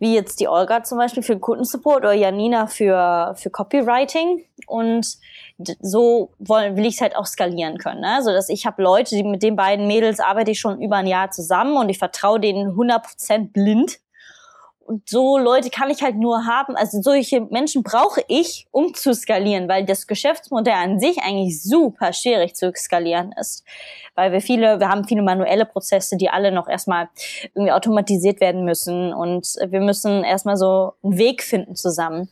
wie 0.00 0.14
jetzt 0.14 0.40
die 0.40 0.48
Olga 0.48 0.82
zum 0.82 0.98
Beispiel 0.98 1.22
für 1.22 1.38
Kundensupport 1.38 1.98
oder 1.98 2.14
Janina 2.14 2.66
für, 2.66 3.34
für 3.36 3.50
Copywriting. 3.50 4.44
Und 4.66 5.18
so 5.80 6.32
wollen, 6.38 6.76
will 6.76 6.86
ich 6.86 6.94
es 6.94 7.00
halt 7.02 7.14
auch 7.14 7.26
skalieren 7.26 7.76
können. 7.76 8.00
Ne? 8.00 8.14
Also 8.14 8.32
dass 8.32 8.48
ich 8.48 8.64
habe 8.64 8.82
Leute, 8.82 9.14
die 9.14 9.22
mit 9.22 9.42
den 9.42 9.56
beiden 9.56 9.86
Mädels 9.86 10.18
arbeite 10.18 10.52
ich 10.52 10.58
schon 10.58 10.80
über 10.80 10.96
ein 10.96 11.06
Jahr 11.06 11.30
zusammen 11.30 11.76
und 11.76 11.90
ich 11.90 11.98
vertraue 11.98 12.40
denen 12.40 12.72
100% 12.72 13.52
blind. 13.52 13.98
Und 14.90 15.08
so 15.08 15.38
Leute 15.38 15.70
kann 15.70 15.88
ich 15.88 16.02
halt 16.02 16.16
nur 16.16 16.46
haben, 16.46 16.74
also 16.74 17.00
solche 17.00 17.42
Menschen 17.42 17.84
brauche 17.84 18.24
ich, 18.26 18.66
um 18.72 18.92
zu 18.92 19.14
skalieren, 19.14 19.68
weil 19.68 19.84
das 19.84 20.08
Geschäftsmodell 20.08 20.74
an 20.74 20.98
sich 20.98 21.18
eigentlich 21.22 21.62
super 21.62 22.12
schwierig 22.12 22.56
zu 22.56 22.72
skalieren 22.74 23.32
ist. 23.40 23.64
Weil 24.16 24.32
wir 24.32 24.40
viele, 24.40 24.80
wir 24.80 24.88
haben 24.88 25.04
viele 25.04 25.22
manuelle 25.22 25.64
Prozesse, 25.64 26.16
die 26.16 26.28
alle 26.28 26.50
noch 26.50 26.66
erstmal 26.66 27.08
irgendwie 27.54 27.70
automatisiert 27.70 28.40
werden 28.40 28.64
müssen 28.64 29.14
und 29.14 29.46
wir 29.64 29.80
müssen 29.80 30.24
erstmal 30.24 30.56
so 30.56 30.94
einen 31.04 31.18
Weg 31.18 31.44
finden 31.44 31.76
zusammen. 31.76 32.28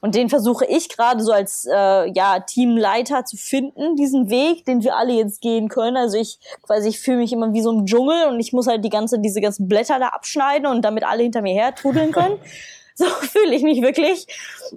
Und 0.00 0.14
den 0.14 0.28
versuche 0.28 0.64
ich 0.64 0.88
gerade 0.88 1.22
so 1.22 1.32
als 1.32 1.66
äh, 1.70 2.10
ja, 2.12 2.40
Teamleiter 2.40 3.24
zu 3.24 3.36
finden, 3.36 3.96
diesen 3.96 4.30
Weg, 4.30 4.64
den 4.64 4.82
wir 4.82 4.96
alle 4.96 5.12
jetzt 5.12 5.42
gehen 5.42 5.68
können. 5.68 5.96
Also 5.96 6.16
ich 6.16 6.38
quasi, 6.62 6.88
ich 6.88 7.00
fühle 7.00 7.18
mich 7.18 7.32
immer 7.32 7.52
wie 7.52 7.62
so 7.62 7.70
ein 7.70 7.84
Dschungel 7.84 8.28
und 8.28 8.40
ich 8.40 8.52
muss 8.52 8.66
halt 8.66 8.84
die 8.84 8.90
ganze, 8.90 9.18
diese 9.18 9.40
ganzen 9.40 9.68
Blätter 9.68 9.98
da 9.98 10.08
abschneiden 10.08 10.66
und 10.66 10.82
damit 10.82 11.04
alle 11.04 11.22
hinter 11.22 11.42
mir 11.42 11.52
her 11.54 11.74
trudeln 11.74 12.12
können. 12.12 12.38
so 12.94 13.04
fühle 13.04 13.54
ich 13.54 13.62
mich 13.62 13.82
wirklich. 13.82 14.26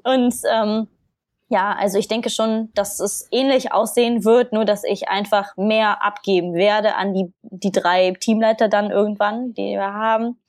Und 0.03 0.35
ähm, 0.51 0.87
Ja, 1.49 1.75
also 1.77 1.99
ich 1.99 2.07
denke 2.07 2.31
schon, 2.31 2.71
dass 2.73 2.99
es 2.99 3.27
ähnlich 3.31 3.71
aussehen 3.71 4.25
wird, 4.25 4.53
nur 4.53 4.65
dass 4.65 4.83
ich 4.83 5.07
einfach 5.09 5.55
mehr 5.55 6.03
abgeben 6.03 6.55
werde 6.55 6.95
an 6.95 7.13
die, 7.13 7.31
die 7.43 7.71
drei 7.71 8.11
Teamleiter 8.19 8.69
dann 8.69 8.89
irgendwann, 8.89 9.53
die 9.53 9.73
wir 9.73 9.93
haben. 9.93 10.39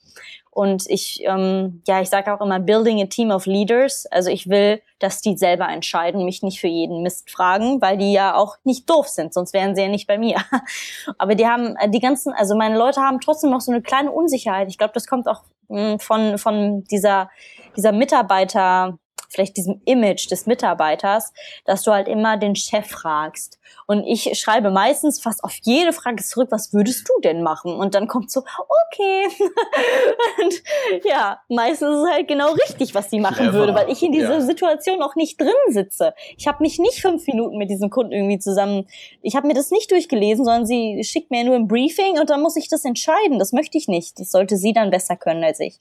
Und 0.54 0.84
ich, 0.88 1.22
ähm, 1.24 1.82
ja, 1.86 2.00
ich 2.00 2.08
sage 2.08 2.32
auch 2.32 2.40
immer, 2.40 2.60
building 2.60 3.02
a 3.02 3.06
team 3.06 3.32
of 3.32 3.44
leaders. 3.46 4.06
Also 4.06 4.30
ich 4.30 4.48
will, 4.48 4.80
dass 5.00 5.20
die 5.20 5.36
selber 5.36 5.68
entscheiden, 5.68 6.24
mich 6.24 6.42
nicht 6.42 6.60
für 6.60 6.68
jeden 6.68 7.02
Mist 7.02 7.28
fragen, 7.28 7.82
weil 7.82 7.98
die 7.98 8.12
ja 8.12 8.36
auch 8.36 8.56
nicht 8.62 8.88
doof 8.88 9.08
sind, 9.08 9.34
sonst 9.34 9.52
wären 9.52 9.74
sie 9.74 9.82
ja 9.82 9.88
nicht 9.88 10.06
bei 10.06 10.16
mir. 10.16 10.36
Aber 11.18 11.34
die 11.34 11.46
haben 11.46 11.74
äh, 11.76 11.90
die 11.90 11.98
ganzen, 11.98 12.32
also 12.32 12.54
meine 12.54 12.78
Leute 12.78 13.00
haben 13.00 13.20
trotzdem 13.20 13.50
noch 13.50 13.60
so 13.60 13.72
eine 13.72 13.82
kleine 13.82 14.12
Unsicherheit. 14.12 14.68
Ich 14.68 14.78
glaube, 14.78 14.94
das 14.94 15.08
kommt 15.08 15.26
auch 15.26 15.42
mh, 15.68 15.90
hm, 15.90 15.98
von 15.98 16.38
von 16.38 16.84
dieser 16.84 17.30
dieser 17.76 17.90
Mitarbeiter 17.90 18.98
vielleicht 19.34 19.56
diesem 19.56 19.80
Image 19.84 20.30
des 20.30 20.46
Mitarbeiters, 20.46 21.32
dass 21.64 21.82
du 21.82 21.92
halt 21.92 22.08
immer 22.08 22.36
den 22.36 22.56
Chef 22.56 22.86
fragst. 22.86 23.58
Und 23.86 24.04
ich 24.06 24.38
schreibe 24.38 24.70
meistens 24.70 25.20
fast 25.20 25.44
auf 25.44 25.58
jede 25.62 25.92
Frage 25.92 26.22
zurück, 26.22 26.48
was 26.50 26.72
würdest 26.72 27.08
du 27.08 27.20
denn 27.22 27.42
machen? 27.42 27.74
Und 27.74 27.94
dann 27.94 28.08
kommt 28.08 28.30
so, 28.30 28.40
okay. 28.40 29.26
und 30.42 30.62
ja, 31.04 31.40
meistens 31.48 31.96
ist 31.96 32.04
es 32.04 32.10
halt 32.10 32.28
genau 32.28 32.52
richtig, 32.52 32.94
was 32.94 33.10
sie 33.10 33.20
machen 33.20 33.36
Clever. 33.36 33.52
würde, 33.52 33.74
weil 33.74 33.90
ich 33.90 34.02
in 34.02 34.12
dieser 34.12 34.34
ja. 34.34 34.40
Situation 34.40 35.02
auch 35.02 35.16
nicht 35.16 35.40
drin 35.40 35.50
sitze. 35.68 36.14
Ich 36.36 36.46
habe 36.46 36.62
mich 36.62 36.78
nicht 36.78 37.02
fünf 37.02 37.26
Minuten 37.26 37.58
mit 37.58 37.68
diesem 37.68 37.90
Kunden 37.90 38.12
irgendwie 38.12 38.38
zusammen, 38.38 38.86
ich 39.20 39.36
habe 39.36 39.46
mir 39.46 39.54
das 39.54 39.70
nicht 39.70 39.90
durchgelesen, 39.90 40.44
sondern 40.44 40.66
sie 40.66 41.02
schickt 41.04 41.30
mir 41.30 41.44
nur 41.44 41.56
ein 41.56 41.68
Briefing 41.68 42.18
und 42.18 42.30
dann 42.30 42.40
muss 42.40 42.56
ich 42.56 42.68
das 42.68 42.84
entscheiden. 42.84 43.38
Das 43.38 43.52
möchte 43.52 43.76
ich 43.76 43.88
nicht. 43.88 44.18
Das 44.18 44.30
sollte 44.30 44.56
sie 44.56 44.72
dann 44.72 44.90
besser 44.90 45.16
können 45.16 45.44
als 45.44 45.60
ich. 45.60 45.78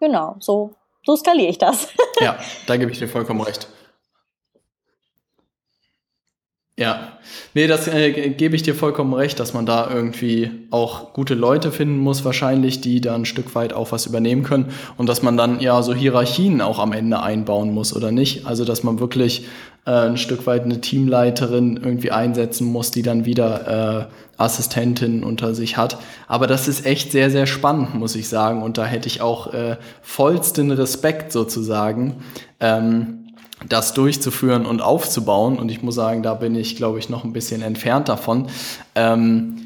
Genau, 0.00 0.36
so, 0.38 0.74
so 1.08 1.16
skaliere 1.16 1.48
ich 1.48 1.56
das. 1.56 1.88
ja, 2.20 2.38
da 2.66 2.76
gebe 2.76 2.92
ich 2.92 2.98
dir 2.98 3.08
vollkommen 3.08 3.40
recht. 3.40 3.66
Ja, 6.78 7.08
nee, 7.54 7.66
das 7.66 7.88
äh, 7.88 8.30
gebe 8.30 8.54
ich 8.54 8.62
dir 8.62 8.76
vollkommen 8.76 9.12
recht, 9.12 9.40
dass 9.40 9.52
man 9.52 9.66
da 9.66 9.90
irgendwie 9.92 10.52
auch 10.70 11.12
gute 11.12 11.34
Leute 11.34 11.72
finden 11.72 11.98
muss, 11.98 12.24
wahrscheinlich, 12.24 12.80
die 12.80 13.00
da 13.00 13.16
ein 13.16 13.24
Stück 13.24 13.56
weit 13.56 13.72
auch 13.72 13.90
was 13.90 14.06
übernehmen 14.06 14.44
können 14.44 14.66
und 14.96 15.08
dass 15.08 15.20
man 15.20 15.36
dann 15.36 15.58
ja 15.58 15.82
so 15.82 15.92
Hierarchien 15.92 16.60
auch 16.60 16.78
am 16.78 16.92
Ende 16.92 17.20
einbauen 17.20 17.74
muss 17.74 17.96
oder 17.96 18.12
nicht. 18.12 18.46
Also, 18.46 18.64
dass 18.64 18.84
man 18.84 19.00
wirklich 19.00 19.48
äh, 19.86 19.90
ein 19.90 20.16
Stück 20.16 20.46
weit 20.46 20.62
eine 20.62 20.80
Teamleiterin 20.80 21.80
irgendwie 21.82 22.12
einsetzen 22.12 22.68
muss, 22.68 22.92
die 22.92 23.02
dann 23.02 23.24
wieder 23.24 24.06
äh, 24.38 24.40
Assistentinnen 24.40 25.24
unter 25.24 25.56
sich 25.56 25.76
hat. 25.76 25.98
Aber 26.28 26.46
das 26.46 26.68
ist 26.68 26.86
echt 26.86 27.10
sehr, 27.10 27.28
sehr 27.32 27.46
spannend, 27.46 27.96
muss 27.96 28.14
ich 28.14 28.28
sagen. 28.28 28.62
Und 28.62 28.78
da 28.78 28.84
hätte 28.84 29.08
ich 29.08 29.20
auch 29.20 29.52
äh, 29.52 29.78
vollsten 30.00 30.70
Respekt 30.70 31.32
sozusagen. 31.32 32.22
Ähm, 32.60 33.27
das 33.66 33.94
durchzuführen 33.94 34.66
und 34.66 34.82
aufzubauen. 34.82 35.58
Und 35.58 35.70
ich 35.70 35.82
muss 35.82 35.94
sagen, 35.94 36.22
da 36.22 36.34
bin 36.34 36.54
ich, 36.54 36.76
glaube 36.76 36.98
ich, 36.98 37.08
noch 37.08 37.24
ein 37.24 37.32
bisschen 37.32 37.62
entfernt 37.62 38.08
davon. 38.08 38.48
Ähm, 38.94 39.64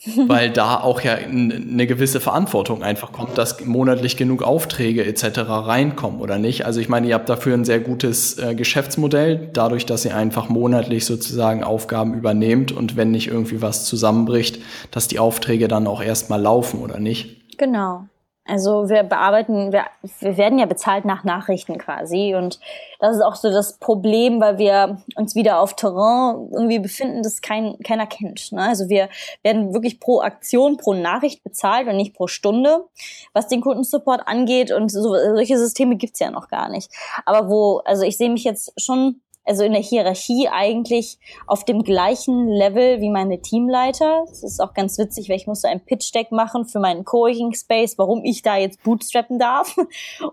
weil 0.28 0.50
da 0.50 0.78
auch 0.78 1.00
ja 1.00 1.14
eine 1.14 1.86
gewisse 1.88 2.20
Verantwortung 2.20 2.84
einfach 2.84 3.10
kommt, 3.10 3.36
dass 3.36 3.64
monatlich 3.64 4.16
genug 4.16 4.44
Aufträge 4.44 5.04
etc. 5.04 5.40
reinkommen 5.48 6.20
oder 6.20 6.38
nicht. 6.38 6.64
Also 6.64 6.78
ich 6.78 6.88
meine, 6.88 7.08
ihr 7.08 7.14
habt 7.14 7.28
dafür 7.28 7.54
ein 7.54 7.64
sehr 7.64 7.80
gutes 7.80 8.38
äh, 8.38 8.54
Geschäftsmodell, 8.54 9.50
dadurch, 9.52 9.86
dass 9.86 10.04
ihr 10.04 10.16
einfach 10.16 10.48
monatlich 10.48 11.04
sozusagen 11.04 11.64
Aufgaben 11.64 12.14
übernehmt 12.14 12.70
und 12.70 12.96
wenn 12.96 13.10
nicht 13.10 13.26
irgendwie 13.26 13.60
was 13.60 13.86
zusammenbricht, 13.86 14.62
dass 14.92 15.08
die 15.08 15.18
Aufträge 15.18 15.66
dann 15.66 15.88
auch 15.88 16.00
erstmal 16.00 16.40
laufen 16.40 16.80
oder 16.80 17.00
nicht. 17.00 17.58
Genau. 17.58 18.06
Also 18.48 18.88
wir 18.88 19.02
bearbeiten, 19.02 19.72
wir, 19.72 19.84
wir 20.20 20.36
werden 20.38 20.58
ja 20.58 20.64
bezahlt 20.64 21.04
nach 21.04 21.22
Nachrichten 21.22 21.76
quasi. 21.76 22.34
Und 22.34 22.58
das 22.98 23.16
ist 23.16 23.22
auch 23.22 23.36
so 23.36 23.50
das 23.50 23.78
Problem, 23.78 24.40
weil 24.40 24.56
wir 24.56 25.02
uns 25.16 25.34
wieder 25.34 25.60
auf 25.60 25.76
Terrain 25.76 26.48
irgendwie 26.52 26.78
befinden, 26.78 27.22
das 27.22 27.42
kein, 27.42 27.78
keiner 27.84 28.06
kennt. 28.06 28.50
Ne? 28.52 28.62
Also 28.62 28.88
wir 28.88 29.10
werden 29.42 29.74
wirklich 29.74 30.00
pro 30.00 30.22
Aktion, 30.22 30.78
pro 30.78 30.94
Nachricht 30.94 31.44
bezahlt 31.44 31.88
und 31.88 31.96
nicht 31.96 32.14
pro 32.14 32.26
Stunde, 32.26 32.86
was 33.34 33.48
den 33.48 33.60
Kundensupport 33.60 34.26
angeht. 34.26 34.72
Und 34.72 34.90
so, 34.90 35.14
solche 35.14 35.58
Systeme 35.58 35.96
gibt's 35.96 36.18
ja 36.18 36.30
noch 36.30 36.48
gar 36.48 36.70
nicht. 36.70 36.90
Aber 37.26 37.50
wo, 37.50 37.82
also 37.84 38.02
ich 38.02 38.16
sehe 38.16 38.30
mich 38.30 38.44
jetzt 38.44 38.72
schon 38.80 39.20
also 39.48 39.64
in 39.64 39.72
der 39.72 39.82
Hierarchie 39.82 40.48
eigentlich 40.48 41.18
auf 41.46 41.64
dem 41.64 41.82
gleichen 41.82 42.48
Level 42.48 43.00
wie 43.00 43.10
meine 43.10 43.40
Teamleiter. 43.40 44.24
Das 44.28 44.42
ist 44.42 44.60
auch 44.60 44.74
ganz 44.74 44.98
witzig, 44.98 45.28
weil 45.28 45.36
ich 45.36 45.46
musste 45.46 45.68
ein 45.68 45.84
Pitch-Deck 45.84 46.30
machen 46.30 46.66
für 46.66 46.80
meinen 46.80 47.04
Coworking 47.04 47.54
Space, 47.54 47.96
warum 47.96 48.24
ich 48.24 48.42
da 48.42 48.56
jetzt 48.56 48.82
bootstrappen 48.82 49.38
darf. 49.38 49.76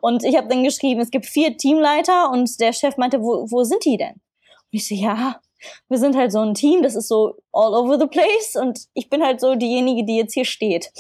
Und 0.02 0.24
ich 0.24 0.36
habe 0.36 0.48
dann 0.50 0.64
geschrieben, 0.64 1.00
es 1.00 1.12
gibt 1.12 1.26
vier 1.26 1.58
Teamleiter 1.58 2.30
und 2.32 2.60
der 2.60 2.74
Chef 2.74 2.98
meinte, 2.98 3.22
wo, 3.22 3.50
wo 3.50 3.64
sind 3.64 3.86
die 3.86 3.98
denn? 3.98 4.14
Und 4.14 4.72
ich 4.72 4.88
so, 4.88 4.96
ja, 4.96 5.40
wir 5.88 5.98
sind 5.98 6.16
halt 6.16 6.32
so 6.32 6.40
ein 6.40 6.54
Team, 6.54 6.84
das 6.84 6.96
ist 6.96 7.08
so 7.08 7.36
all 7.52 7.74
over 7.74 7.98
the 7.98 8.08
place 8.08 8.56
und 8.56 8.82
ich 8.94 9.10
bin 9.10 9.24
halt 9.24 9.40
so 9.40 9.56
diejenige, 9.56 10.06
die 10.06 10.18
jetzt 10.18 10.34
hier 10.34 10.46
steht. 10.46 10.92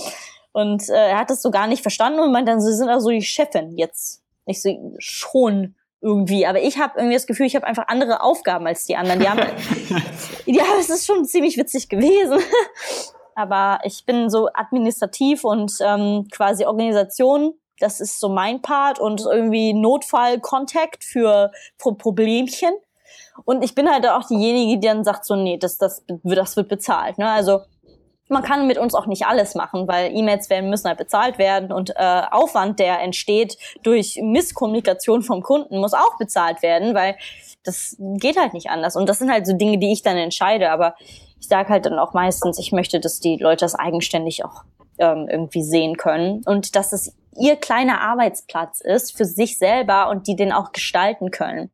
Und 0.53 0.87
äh, 0.87 1.09
er 1.09 1.19
hat 1.19 1.29
das 1.29 1.41
so 1.41 1.51
gar 1.51 1.67
nicht 1.67 1.81
verstanden 1.81 2.19
und 2.19 2.31
meinte 2.31 2.51
dann, 2.51 2.61
sie 2.61 2.73
sind 2.73 2.87
also 2.87 3.09
die 3.09 3.21
Chefin 3.21 3.77
jetzt. 3.77 4.21
Ich 4.45 4.61
so, 4.61 4.69
schon 4.99 5.75
irgendwie. 6.05 6.45
Aber 6.45 6.61
ich 6.61 6.77
habe 6.77 6.93
irgendwie 6.97 7.15
das 7.15 7.25
Gefühl, 7.25 7.47
ich 7.47 7.55
habe 7.55 7.65
einfach 7.65 7.87
andere 7.87 8.21
Aufgaben 8.21 8.67
als 8.67 8.85
die 8.85 8.95
anderen. 8.95 9.19
Die 9.19 9.27
haben, 9.27 9.39
ja, 10.45 10.63
es 10.79 10.89
ist 10.89 11.07
schon 11.07 11.25
ziemlich 11.25 11.57
witzig 11.57 11.89
gewesen. 11.89 12.39
Aber 13.35 13.79
ich 13.83 14.05
bin 14.05 14.29
so 14.29 14.47
administrativ 14.53 15.43
und 15.43 15.73
ähm, 15.81 16.27
quasi 16.31 16.65
Organisation. 16.65 17.55
Das 17.79 17.99
ist 17.99 18.19
so 18.21 18.29
mein 18.29 18.61
Part 18.61 18.99
und 18.99 19.21
irgendwie 19.21 19.73
Notfall-Kontakt 19.73 21.03
für 21.03 21.51
Pro 21.77 21.93
Problemchen. 21.93 22.73
Und 23.43 23.63
ich 23.63 23.75
bin 23.75 23.91
halt 23.91 24.07
auch 24.07 24.25
diejenige, 24.27 24.79
die 24.79 24.87
dann 24.87 25.03
sagt 25.03 25.25
so, 25.25 25.35
nee, 25.35 25.57
das, 25.57 25.77
das, 25.77 26.05
das 26.23 26.55
wird 26.55 26.69
bezahlt. 26.69 27.17
Ne? 27.17 27.29
Also 27.29 27.61
man 28.29 28.43
kann 28.43 28.67
mit 28.67 28.77
uns 28.77 28.95
auch 28.95 29.05
nicht 29.05 29.25
alles 29.25 29.55
machen, 29.55 29.87
weil 29.87 30.15
E-Mails 30.15 30.49
werden 30.49 30.69
müssen 30.69 30.87
halt 30.87 30.97
bezahlt 30.97 31.37
werden 31.37 31.71
und 31.71 31.91
äh, 31.91 32.21
Aufwand, 32.31 32.79
der 32.79 32.99
entsteht 33.01 33.57
durch 33.83 34.19
Misskommunikation 34.21 35.21
vom 35.21 35.41
Kunden, 35.43 35.79
muss 35.79 35.93
auch 35.93 36.17
bezahlt 36.17 36.61
werden, 36.63 36.95
weil 36.95 37.15
das 37.63 37.95
geht 37.99 38.37
halt 38.37 38.53
nicht 38.53 38.69
anders. 38.69 38.95
Und 38.95 39.09
das 39.09 39.19
sind 39.19 39.31
halt 39.31 39.45
so 39.45 39.53
Dinge, 39.53 39.77
die 39.77 39.91
ich 39.91 40.01
dann 40.01 40.17
entscheide. 40.17 40.71
Aber 40.71 40.95
ich 41.39 41.47
sage 41.47 41.69
halt 41.69 41.85
dann 41.85 41.99
auch 41.99 42.13
meistens, 42.13 42.59
ich 42.59 42.71
möchte, 42.71 42.99
dass 42.99 43.19
die 43.19 43.37
Leute 43.37 43.65
das 43.65 43.75
eigenständig 43.75 44.45
auch 44.45 44.63
ähm, 44.97 45.27
irgendwie 45.29 45.63
sehen 45.63 45.97
können 45.97 46.41
und 46.45 46.75
dass 46.75 46.93
es 46.93 47.15
ihr 47.37 47.57
kleiner 47.57 48.01
Arbeitsplatz 48.01 48.79
ist 48.81 49.15
für 49.17 49.25
sich 49.25 49.57
selber 49.57 50.09
und 50.09 50.27
die 50.27 50.35
den 50.35 50.53
auch 50.53 50.71
gestalten 50.71 51.31
können. 51.31 51.69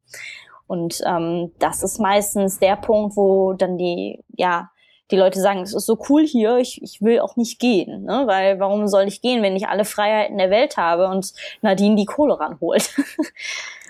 Und 0.68 1.02
ähm, 1.06 1.52
das 1.60 1.84
ist 1.84 2.00
meistens 2.00 2.60
der 2.60 2.78
Punkt, 2.78 3.16
wo 3.16 3.54
dann 3.54 3.78
die, 3.78 4.24
ja, 4.36 4.72
die 5.12 5.18
Leute 5.18 5.40
sagen, 5.40 5.62
es 5.62 5.74
ist 5.74 5.86
so 5.86 5.98
cool 6.10 6.26
hier, 6.26 6.58
ich, 6.58 6.82
ich 6.82 7.02
will 7.02 7.20
auch 7.20 7.36
nicht 7.36 7.60
gehen. 7.60 8.04
Ne? 8.04 8.24
Weil 8.26 8.60
warum 8.60 8.88
soll 8.88 9.04
ich 9.04 9.22
gehen, 9.22 9.44
wenn 9.44 9.56
ich 9.56 9.68
alle 9.68 9.86
Freiheiten 9.86 10.38
der 10.38 10.50
Welt 10.50 10.78
habe 10.78 11.08
und 11.08 11.34
Nadine 11.62 11.96
die 11.96 12.06
Kohle 12.06 12.40
ranholt? 12.40 12.90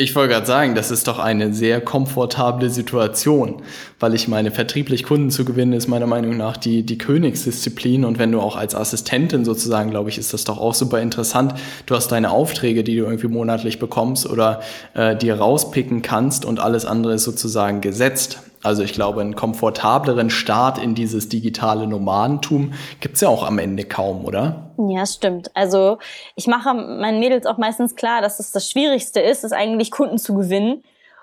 Ich 0.00 0.16
wollte 0.16 0.32
gerade 0.32 0.46
sagen, 0.46 0.74
das 0.74 0.90
ist 0.90 1.08
doch 1.08 1.18
eine 1.18 1.52
sehr 1.52 1.82
komfortable 1.82 2.70
Situation, 2.70 3.60
weil 3.98 4.14
ich 4.14 4.28
meine, 4.28 4.50
vertrieblich 4.50 5.02
Kunden 5.02 5.28
zu 5.28 5.44
gewinnen 5.44 5.74
ist 5.74 5.88
meiner 5.88 6.06
Meinung 6.06 6.38
nach 6.38 6.56
die, 6.56 6.84
die 6.84 6.96
Königsdisziplin 6.96 8.06
und 8.06 8.18
wenn 8.18 8.32
du 8.32 8.40
auch 8.40 8.56
als 8.56 8.74
Assistentin 8.74 9.44
sozusagen, 9.44 9.90
glaube 9.90 10.08
ich, 10.08 10.16
ist 10.16 10.32
das 10.32 10.44
doch 10.44 10.56
auch 10.56 10.72
super 10.72 11.02
interessant. 11.02 11.52
Du 11.84 11.94
hast 11.94 12.08
deine 12.08 12.30
Aufträge, 12.30 12.82
die 12.82 12.96
du 12.96 13.04
irgendwie 13.04 13.28
monatlich 13.28 13.78
bekommst 13.78 14.26
oder 14.26 14.62
äh, 14.94 15.14
dir 15.16 15.34
rauspicken 15.34 16.00
kannst 16.00 16.46
und 16.46 16.60
alles 16.60 16.86
andere 16.86 17.12
ist 17.12 17.24
sozusagen 17.24 17.82
gesetzt. 17.82 18.38
Also 18.62 18.82
ich 18.82 18.92
glaube, 18.92 19.22
einen 19.22 19.36
komfortableren 19.36 20.28
Start 20.28 20.78
in 20.78 20.94
dieses 20.94 21.28
digitale 21.28 21.86
Nomadentum 21.86 22.74
gibt's 23.00 23.22
ja 23.22 23.28
auch 23.28 23.42
am 23.42 23.58
Ende 23.58 23.84
kaum, 23.84 24.24
oder? 24.24 24.72
Ja, 24.76 25.06
stimmt. 25.06 25.50
Also 25.54 25.98
ich 26.36 26.46
mache 26.46 26.74
meinen 26.74 27.20
Mädels 27.20 27.46
auch 27.46 27.56
meistens 27.56 27.96
klar, 27.96 28.20
dass 28.20 28.38
es 28.38 28.52
das 28.52 28.68
Schwierigste 28.68 29.20
ist, 29.20 29.44
ist 29.44 29.52
eigentlich 29.52 29.90
Kunden 29.90 30.18
zu 30.18 30.34
gewinnen, 30.34 30.82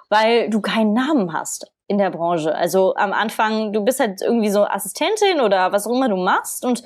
weil 0.09 0.49
du 0.49 0.61
keinen 0.61 0.93
Namen 0.93 1.33
hast 1.33 1.71
in 1.87 1.97
der 1.97 2.09
Branche. 2.09 2.55
Also 2.55 2.95
am 2.95 3.13
Anfang, 3.13 3.71
du 3.71 3.83
bist 3.83 3.99
halt 3.99 4.21
irgendwie 4.21 4.49
so 4.49 4.65
Assistentin 4.65 5.39
oder 5.41 5.71
was 5.71 5.87
auch 5.87 5.95
immer 5.95 6.09
du 6.09 6.17
machst 6.17 6.65
und 6.65 6.83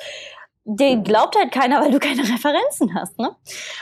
dir 0.66 0.98
glaubt 0.98 1.36
halt 1.36 1.52
keiner, 1.52 1.82
weil 1.82 1.92
du 1.92 2.00
keine 2.00 2.22
Referenzen 2.34 2.94
hast. 2.94 3.18
Ne? 3.20 3.36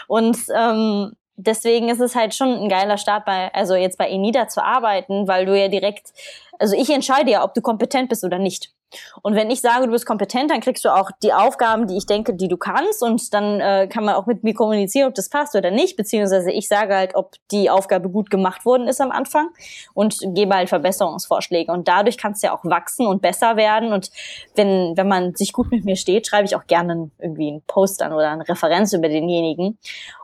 Und 0.08 0.38
ähm, 0.56 1.14
deswegen 1.36 1.90
ist 1.90 2.00
es 2.00 2.16
halt 2.16 2.36
schon 2.36 2.50
ein 2.50 2.70
geiler 2.70 2.98
Start 2.98 3.26
bei, 3.26 3.54
also 3.54 3.76
jetzt 3.76 3.98
bei 3.98 4.10
Enida 4.10 4.48
zu 4.48 4.64
arbeiten, 4.64 5.28
weil 5.28 5.46
du 5.46 5.58
ja 5.58 5.68
direkt, 5.68 6.14
also 6.60 6.76
ich 6.76 6.90
entscheide 6.90 7.32
ja, 7.32 7.44
ob 7.44 7.54
du 7.54 7.62
kompetent 7.62 8.10
bist 8.10 8.24
oder 8.24 8.38
nicht. 8.38 8.74
Und 9.22 9.36
wenn 9.36 9.50
ich 9.52 9.62
sage, 9.62 9.86
du 9.86 9.92
bist 9.92 10.06
kompetent, 10.06 10.52
dann 10.52 10.62
kriegst 10.62 10.84
du 10.86 10.90
auch 10.90 11.12
die 11.24 11.34
Aufgaben, 11.34 11.88
die 11.88 11.98
ich 11.98 12.06
denke, 12.06 12.34
die 12.34 12.48
du 12.48 12.58
kannst. 12.58 13.04
Und 13.04 13.34
dann 13.34 13.60
äh, 13.60 13.88
kann 13.88 14.06
man 14.06 14.16
auch 14.16 14.26
mit 14.26 14.44
mir 14.44 14.54
kommunizieren, 14.54 15.10
ob 15.10 15.16
das 15.16 15.30
passt 15.30 15.56
oder 15.56 15.72
nicht. 15.72 15.98
Beziehungsweise 15.98 16.52
ich 16.52 16.68
sage 16.68 16.96
halt, 16.96 17.16
ob 17.16 17.36
die 17.52 17.70
Aufgabe 17.70 18.10
gut 18.10 18.30
gemacht 18.30 18.66
worden 18.66 18.88
ist 18.88 19.02
am 19.02 19.12
Anfang 19.12 19.50
und 19.94 20.20
gebe 20.34 20.56
halt 20.56 20.70
Verbesserungsvorschläge. 20.70 21.72
Und 21.72 21.88
dadurch 21.88 22.18
kannst 22.18 22.44
du 22.44 22.48
ja 22.48 22.54
auch 22.56 22.64
wachsen 22.64 23.06
und 23.08 23.22
besser 23.22 23.58
werden. 23.58 23.94
Und 23.94 24.12
wenn, 24.56 24.94
wenn 24.96 25.08
man 25.08 25.36
sich 25.36 25.54
gut 25.54 25.72
mit 25.72 25.86
mir 25.86 25.96
steht, 25.96 26.28
schreibe 26.28 26.46
ich 26.46 26.56
auch 26.56 26.68
gerne 26.68 27.12
irgendwie 27.20 27.50
einen 27.50 27.62
Post 27.64 28.02
an 28.02 28.14
oder 28.14 28.32
eine 28.32 28.48
Referenz 28.48 28.94
über 28.94 29.08
denjenigen. 29.08 29.78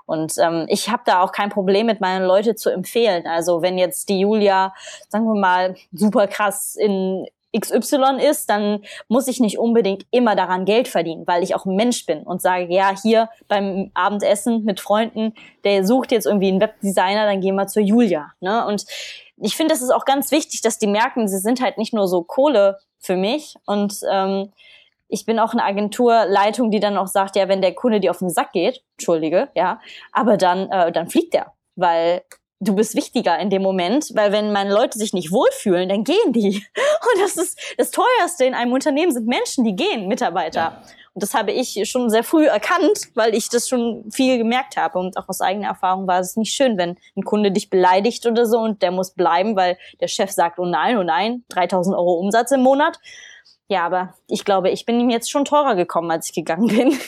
Und 0.06 0.34
ähm, 0.38 0.66
ich 0.70 0.90
habe 0.90 1.02
da 1.06 1.22
auch 1.22 1.32
kein 1.32 1.50
Problem 1.50 1.88
mit, 1.88 2.00
meine 2.00 2.26
Leute 2.26 2.56
zu 2.56 2.70
empfehlen. 2.70 3.26
Also 3.26 3.62
wenn 3.62 3.78
jetzt 3.78 4.10
die 4.10 4.20
Julia, 4.20 4.74
sagen 5.10 5.26
wir 5.26 5.40
mal, 5.40 5.76
super 5.92 6.28
krass 6.28 6.76
in 6.76 7.26
XY 7.60 8.20
ist, 8.30 8.50
dann 8.50 8.84
muss 9.08 9.28
ich 9.28 9.40
nicht 9.40 9.58
unbedingt 9.58 10.06
immer 10.12 10.36
daran 10.36 10.66
Geld 10.66 10.88
verdienen, 10.88 11.26
weil 11.28 11.44
ich 11.44 11.56
auch 11.56 11.66
ein 11.66 11.76
Mensch 11.76 12.06
bin 12.06 12.24
und 12.24 12.42
sage, 12.42 12.68
ja, 12.74 12.94
hier 13.02 13.30
beim 13.48 13.92
Abendessen 13.94 14.64
mit 14.64 14.80
Freunden, 14.80 15.34
der 15.64 15.86
sucht 15.86 16.12
jetzt 16.12 16.26
irgendwie 16.26 16.50
einen 16.50 16.62
Webdesigner, 16.62 17.26
dann 17.26 17.42
gehen 17.42 17.56
wir 17.56 17.68
zur 17.68 17.84
Julia. 17.84 18.32
Ne? 18.40 18.66
Und 18.66 18.86
ich 19.38 19.56
finde, 19.56 19.74
das 19.74 19.82
ist 19.82 19.92
auch 19.92 20.06
ganz 20.06 20.32
wichtig, 20.32 20.62
dass 20.62 20.78
die 20.78 20.88
merken, 20.88 21.28
sie 21.28 21.40
sind 21.40 21.62
halt 21.62 21.78
nicht 21.78 21.94
nur 21.94 22.08
so 22.08 22.24
Kohle 22.24 22.80
für 23.00 23.16
mich 23.16 23.56
und 23.66 24.00
ähm, 24.10 24.52
ich 25.08 25.26
bin 25.26 25.40
auch 25.40 25.54
eine 25.54 25.64
Agenturleitung, 25.64 26.72
die 26.72 26.80
dann 26.80 26.98
auch 26.98 27.08
sagt, 27.08 27.36
ja, 27.36 27.48
wenn 27.48 27.62
der 27.62 27.76
Kunde 27.76 28.00
dir 28.00 28.12
auf 28.12 28.20
den 28.20 28.30
Sack 28.30 28.54
geht, 28.54 28.84
entschuldige, 28.98 29.50
ja, 29.56 29.80
aber 30.12 30.38
dann, 30.38 30.70
äh, 30.72 30.92
dann 30.92 31.08
fliegt 31.10 31.36
er, 31.36 31.54
weil 31.76 32.24
du 32.60 32.76
bist 32.76 32.96
wichtiger 32.96 33.38
in 33.40 33.50
dem 33.50 33.62
Moment, 33.62 34.12
weil 34.14 34.32
wenn 34.32 34.52
meine 34.52 34.74
Leute 34.74 34.98
sich 34.98 35.14
nicht 35.14 35.32
wohlfühlen, 35.32 35.90
dann 35.90 36.04
gehen 36.04 36.34
die. 36.34 36.66
Und 36.76 37.22
das 37.22 37.38
ist 37.38 37.60
das 37.78 37.92
teuerste 37.92 38.46
in 38.46 38.54
einem 38.54 38.74
Unternehmen 38.74 39.12
sind 39.12 39.28
Menschen, 39.28 39.64
die 39.64 39.76
gehen, 39.76 40.08
Mitarbeiter. 40.08 40.60
Ja. 40.60 40.82
Und 41.14 41.24
das 41.24 41.34
habe 41.34 41.54
ich 41.54 41.80
schon 41.90 42.10
sehr 42.10 42.26
früh 42.26 42.46
erkannt, 42.46 43.08
weil 43.14 43.34
ich 43.36 43.48
das 43.48 43.70
schon 43.70 44.04
viel 44.12 44.38
gemerkt 44.38 44.76
habe. 44.76 45.00
Und 45.00 45.16
auch 45.18 45.30
aus 45.30 45.40
eigener 45.40 45.70
Erfahrung 45.70 46.08
war 46.08 46.20
es 46.20 46.36
nicht 46.36 46.54
schön, 46.54 46.78
wenn 46.78 46.98
ein 47.16 47.24
Kunde 47.24 47.52
dich 47.52 47.70
beleidigt 47.70 48.26
oder 48.26 48.46
so 48.46 48.60
und 48.60 48.82
der 48.82 48.92
muss 48.92 49.12
bleiben, 49.12 49.56
weil 49.56 49.78
der 50.02 50.10
Chef 50.10 50.32
sagt, 50.32 50.60
oh 50.60 50.66
nein, 50.66 50.98
oh 50.98 51.04
nein, 51.04 51.46
3000 51.50 51.96
Euro 51.96 52.16
Umsatz 52.16 52.52
im 52.52 52.62
Monat. 52.62 53.00
Ja, 53.70 53.86
aber 53.86 54.14
ich 54.28 54.44
glaube, 54.44 54.70
ich 54.72 54.86
bin 54.86 55.00
ihm 55.00 55.10
jetzt 55.10 55.32
schon 55.32 55.46
teurer 55.46 55.76
gekommen, 55.76 56.12
als 56.12 56.28
ich 56.28 56.36
gegangen 56.36 56.68
bin. 56.68 57.00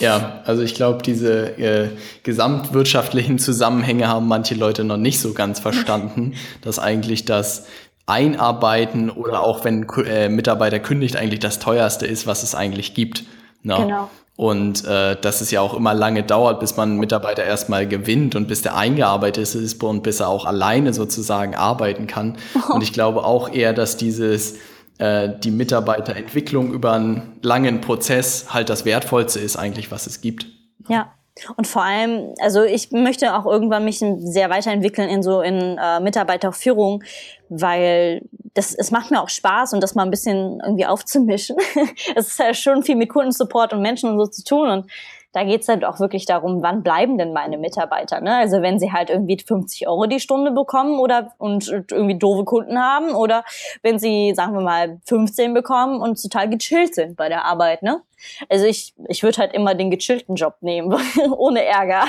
Ja, 0.00 0.42
also 0.44 0.62
ich 0.62 0.74
glaube, 0.74 1.02
diese 1.02 1.56
äh, 1.58 1.88
gesamtwirtschaftlichen 2.24 3.38
Zusammenhänge 3.38 4.08
haben 4.08 4.26
manche 4.26 4.54
Leute 4.54 4.82
noch 4.82 4.96
nicht 4.96 5.20
so 5.20 5.32
ganz 5.34 5.60
verstanden, 5.60 6.34
dass 6.62 6.78
eigentlich 6.78 7.24
das 7.24 7.66
Einarbeiten 8.06 9.08
oder 9.10 9.42
auch 9.42 9.64
wenn 9.64 9.86
äh, 10.06 10.28
Mitarbeiter 10.28 10.78
kündigt, 10.78 11.16
eigentlich 11.16 11.40
das 11.40 11.58
teuerste 11.58 12.06
ist, 12.06 12.26
was 12.26 12.42
es 12.42 12.54
eigentlich 12.54 12.94
gibt. 12.94 13.24
Ne? 13.62 13.76
Genau. 13.76 14.10
Und 14.36 14.84
äh, 14.84 15.16
dass 15.20 15.40
es 15.40 15.52
ja 15.52 15.60
auch 15.60 15.74
immer 15.74 15.94
lange 15.94 16.24
dauert, 16.24 16.58
bis 16.58 16.76
man 16.76 16.90
einen 16.90 16.98
Mitarbeiter 16.98 17.44
erstmal 17.44 17.86
gewinnt 17.86 18.34
und 18.34 18.48
bis 18.48 18.62
der 18.62 18.76
eingearbeitet 18.76 19.54
ist 19.54 19.82
und 19.82 20.02
bis 20.02 20.18
er 20.18 20.28
auch 20.28 20.44
alleine 20.44 20.92
sozusagen 20.92 21.54
arbeiten 21.54 22.08
kann. 22.08 22.36
Und 22.68 22.82
ich 22.82 22.92
glaube 22.92 23.24
auch 23.24 23.52
eher, 23.52 23.72
dass 23.72 23.96
dieses 23.96 24.56
die 24.98 25.50
Mitarbeiterentwicklung 25.50 26.72
über 26.72 26.92
einen 26.92 27.38
langen 27.42 27.80
Prozess 27.80 28.54
halt 28.54 28.68
das 28.68 28.84
Wertvollste 28.84 29.40
ist 29.40 29.56
eigentlich, 29.56 29.90
was 29.90 30.06
es 30.06 30.20
gibt. 30.20 30.46
Ja. 30.88 31.12
Und 31.56 31.66
vor 31.66 31.82
allem, 31.82 32.32
also 32.40 32.62
ich 32.62 32.92
möchte 32.92 33.34
auch 33.34 33.44
irgendwann 33.44 33.84
mich 33.84 33.98
sehr 33.98 34.50
weiterentwickeln 34.50 35.08
in 35.08 35.22
so 35.22 35.40
in 35.40 35.78
äh, 35.78 35.98
Mitarbeiterführung, 35.98 37.02
weil 37.48 38.22
das 38.54 38.72
es 38.72 38.92
macht 38.92 39.10
mir 39.10 39.20
auch 39.20 39.28
Spaß 39.28 39.72
und 39.72 39.82
das 39.82 39.96
mal 39.96 40.04
ein 40.04 40.12
bisschen 40.12 40.60
irgendwie 40.64 40.86
aufzumischen. 40.86 41.56
es 42.14 42.28
ist 42.28 42.38
ja 42.38 42.54
schon 42.54 42.84
viel 42.84 42.94
mit 42.94 43.08
Kundensupport 43.08 43.72
und 43.72 43.82
Menschen 43.82 44.10
und 44.10 44.18
so 44.18 44.26
zu 44.26 44.44
tun 44.44 44.68
und 44.68 44.90
da 45.34 45.42
geht's 45.42 45.66
halt 45.66 45.84
auch 45.84 45.98
wirklich 45.98 46.26
darum, 46.26 46.62
wann 46.62 46.84
bleiben 46.84 47.18
denn 47.18 47.32
meine 47.32 47.58
Mitarbeiter. 47.58 48.20
Ne? 48.20 48.36
Also 48.36 48.62
wenn 48.62 48.78
sie 48.78 48.92
halt 48.92 49.10
irgendwie 49.10 49.36
50 49.36 49.88
Euro 49.88 50.06
die 50.06 50.20
Stunde 50.20 50.52
bekommen 50.52 51.00
oder 51.00 51.32
und 51.38 51.68
irgendwie 51.68 52.16
doofe 52.16 52.44
Kunden 52.44 52.78
haben 52.78 53.16
oder 53.16 53.44
wenn 53.82 53.98
sie, 53.98 54.32
sagen 54.36 54.54
wir 54.54 54.60
mal, 54.60 55.00
15 55.06 55.52
bekommen 55.52 56.00
und 56.00 56.22
total 56.22 56.48
gechillt 56.48 56.94
sind 56.94 57.16
bei 57.16 57.28
der 57.28 57.44
Arbeit. 57.44 57.82
Ne? 57.82 58.00
Also 58.48 58.64
ich, 58.64 58.94
ich 59.08 59.24
würde 59.24 59.38
halt 59.38 59.54
immer 59.54 59.74
den 59.74 59.90
gechillten 59.90 60.36
Job 60.36 60.54
nehmen, 60.60 60.96
ohne 61.36 61.64
Ärger. 61.64 62.04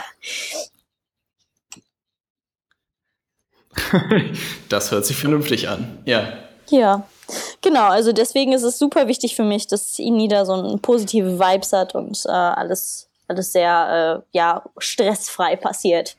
Das 4.69 4.91
hört 4.91 5.05
sich 5.05 5.17
vernünftig 5.17 5.67
an, 5.67 5.99
ja. 6.05 6.33
Ja, 6.69 7.03
genau. 7.61 7.89
Also 7.89 8.13
deswegen 8.13 8.53
ist 8.53 8.63
es 8.63 8.79
super 8.79 9.07
wichtig 9.07 9.35
für 9.35 9.43
mich, 9.43 9.67
dass 9.67 9.99
Inida 9.99 10.45
so 10.45 10.53
ein 10.53 10.79
positive 10.79 11.37
Vibes 11.39 11.73
hat 11.73 11.93
und 11.93 12.23
äh, 12.25 12.31
alles 12.31 13.04
alles 13.27 13.51
sehr 13.51 14.23
äh, 14.23 14.37
ja, 14.37 14.63
stressfrei 14.77 15.55
passiert. 15.55 16.17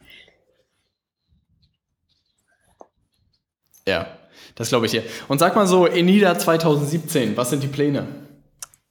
Ja, 3.86 4.08
das 4.56 4.68
glaube 4.68 4.86
ich 4.86 4.92
dir. 4.92 5.04
Und 5.28 5.38
sag 5.38 5.54
mal 5.54 5.66
so, 5.66 5.86
Enida 5.86 6.36
2017, 6.36 7.36
was 7.36 7.50
sind 7.50 7.62
die 7.62 7.68
Pläne? 7.68 8.06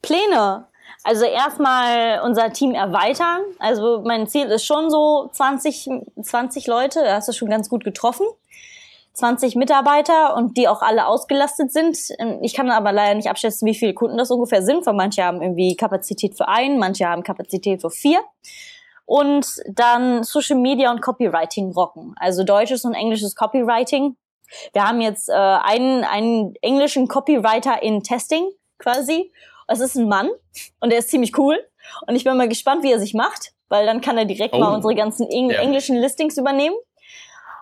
Pläne? 0.01 0.67
Also 1.03 1.25
erstmal 1.25 2.21
unser 2.21 2.51
Team 2.51 2.73
erweitern. 2.73 3.41
Also 3.59 4.01
mein 4.05 4.27
Ziel 4.27 4.47
ist 4.47 4.65
schon 4.65 4.89
so 4.89 5.29
20, 5.33 5.89
20 6.21 6.67
Leute, 6.67 7.03
da 7.03 7.15
hast 7.15 7.27
du 7.27 7.33
schon 7.33 7.49
ganz 7.49 7.69
gut 7.69 7.83
getroffen. 7.83 8.25
20 9.15 9.55
Mitarbeiter 9.55 10.35
und 10.35 10.57
die 10.57 10.67
auch 10.67 10.81
alle 10.81 11.07
ausgelastet 11.07 11.71
sind. 11.71 11.97
Ähm, 12.19 12.39
ich 12.41 12.53
kann 12.53 12.69
aber 12.69 12.91
leider 12.91 13.15
nicht 13.15 13.29
abschätzen, 13.29 13.65
wie 13.65 13.75
viele 13.75 13.93
Kunden 13.93 14.17
das 14.17 14.31
ungefähr 14.31 14.61
sind, 14.61 14.85
weil 14.85 14.93
manche 14.93 15.23
haben 15.23 15.41
irgendwie 15.41 15.75
Kapazität 15.75 16.35
für 16.35 16.47
einen, 16.47 16.77
manche 16.79 17.07
haben 17.07 17.23
Kapazität 17.23 17.81
für 17.81 17.89
vier. 17.89 18.19
Und 19.05 19.61
dann 19.67 20.23
Social 20.23 20.57
Media 20.57 20.91
und 20.91 21.01
Copywriting 21.01 21.71
rocken. 21.71 22.15
Also 22.17 22.43
deutsches 22.43 22.85
und 22.85 22.95
englisches 22.95 23.35
Copywriting. 23.35 24.15
Wir 24.73 24.87
haben 24.87 25.01
jetzt 25.01 25.29
äh, 25.29 25.33
einen, 25.33 26.03
einen 26.03 26.55
englischen 26.61 27.07
Copywriter 27.07 27.81
in 27.83 28.03
Testing 28.03 28.49
quasi. 28.79 29.31
Es 29.67 29.79
ist 29.79 29.95
ein 29.95 30.07
Mann 30.07 30.29
und 30.79 30.91
der 30.91 30.99
ist 30.99 31.09
ziemlich 31.09 31.37
cool. 31.37 31.57
Und 32.07 32.15
ich 32.15 32.23
bin 32.23 32.35
mal 32.37 32.49
gespannt, 32.49 32.83
wie 32.83 32.91
er 32.91 32.99
sich 32.99 33.13
macht, 33.13 33.53
weil 33.69 33.85
dann 33.85 34.01
kann 34.01 34.17
er 34.17 34.25
direkt 34.25 34.55
oh. 34.55 34.59
mal 34.59 34.73
unsere 34.73 34.95
ganzen 34.95 35.27
Eng 35.27 35.49
ja. 35.49 35.59
englischen 35.59 35.97
Listings 35.97 36.37
übernehmen. 36.37 36.75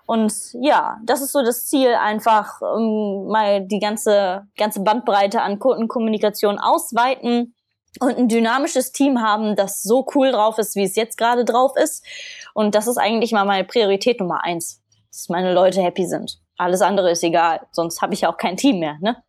Und 0.05 0.33
ja, 0.61 0.97
das 1.03 1.21
ist 1.21 1.31
so 1.31 1.41
das 1.41 1.65
Ziel, 1.65 1.93
einfach 1.93 2.61
um, 2.61 3.27
mal 3.27 3.65
die 3.65 3.79
ganze, 3.79 4.47
ganze 4.57 4.81
Bandbreite 4.81 5.41
an 5.41 5.59
Kundenkommunikation 5.59 6.59
ausweiten 6.59 7.55
und 7.99 8.17
ein 8.17 8.27
dynamisches 8.27 8.91
Team 8.91 9.21
haben, 9.21 9.55
das 9.55 9.81
so 9.81 10.05
cool 10.15 10.31
drauf 10.31 10.57
ist, 10.57 10.75
wie 10.75 10.83
es 10.83 10.95
jetzt 10.95 11.17
gerade 11.17 11.45
drauf 11.45 11.73
ist. 11.75 12.03
Und 12.53 12.75
das 12.75 12.87
ist 12.87 12.97
eigentlich 12.97 13.31
mal 13.31 13.45
meine 13.45 13.63
Priorität 13.63 14.19
Nummer 14.19 14.43
eins, 14.43 14.81
dass 15.11 15.29
meine 15.29 15.53
Leute 15.53 15.81
happy 15.81 16.05
sind. 16.05 16.39
Alles 16.57 16.81
andere 16.81 17.11
ist 17.11 17.23
egal, 17.23 17.61
sonst 17.71 18.01
habe 18.01 18.13
ich 18.13 18.21
ja 18.21 18.31
auch 18.31 18.37
kein 18.37 18.57
Team 18.57 18.79
mehr, 18.79 18.97
ne? 18.99 19.23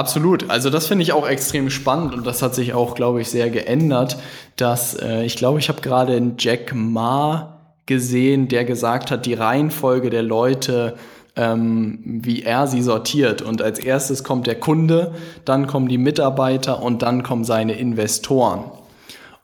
Absolut. 0.00 0.48
Also 0.48 0.70
das 0.70 0.86
finde 0.86 1.02
ich 1.02 1.12
auch 1.12 1.28
extrem 1.28 1.68
spannend 1.68 2.14
und 2.14 2.26
das 2.26 2.40
hat 2.40 2.54
sich 2.54 2.72
auch, 2.72 2.94
glaube 2.94 3.20
ich, 3.20 3.28
sehr 3.28 3.50
geändert, 3.50 4.16
dass 4.56 4.94
äh, 4.94 5.24
ich 5.24 5.36
glaube, 5.36 5.58
ich 5.58 5.68
habe 5.68 5.82
gerade 5.82 6.16
einen 6.16 6.36
Jack 6.38 6.74
Ma 6.74 7.60
gesehen, 7.84 8.48
der 8.48 8.64
gesagt 8.64 9.10
hat, 9.10 9.26
die 9.26 9.34
Reihenfolge 9.34 10.08
der 10.08 10.22
Leute, 10.22 10.94
ähm, 11.36 11.98
wie 12.02 12.42
er 12.42 12.66
sie 12.66 12.80
sortiert. 12.80 13.42
Und 13.42 13.60
als 13.60 13.78
erstes 13.78 14.24
kommt 14.24 14.46
der 14.46 14.58
Kunde, 14.58 15.12
dann 15.44 15.66
kommen 15.66 15.88
die 15.88 15.98
Mitarbeiter 15.98 16.82
und 16.82 17.02
dann 17.02 17.22
kommen 17.22 17.44
seine 17.44 17.74
Investoren. 17.74 18.70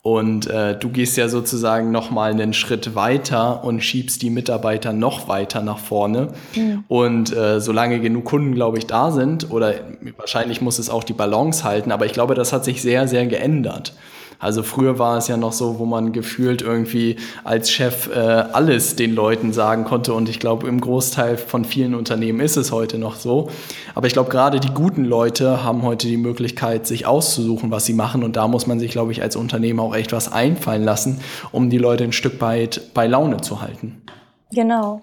Und 0.06 0.46
äh, 0.46 0.78
du 0.78 0.90
gehst 0.90 1.16
ja 1.16 1.28
sozusagen 1.28 1.90
noch 1.90 2.12
mal 2.12 2.30
einen 2.30 2.52
Schritt 2.52 2.94
weiter 2.94 3.64
und 3.64 3.80
schiebst 3.80 4.22
die 4.22 4.30
Mitarbeiter 4.30 4.92
noch 4.92 5.26
weiter 5.26 5.62
nach 5.62 5.80
vorne. 5.80 6.28
Mhm. 6.54 6.84
Und 6.86 7.36
äh, 7.36 7.60
solange 7.60 7.98
genug 7.98 8.24
Kunden, 8.24 8.54
glaube 8.54 8.78
ich, 8.78 8.86
da 8.86 9.10
sind, 9.10 9.50
oder 9.50 9.74
wahrscheinlich 10.16 10.60
muss 10.60 10.78
es 10.78 10.90
auch 10.90 11.02
die 11.02 11.12
Balance 11.12 11.64
halten, 11.64 11.90
aber 11.90 12.06
ich 12.06 12.12
glaube, 12.12 12.36
das 12.36 12.52
hat 12.52 12.64
sich 12.64 12.82
sehr, 12.82 13.08
sehr 13.08 13.26
geändert. 13.26 13.94
Also 14.38 14.62
früher 14.62 14.98
war 14.98 15.16
es 15.16 15.28
ja 15.28 15.36
noch 15.36 15.52
so, 15.52 15.78
wo 15.78 15.84
man 15.84 16.12
gefühlt 16.12 16.62
irgendwie 16.62 17.16
als 17.44 17.70
Chef 17.70 18.08
äh, 18.14 18.18
alles 18.18 18.96
den 18.96 19.14
Leuten 19.14 19.52
sagen 19.52 19.84
konnte 19.84 20.12
und 20.12 20.28
ich 20.28 20.40
glaube, 20.40 20.68
im 20.68 20.80
Großteil 20.80 21.36
von 21.36 21.64
vielen 21.64 21.94
Unternehmen 21.94 22.40
ist 22.40 22.56
es 22.56 22.72
heute 22.72 22.98
noch 22.98 23.16
so. 23.16 23.48
Aber 23.94 24.06
ich 24.06 24.12
glaube, 24.12 24.30
gerade 24.30 24.60
die 24.60 24.72
guten 24.72 25.04
Leute 25.04 25.64
haben 25.64 25.82
heute 25.82 26.06
die 26.06 26.16
Möglichkeit, 26.16 26.86
sich 26.86 27.06
auszusuchen, 27.06 27.70
was 27.70 27.86
sie 27.86 27.94
machen 27.94 28.24
und 28.24 28.36
da 28.36 28.46
muss 28.48 28.66
man 28.66 28.78
sich, 28.78 28.90
glaube 28.90 29.12
ich, 29.12 29.22
als 29.22 29.36
Unternehmen 29.36 29.80
auch 29.80 29.94
echt 29.94 30.12
was 30.12 30.30
einfallen 30.32 30.84
lassen, 30.84 31.20
um 31.52 31.70
die 31.70 31.78
Leute 31.78 32.04
ein 32.04 32.12
Stück 32.12 32.40
weit 32.40 32.92
bei 32.94 33.06
Laune 33.06 33.40
zu 33.40 33.62
halten. 33.62 34.02
Genau. 34.52 35.02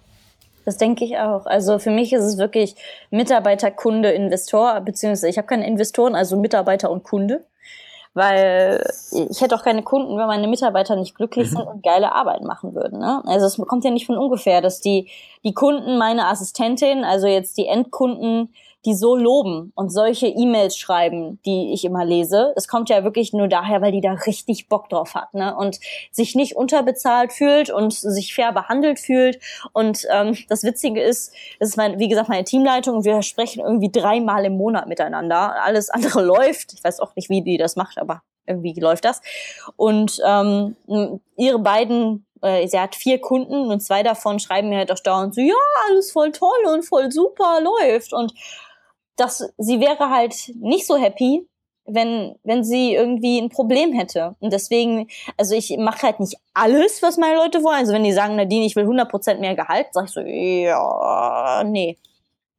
Das 0.66 0.78
denke 0.78 1.04
ich 1.04 1.18
auch. 1.18 1.46
Also 1.46 1.78
für 1.78 1.92
mich 1.92 2.14
ist 2.14 2.24
es 2.24 2.38
wirklich 2.38 2.76
Mitarbeiter, 3.10 3.70
Kunde, 3.70 4.12
Investor, 4.12 4.80
beziehungsweise 4.80 5.28
ich 5.28 5.38
habe 5.38 5.48
keine 5.48 5.68
Investoren, 5.68 6.16
also 6.16 6.40
Mitarbeiter 6.40 6.90
und 6.90 7.04
Kunde 7.04 7.44
weil 8.14 8.84
ich 9.11 9.41
hätte 9.41 9.55
auch 9.55 9.64
keine 9.64 9.84
Kunden, 9.84 10.18
wenn 10.18 10.28
meine 10.28 10.47
Mitarbeiter 10.47 10.95
nicht 10.95 11.16
glücklich 11.16 11.51
mhm. 11.51 11.57
sind 11.57 11.68
und 11.68 11.84
geile 11.84 12.14
Arbeit 12.14 12.43
machen 12.43 12.76
würden. 12.76 12.99
Ne? 12.99 13.24
Also 13.26 13.45
es 13.45 13.57
kommt 13.68 13.84
ja 13.84 13.91
nicht 13.91 14.05
von 14.05 14.18
ungefähr, 14.18 14.61
dass 14.61 14.82
die, 14.82 15.09
die 15.43 15.53
Kunden, 15.53 15.97
meine 15.97 16.28
Assistentin, 16.28 17.03
also 17.03 17.28
jetzt 17.28 17.57
die 17.57 17.68
Endkunden, 17.68 18.53
die 18.86 18.94
so 18.94 19.16
loben 19.16 19.72
und 19.76 19.92
solche 19.92 20.28
E-Mails 20.28 20.78
schreiben, 20.78 21.40
die 21.46 21.74
ich 21.74 21.86
immer 21.86 22.04
lese. 22.04 22.54
Es 22.56 22.68
kommt 22.68 22.90
ja 22.90 23.04
wirklich 23.04 23.34
nur 23.34 23.48
daher, 23.48 23.82
weil 23.82 23.92
die 23.92 24.02
da 24.02 24.14
richtig 24.14 24.68
Bock 24.68 24.90
drauf 24.90 25.16
hat 25.16 25.34
ne? 25.34 25.56
und 25.56 25.80
sich 26.12 26.36
nicht 26.36 26.56
unterbezahlt 26.56 27.32
fühlt 27.32 27.70
und 27.70 27.94
sich 27.94 28.34
fair 28.34 28.52
behandelt 28.52 29.00
fühlt. 29.00 29.40
Und 29.72 30.06
ähm, 30.12 30.38
das 30.50 30.64
Witzige 30.64 31.02
ist, 31.02 31.34
das 31.60 31.70
ist 31.70 31.78
mein, 31.78 32.00
wie 32.00 32.10
gesagt 32.10 32.30
meine 32.30 32.44
Teamleitung 32.44 33.04
wir 33.04 33.22
sprechen 33.22 33.62
irgendwie 33.62 33.92
dreimal 33.92 34.46
im 34.46 34.58
Monat 34.58 34.88
miteinander. 34.88 35.64
Alles 35.64 35.90
andere 35.90 36.22
läuft. 36.24 36.74
Ich 36.74 36.84
weiß 36.84 37.00
auch 37.00 37.16
nicht, 37.16 37.30
wie 37.30 37.42
die 37.42 37.58
das 37.58 37.76
macht, 37.76 37.98
aber 37.98 38.22
irgendwie 38.46 38.78
läuft 38.78 39.06
das. 39.06 39.22
Und 39.78 40.20
ähm, 40.26 40.76
ihre 41.38 41.60
beiden 41.60 42.26
äh, 42.44 42.68
sie 42.68 42.80
hat 42.80 42.96
vier 42.96 43.20
Kunden 43.20 43.72
und 43.72 43.80
zwei 43.80 44.04
davon 44.04 44.38
schreiben 44.40 44.70
mir 44.70 44.80
halt 44.80 44.92
auch 44.92 45.00
dauernd 45.00 45.34
so, 45.34 45.42
ja, 45.42 45.56
alles 45.90 46.12
voll 46.12 46.32
toll 46.32 46.50
und 46.74 46.84
voll 46.84 47.12
super 47.12 47.62
läuft. 47.62 48.14
Und 48.14 48.34
dass 49.16 49.53
sie 49.57 49.80
wäre 49.80 50.09
halt 50.09 50.51
nicht 50.55 50.88
so 50.88 50.97
happy, 50.97 51.47
wenn, 51.86 52.36
wenn 52.43 52.64
sie 52.64 52.93
irgendwie 52.93 53.39
ein 53.39 53.49
Problem 53.49 53.93
hätte. 53.93 54.36
Und 54.39 54.53
deswegen, 54.53 55.07
also 55.38 55.55
ich 55.55 55.76
mache 55.78 56.03
halt 56.03 56.20
nicht 56.20 56.38
alles, 56.53 57.01
was 57.01 57.18
meine 57.18 57.36
Leute 57.36 57.64
wollen. 57.64 57.78
Also 57.78 57.93
wenn 57.93 58.03
die 58.03 58.14
sagen, 58.14 58.36
Nadine, 58.36 58.66
ich 58.66 58.76
will 58.76 58.86
100% 58.86 59.39
mehr 59.39 59.55
Gehalt, 59.55 59.88
sag 59.91 60.05
ich 60.05 60.11
so, 60.11 60.22
ja, 60.22 61.64
nee. 61.66 61.97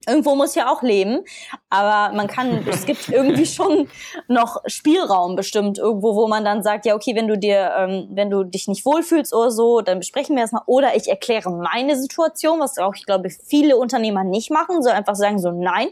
Irgendwo 0.06 0.34
muss 0.34 0.54
ja 0.54 0.70
auch 0.70 0.82
leben, 0.82 1.24
aber 1.70 2.14
man 2.14 2.26
kann, 2.26 2.62
es 2.70 2.84
gibt 2.84 3.08
irgendwie 3.08 3.46
schon 3.46 3.88
noch 4.28 4.58
Spielraum 4.66 5.34
bestimmt 5.34 5.78
irgendwo, 5.78 6.14
wo 6.14 6.28
man 6.28 6.44
dann 6.44 6.62
sagt, 6.62 6.84
ja 6.84 6.94
okay, 6.94 7.14
wenn 7.14 7.26
du 7.26 7.38
dir, 7.38 7.72
ähm, 7.78 8.08
wenn 8.10 8.28
du 8.28 8.44
dich 8.44 8.68
nicht 8.68 8.84
wohlfühlst 8.84 9.32
oder 9.32 9.50
so, 9.50 9.80
dann 9.80 10.00
besprechen 10.00 10.36
wir 10.36 10.42
das 10.42 10.52
mal. 10.52 10.62
Oder 10.66 10.94
ich 10.94 11.08
erkläre 11.08 11.50
meine 11.50 11.96
Situation, 11.96 12.60
was 12.60 12.76
auch 12.76 12.94
ich 12.94 13.06
glaube 13.06 13.30
viele 13.30 13.78
Unternehmer 13.78 14.24
nicht 14.24 14.50
machen, 14.50 14.82
so 14.82 14.90
einfach 14.90 15.14
sagen 15.14 15.38
so 15.38 15.50
nein, 15.50 15.88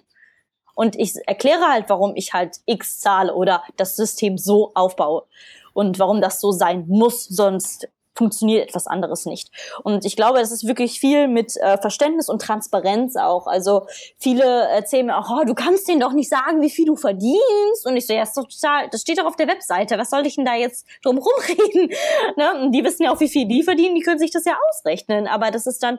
und 0.75 0.99
ich 0.99 1.15
erkläre 1.27 1.69
halt, 1.69 1.89
warum 1.89 2.15
ich 2.17 2.33
halt 2.33 2.61
X 2.67 3.01
zahle 3.01 3.35
oder 3.35 3.63
das 3.77 3.97
System 3.97 4.39
so 4.39 4.73
aufbaue 4.75 5.25
und 5.73 5.99
warum 5.99 6.21
das 6.21 6.41
so 6.41 6.53
sein 6.53 6.85
muss, 6.89 7.25
sonst 7.25 7.89
funktioniert 8.15 8.69
etwas 8.69 8.87
anderes 8.87 9.27
nicht. 9.27 9.51
Und 9.83 10.05
ich 10.05 10.17
glaube, 10.17 10.41
es 10.41 10.53
ist 10.53 10.67
wirklich 10.67 11.01
viel 11.01 11.29
mit 11.29 11.57
äh, 11.57 11.79
Verständnis 11.79 12.29
und 12.29 12.43
Transparenz 12.43 13.17
auch. 13.17 13.47
Also 13.47 13.87
viele 14.19 14.45
erzählen 14.69 15.07
mir 15.07 15.17
auch, 15.17 15.31
oh, 15.31 15.45
du 15.45 15.55
kannst 15.55 15.89
denen 15.89 16.01
doch 16.01 16.13
nicht 16.13 16.29
sagen, 16.29 16.61
wie 16.61 16.71
viel 16.71 16.87
du 16.87 16.97
verdienst. 16.97 17.87
Und 17.87 17.97
ich 17.97 18.07
so, 18.07 18.13
ja, 18.13 18.23
ist 18.23 18.35
total, 18.35 18.89
das 18.91 19.01
steht 19.01 19.19
doch 19.19 19.25
auf 19.25 19.37
der 19.37 19.49
Webseite. 19.49 19.99
Was 19.99 20.11
soll 20.11 20.27
ich 20.27 20.37
denn 20.37 20.45
da 20.45 20.55
jetzt 20.55 20.87
drum 21.03 21.19
rumreden? 21.19 21.91
ne? 22.37 22.65
Und 22.65 22.73
die 22.73 22.85
wissen 22.85 23.05
ja 23.05 23.13
auch, 23.13 23.21
wie 23.21 23.29
viel 23.29 23.47
die 23.47 23.63
verdienen. 23.63 23.95
Die 23.95 24.03
können 24.03 24.19
sich 24.19 24.31
das 24.31 24.45
ja 24.45 24.59
ausrechnen. 24.71 25.27
Aber 25.27 25.51
das 25.51 25.67
ist 25.67 25.83
dann 25.83 25.99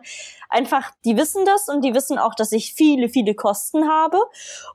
einfach, 0.49 0.91
die 1.05 1.17
wissen 1.17 1.45
das 1.45 1.67
und 1.67 1.83
die 1.83 1.95
wissen 1.95 2.19
auch, 2.19 2.35
dass 2.35 2.51
ich 2.51 2.73
viele, 2.73 3.09
viele 3.09 3.33
Kosten 3.33 3.89
habe 3.89 4.19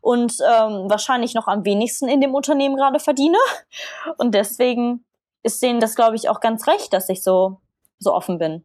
und 0.01 0.39
ähm, 0.41 0.91
wahrscheinlich 0.91 1.34
noch 1.34 1.47
am 1.47 1.64
wenigsten 1.64 2.09
in 2.09 2.20
dem 2.20 2.34
Unternehmen 2.34 2.76
gerade 2.76 2.99
verdiene. 2.99 3.39
Und 4.16 4.34
deswegen 4.34 5.05
ist 5.43 5.62
denen 5.62 5.80
das, 5.80 5.95
glaube 5.95 6.16
ich, 6.16 6.28
auch 6.28 6.41
ganz 6.41 6.66
recht, 6.66 6.93
dass 6.93 7.09
ich 7.09 7.22
so, 7.22 7.61
so 7.99 8.12
offen 8.12 8.39
bin. 8.39 8.64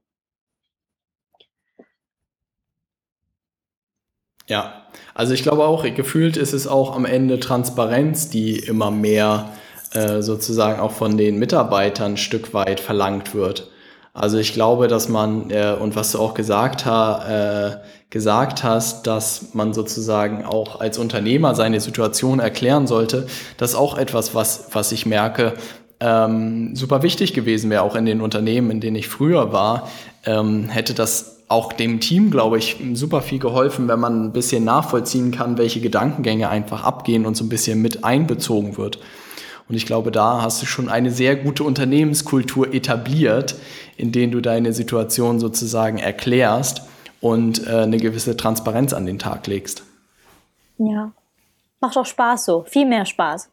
Ja, 4.48 4.84
also 5.14 5.34
ich 5.34 5.44
glaube 5.44 5.66
auch, 5.66 5.84
gefühlt 5.84 6.36
ist 6.36 6.54
es 6.54 6.68
auch 6.68 6.96
am 6.96 7.06
Ende 7.06 7.40
Transparenz, 7.40 8.30
die 8.30 8.60
immer 8.60 8.92
mehr 8.92 9.50
äh, 9.94 10.22
sozusagen 10.22 10.80
auch 10.80 10.92
von 10.92 11.18
den 11.18 11.40
Mitarbeitern 11.40 12.14
ein 12.14 12.18
Stück 12.18 12.54
weit 12.54 12.80
verlangt 12.80 13.34
wird. 13.34 13.70
Also 14.14 14.38
ich 14.38 14.54
glaube, 14.54 14.88
dass 14.88 15.10
man, 15.10 15.50
äh, 15.50 15.76
und 15.80 15.96
was 15.96 16.12
du 16.12 16.20
auch 16.20 16.34
gesagt, 16.34 16.86
ha, 16.86 17.72
äh, 17.72 17.78
gesagt 18.10 18.64
hast, 18.64 19.08
dass 19.08 19.54
man 19.54 19.74
sozusagen 19.74 20.46
auch 20.46 20.80
als 20.80 21.00
Unternehmer 21.00 21.56
seine 21.56 21.80
Situation 21.80 22.40
erklären 22.40 22.86
sollte, 22.86 23.28
das 23.58 23.72
ist 23.72 23.76
auch 23.76 23.98
etwas, 23.98 24.36
was, 24.36 24.68
was 24.72 24.92
ich 24.92 25.06
merke, 25.06 25.54
ähm, 26.04 26.76
super 26.76 27.02
wichtig 27.02 27.34
gewesen 27.34 27.70
wäre, 27.70 27.82
auch 27.82 27.96
in 27.96 28.06
den 28.06 28.20
Unternehmen, 28.20 28.70
in 28.70 28.82
denen 28.82 28.98
ich 28.98 29.08
früher 29.08 29.54
war, 29.54 29.90
ähm, 30.26 30.68
hätte 30.68 30.94
das 30.94 31.44
auch 31.48 31.72
dem 31.72 32.00
Team, 32.00 32.30
glaube 32.30 32.58
ich, 32.58 32.78
super 32.94 33.22
viel 33.22 33.40
geholfen, 33.40 33.88
wenn 33.88 34.00
man 34.00 34.26
ein 34.26 34.34
bisschen 34.34 34.64
nachvollziehen 34.64 35.32
kann, 35.32 35.58
welche 35.58 35.80
Gedankengänge 35.80 36.50
einfach 36.50 36.84
abgehen 36.84 37.26
und 37.26 37.38
so 37.38 37.46
ein 37.46 37.50
bisschen 37.50 37.82
mit 37.82 38.04
einbezogen 38.04 38.78
wird. 38.78 39.00
Und 39.70 39.76
ich 39.76 39.86
glaube, 39.86 40.12
da 40.12 40.42
hast 40.42 40.62
du 40.62 40.66
schon 40.66 40.90
eine 40.90 41.10
sehr 41.10 41.38
gute 41.38 41.64
Unternehmenskultur 41.64 42.74
etabliert, 42.74 43.56
in 43.96 44.12
denen 44.12 44.32
du 44.32 44.42
deine 44.42 44.74
Situation 44.74 45.40
sozusagen 45.40 46.00
erklärst 46.00 46.82
und 47.22 47.66
äh, 47.66 47.84
eine 47.84 47.98
gewisse 47.98 48.36
Transparenz 48.36 48.92
an 48.92 49.06
den 49.06 49.20
Tag 49.20 49.48
legst. 49.48 49.84
Ja, 50.78 51.14
macht 51.80 51.98
auch 51.98 52.06
Spaß 52.06 52.46
so, 52.46 52.66
viel 52.68 52.86
mehr 52.86 53.06
Spaß. 53.06 53.53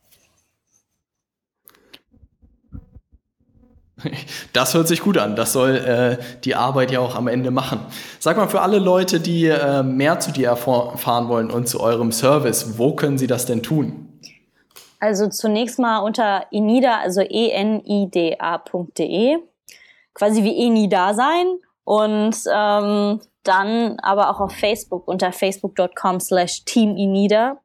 Das 4.53 4.75
hört 4.75 4.89
sich 4.89 5.01
gut 5.01 5.17
an. 5.19 5.37
Das 5.37 5.53
soll 5.53 5.77
äh, 5.77 6.19
die 6.45 6.55
Arbeit 6.55 6.91
ja 6.91 7.01
auch 7.01 7.15
am 7.15 7.29
Ende 7.29 7.51
machen. 7.51 7.81
Sag 8.19 8.37
mal, 8.37 8.49
für 8.49 8.61
alle 8.61 8.79
Leute, 8.79 9.21
die 9.21 9.47
äh, 9.47 9.83
mehr 9.83 10.21
zu 10.21 10.33
dir 10.33 10.49
erfahren 10.49 11.29
wollen 11.29 11.51
und 11.51 11.69
zu 11.69 11.81
eurem 11.81 12.13
Service, 12.13 12.79
wo 12.79 12.95
können 12.95 13.19
sie 13.19 13.27
das 13.27 13.47
denn 13.47 13.63
tun? 13.63 14.07
Also 14.99 15.29
zunächst 15.29 15.79
mal 15.79 15.99
unter 16.01 16.47
enida, 16.51 16.99
also 16.99 17.23
enida.de, 17.23 18.59
quasi 20.13 20.45
wie 20.45 20.67
Enida 20.67 21.15
sein 21.15 21.47
und 21.85 22.37
ähm, 22.53 23.21
dann 23.43 23.99
aber 24.01 24.29
auch 24.31 24.41
auf 24.41 24.53
Facebook 24.53 25.09
unter 25.09 25.33
facebook.com 25.33 26.21
slash 26.21 26.65
teamenida. 26.67 27.59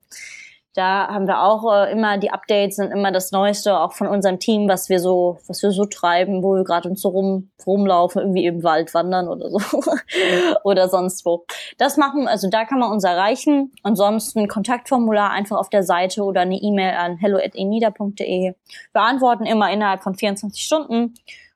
Da 0.76 1.08
haben 1.08 1.26
wir 1.26 1.42
auch 1.42 1.74
äh, 1.74 1.92
immer 1.94 2.18
die 2.18 2.32
Updates 2.32 2.80
und 2.80 2.92
immer 2.92 3.14
das 3.14 3.32
Neueste 3.32 3.80
auch 3.80 3.94
von 3.94 4.08
unserem 4.08 4.40
Team, 4.40 4.68
was 4.68 4.90
wir 4.90 5.00
so, 5.00 5.38
was 5.48 5.64
wir 5.64 5.72
so 5.72 5.86
treiben, 5.86 6.44
wo 6.44 6.54
wir 6.54 6.66
gerade 6.66 6.90
uns 6.90 7.02
so 7.02 7.10
rum, 7.10 7.50
rumlaufen, 7.66 8.22
irgendwie 8.22 8.46
im 8.46 8.62
Wald 8.62 8.94
wandern 8.94 9.30
oder 9.30 9.50
so 9.50 9.60
oder 10.66 10.90
sonst 10.90 11.26
wo. 11.26 11.46
Das 11.78 11.96
machen, 11.96 12.28
also 12.28 12.50
da 12.50 12.66
kann 12.66 12.80
man 12.80 12.92
uns 12.92 13.06
erreichen. 13.06 13.72
Ansonsten 13.84 14.50
Kontaktformular 14.50 15.32
einfach 15.32 15.58
auf 15.58 15.70
der 15.70 15.84
Seite 15.84 16.24
oder 16.24 16.42
eine 16.42 16.58
E-Mail 16.58 16.96
an 16.96 17.16
hello@enida.de. 17.16 18.54
Wir 18.92 19.02
antworten 19.02 19.46
immer 19.46 19.72
innerhalb 19.72 20.04
von 20.04 20.16
24 20.16 20.62
Stunden. 20.62 21.14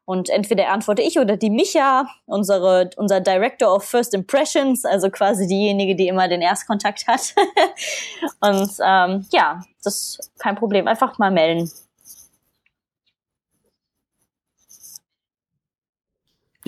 Und 0.10 0.32
entweder 0.32 0.70
antworte 0.70 1.04
ich 1.04 1.20
oder 1.20 1.38
die 1.38 1.52
Micha, 1.52 2.08
unsere, 2.26 2.90
unser 2.96 3.22
Director 3.22 3.72
of 3.76 3.84
First 3.84 4.16
Impressions, 4.16 4.84
also 4.84 5.12
quasi 5.12 5.46
diejenige, 5.46 5.96
die 5.96 6.08
immer 6.08 6.28
den 6.28 6.42
Erstkontakt 6.42 7.06
hat. 7.06 7.36
und 8.40 8.72
ähm, 8.84 9.28
ja, 9.32 9.62
das 9.84 10.18
ist 10.18 10.32
kein 10.40 10.56
Problem. 10.56 10.88
Einfach 10.88 11.20
mal 11.20 11.30
melden. 11.30 11.70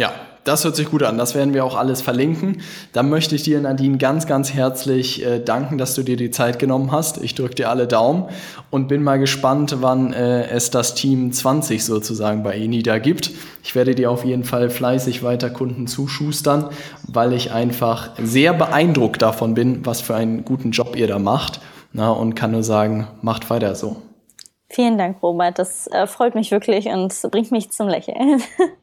Ja, 0.02 0.14
das 0.46 0.64
hört 0.64 0.76
sich 0.76 0.90
gut 0.90 1.04
an. 1.04 1.20
Das 1.20 1.36
werden 1.36 1.54
wir 1.54 1.64
auch 1.64 1.76
alles 1.76 2.02
verlinken. 2.02 2.64
Dann 2.92 3.08
möchte 3.12 3.36
ich 3.36 3.44
dir, 3.44 3.62
Nadine, 3.62 4.00
ganz, 4.00 4.26
ganz 4.26 4.52
herzlich 4.52 5.24
äh, 5.24 5.40
danken, 5.40 5.78
dass 5.78 5.94
du 5.94 6.02
dir 6.02 6.18
die 6.18 6.32
Zeit 6.32 6.58
genommen 6.58 6.92
hast. 6.92 7.24
Ich 7.24 7.36
drücke 7.36 7.54
dir 7.54 7.70
alle 7.70 7.86
Daumen 7.86 8.26
und 8.72 8.88
bin 8.88 9.04
mal 9.04 9.20
gespannt, 9.20 9.78
wann 9.82 10.12
äh, 10.12 10.48
es 10.48 10.72
das 10.72 10.96
Team 10.96 11.32
20 11.32 11.86
sozusagen 11.86 12.42
bei 12.42 12.56
Enida 12.58 12.98
gibt. 12.98 13.30
Ich 13.64 13.76
werde 13.76 13.94
dir 13.94 14.10
auf 14.10 14.26
jeden 14.26 14.44
Fall 14.44 14.72
fleißig 14.72 15.22
weiter 15.22 15.52
Kunden 15.52 15.86
zuschustern, 15.86 16.70
weil 17.08 17.34
ich 17.34 17.52
einfach 17.52 18.10
sehr 18.18 18.54
beeindruckt 18.54 19.22
davon 19.22 19.54
bin, 19.54 19.86
was 19.86 20.02
für 20.02 20.16
einen 20.16 20.46
guten 20.46 20.72
Job 20.72 20.96
ihr 20.96 21.06
da 21.06 21.20
macht. 21.20 21.62
Na, 21.94 22.10
und 22.10 22.34
kann 22.34 22.54
nur 22.54 22.64
sagen, 22.64 23.08
macht 23.22 23.52
weiter 23.52 23.76
so. 23.76 23.98
Vielen 24.68 24.98
Dank, 24.98 25.22
Robert. 25.22 25.60
Das 25.60 25.86
äh, 25.92 26.08
freut 26.08 26.34
mich 26.34 26.50
wirklich 26.50 26.88
und 26.88 27.14
bringt 27.30 27.52
mich 27.52 27.70
zum 27.70 27.88
Lächeln. 27.88 28.42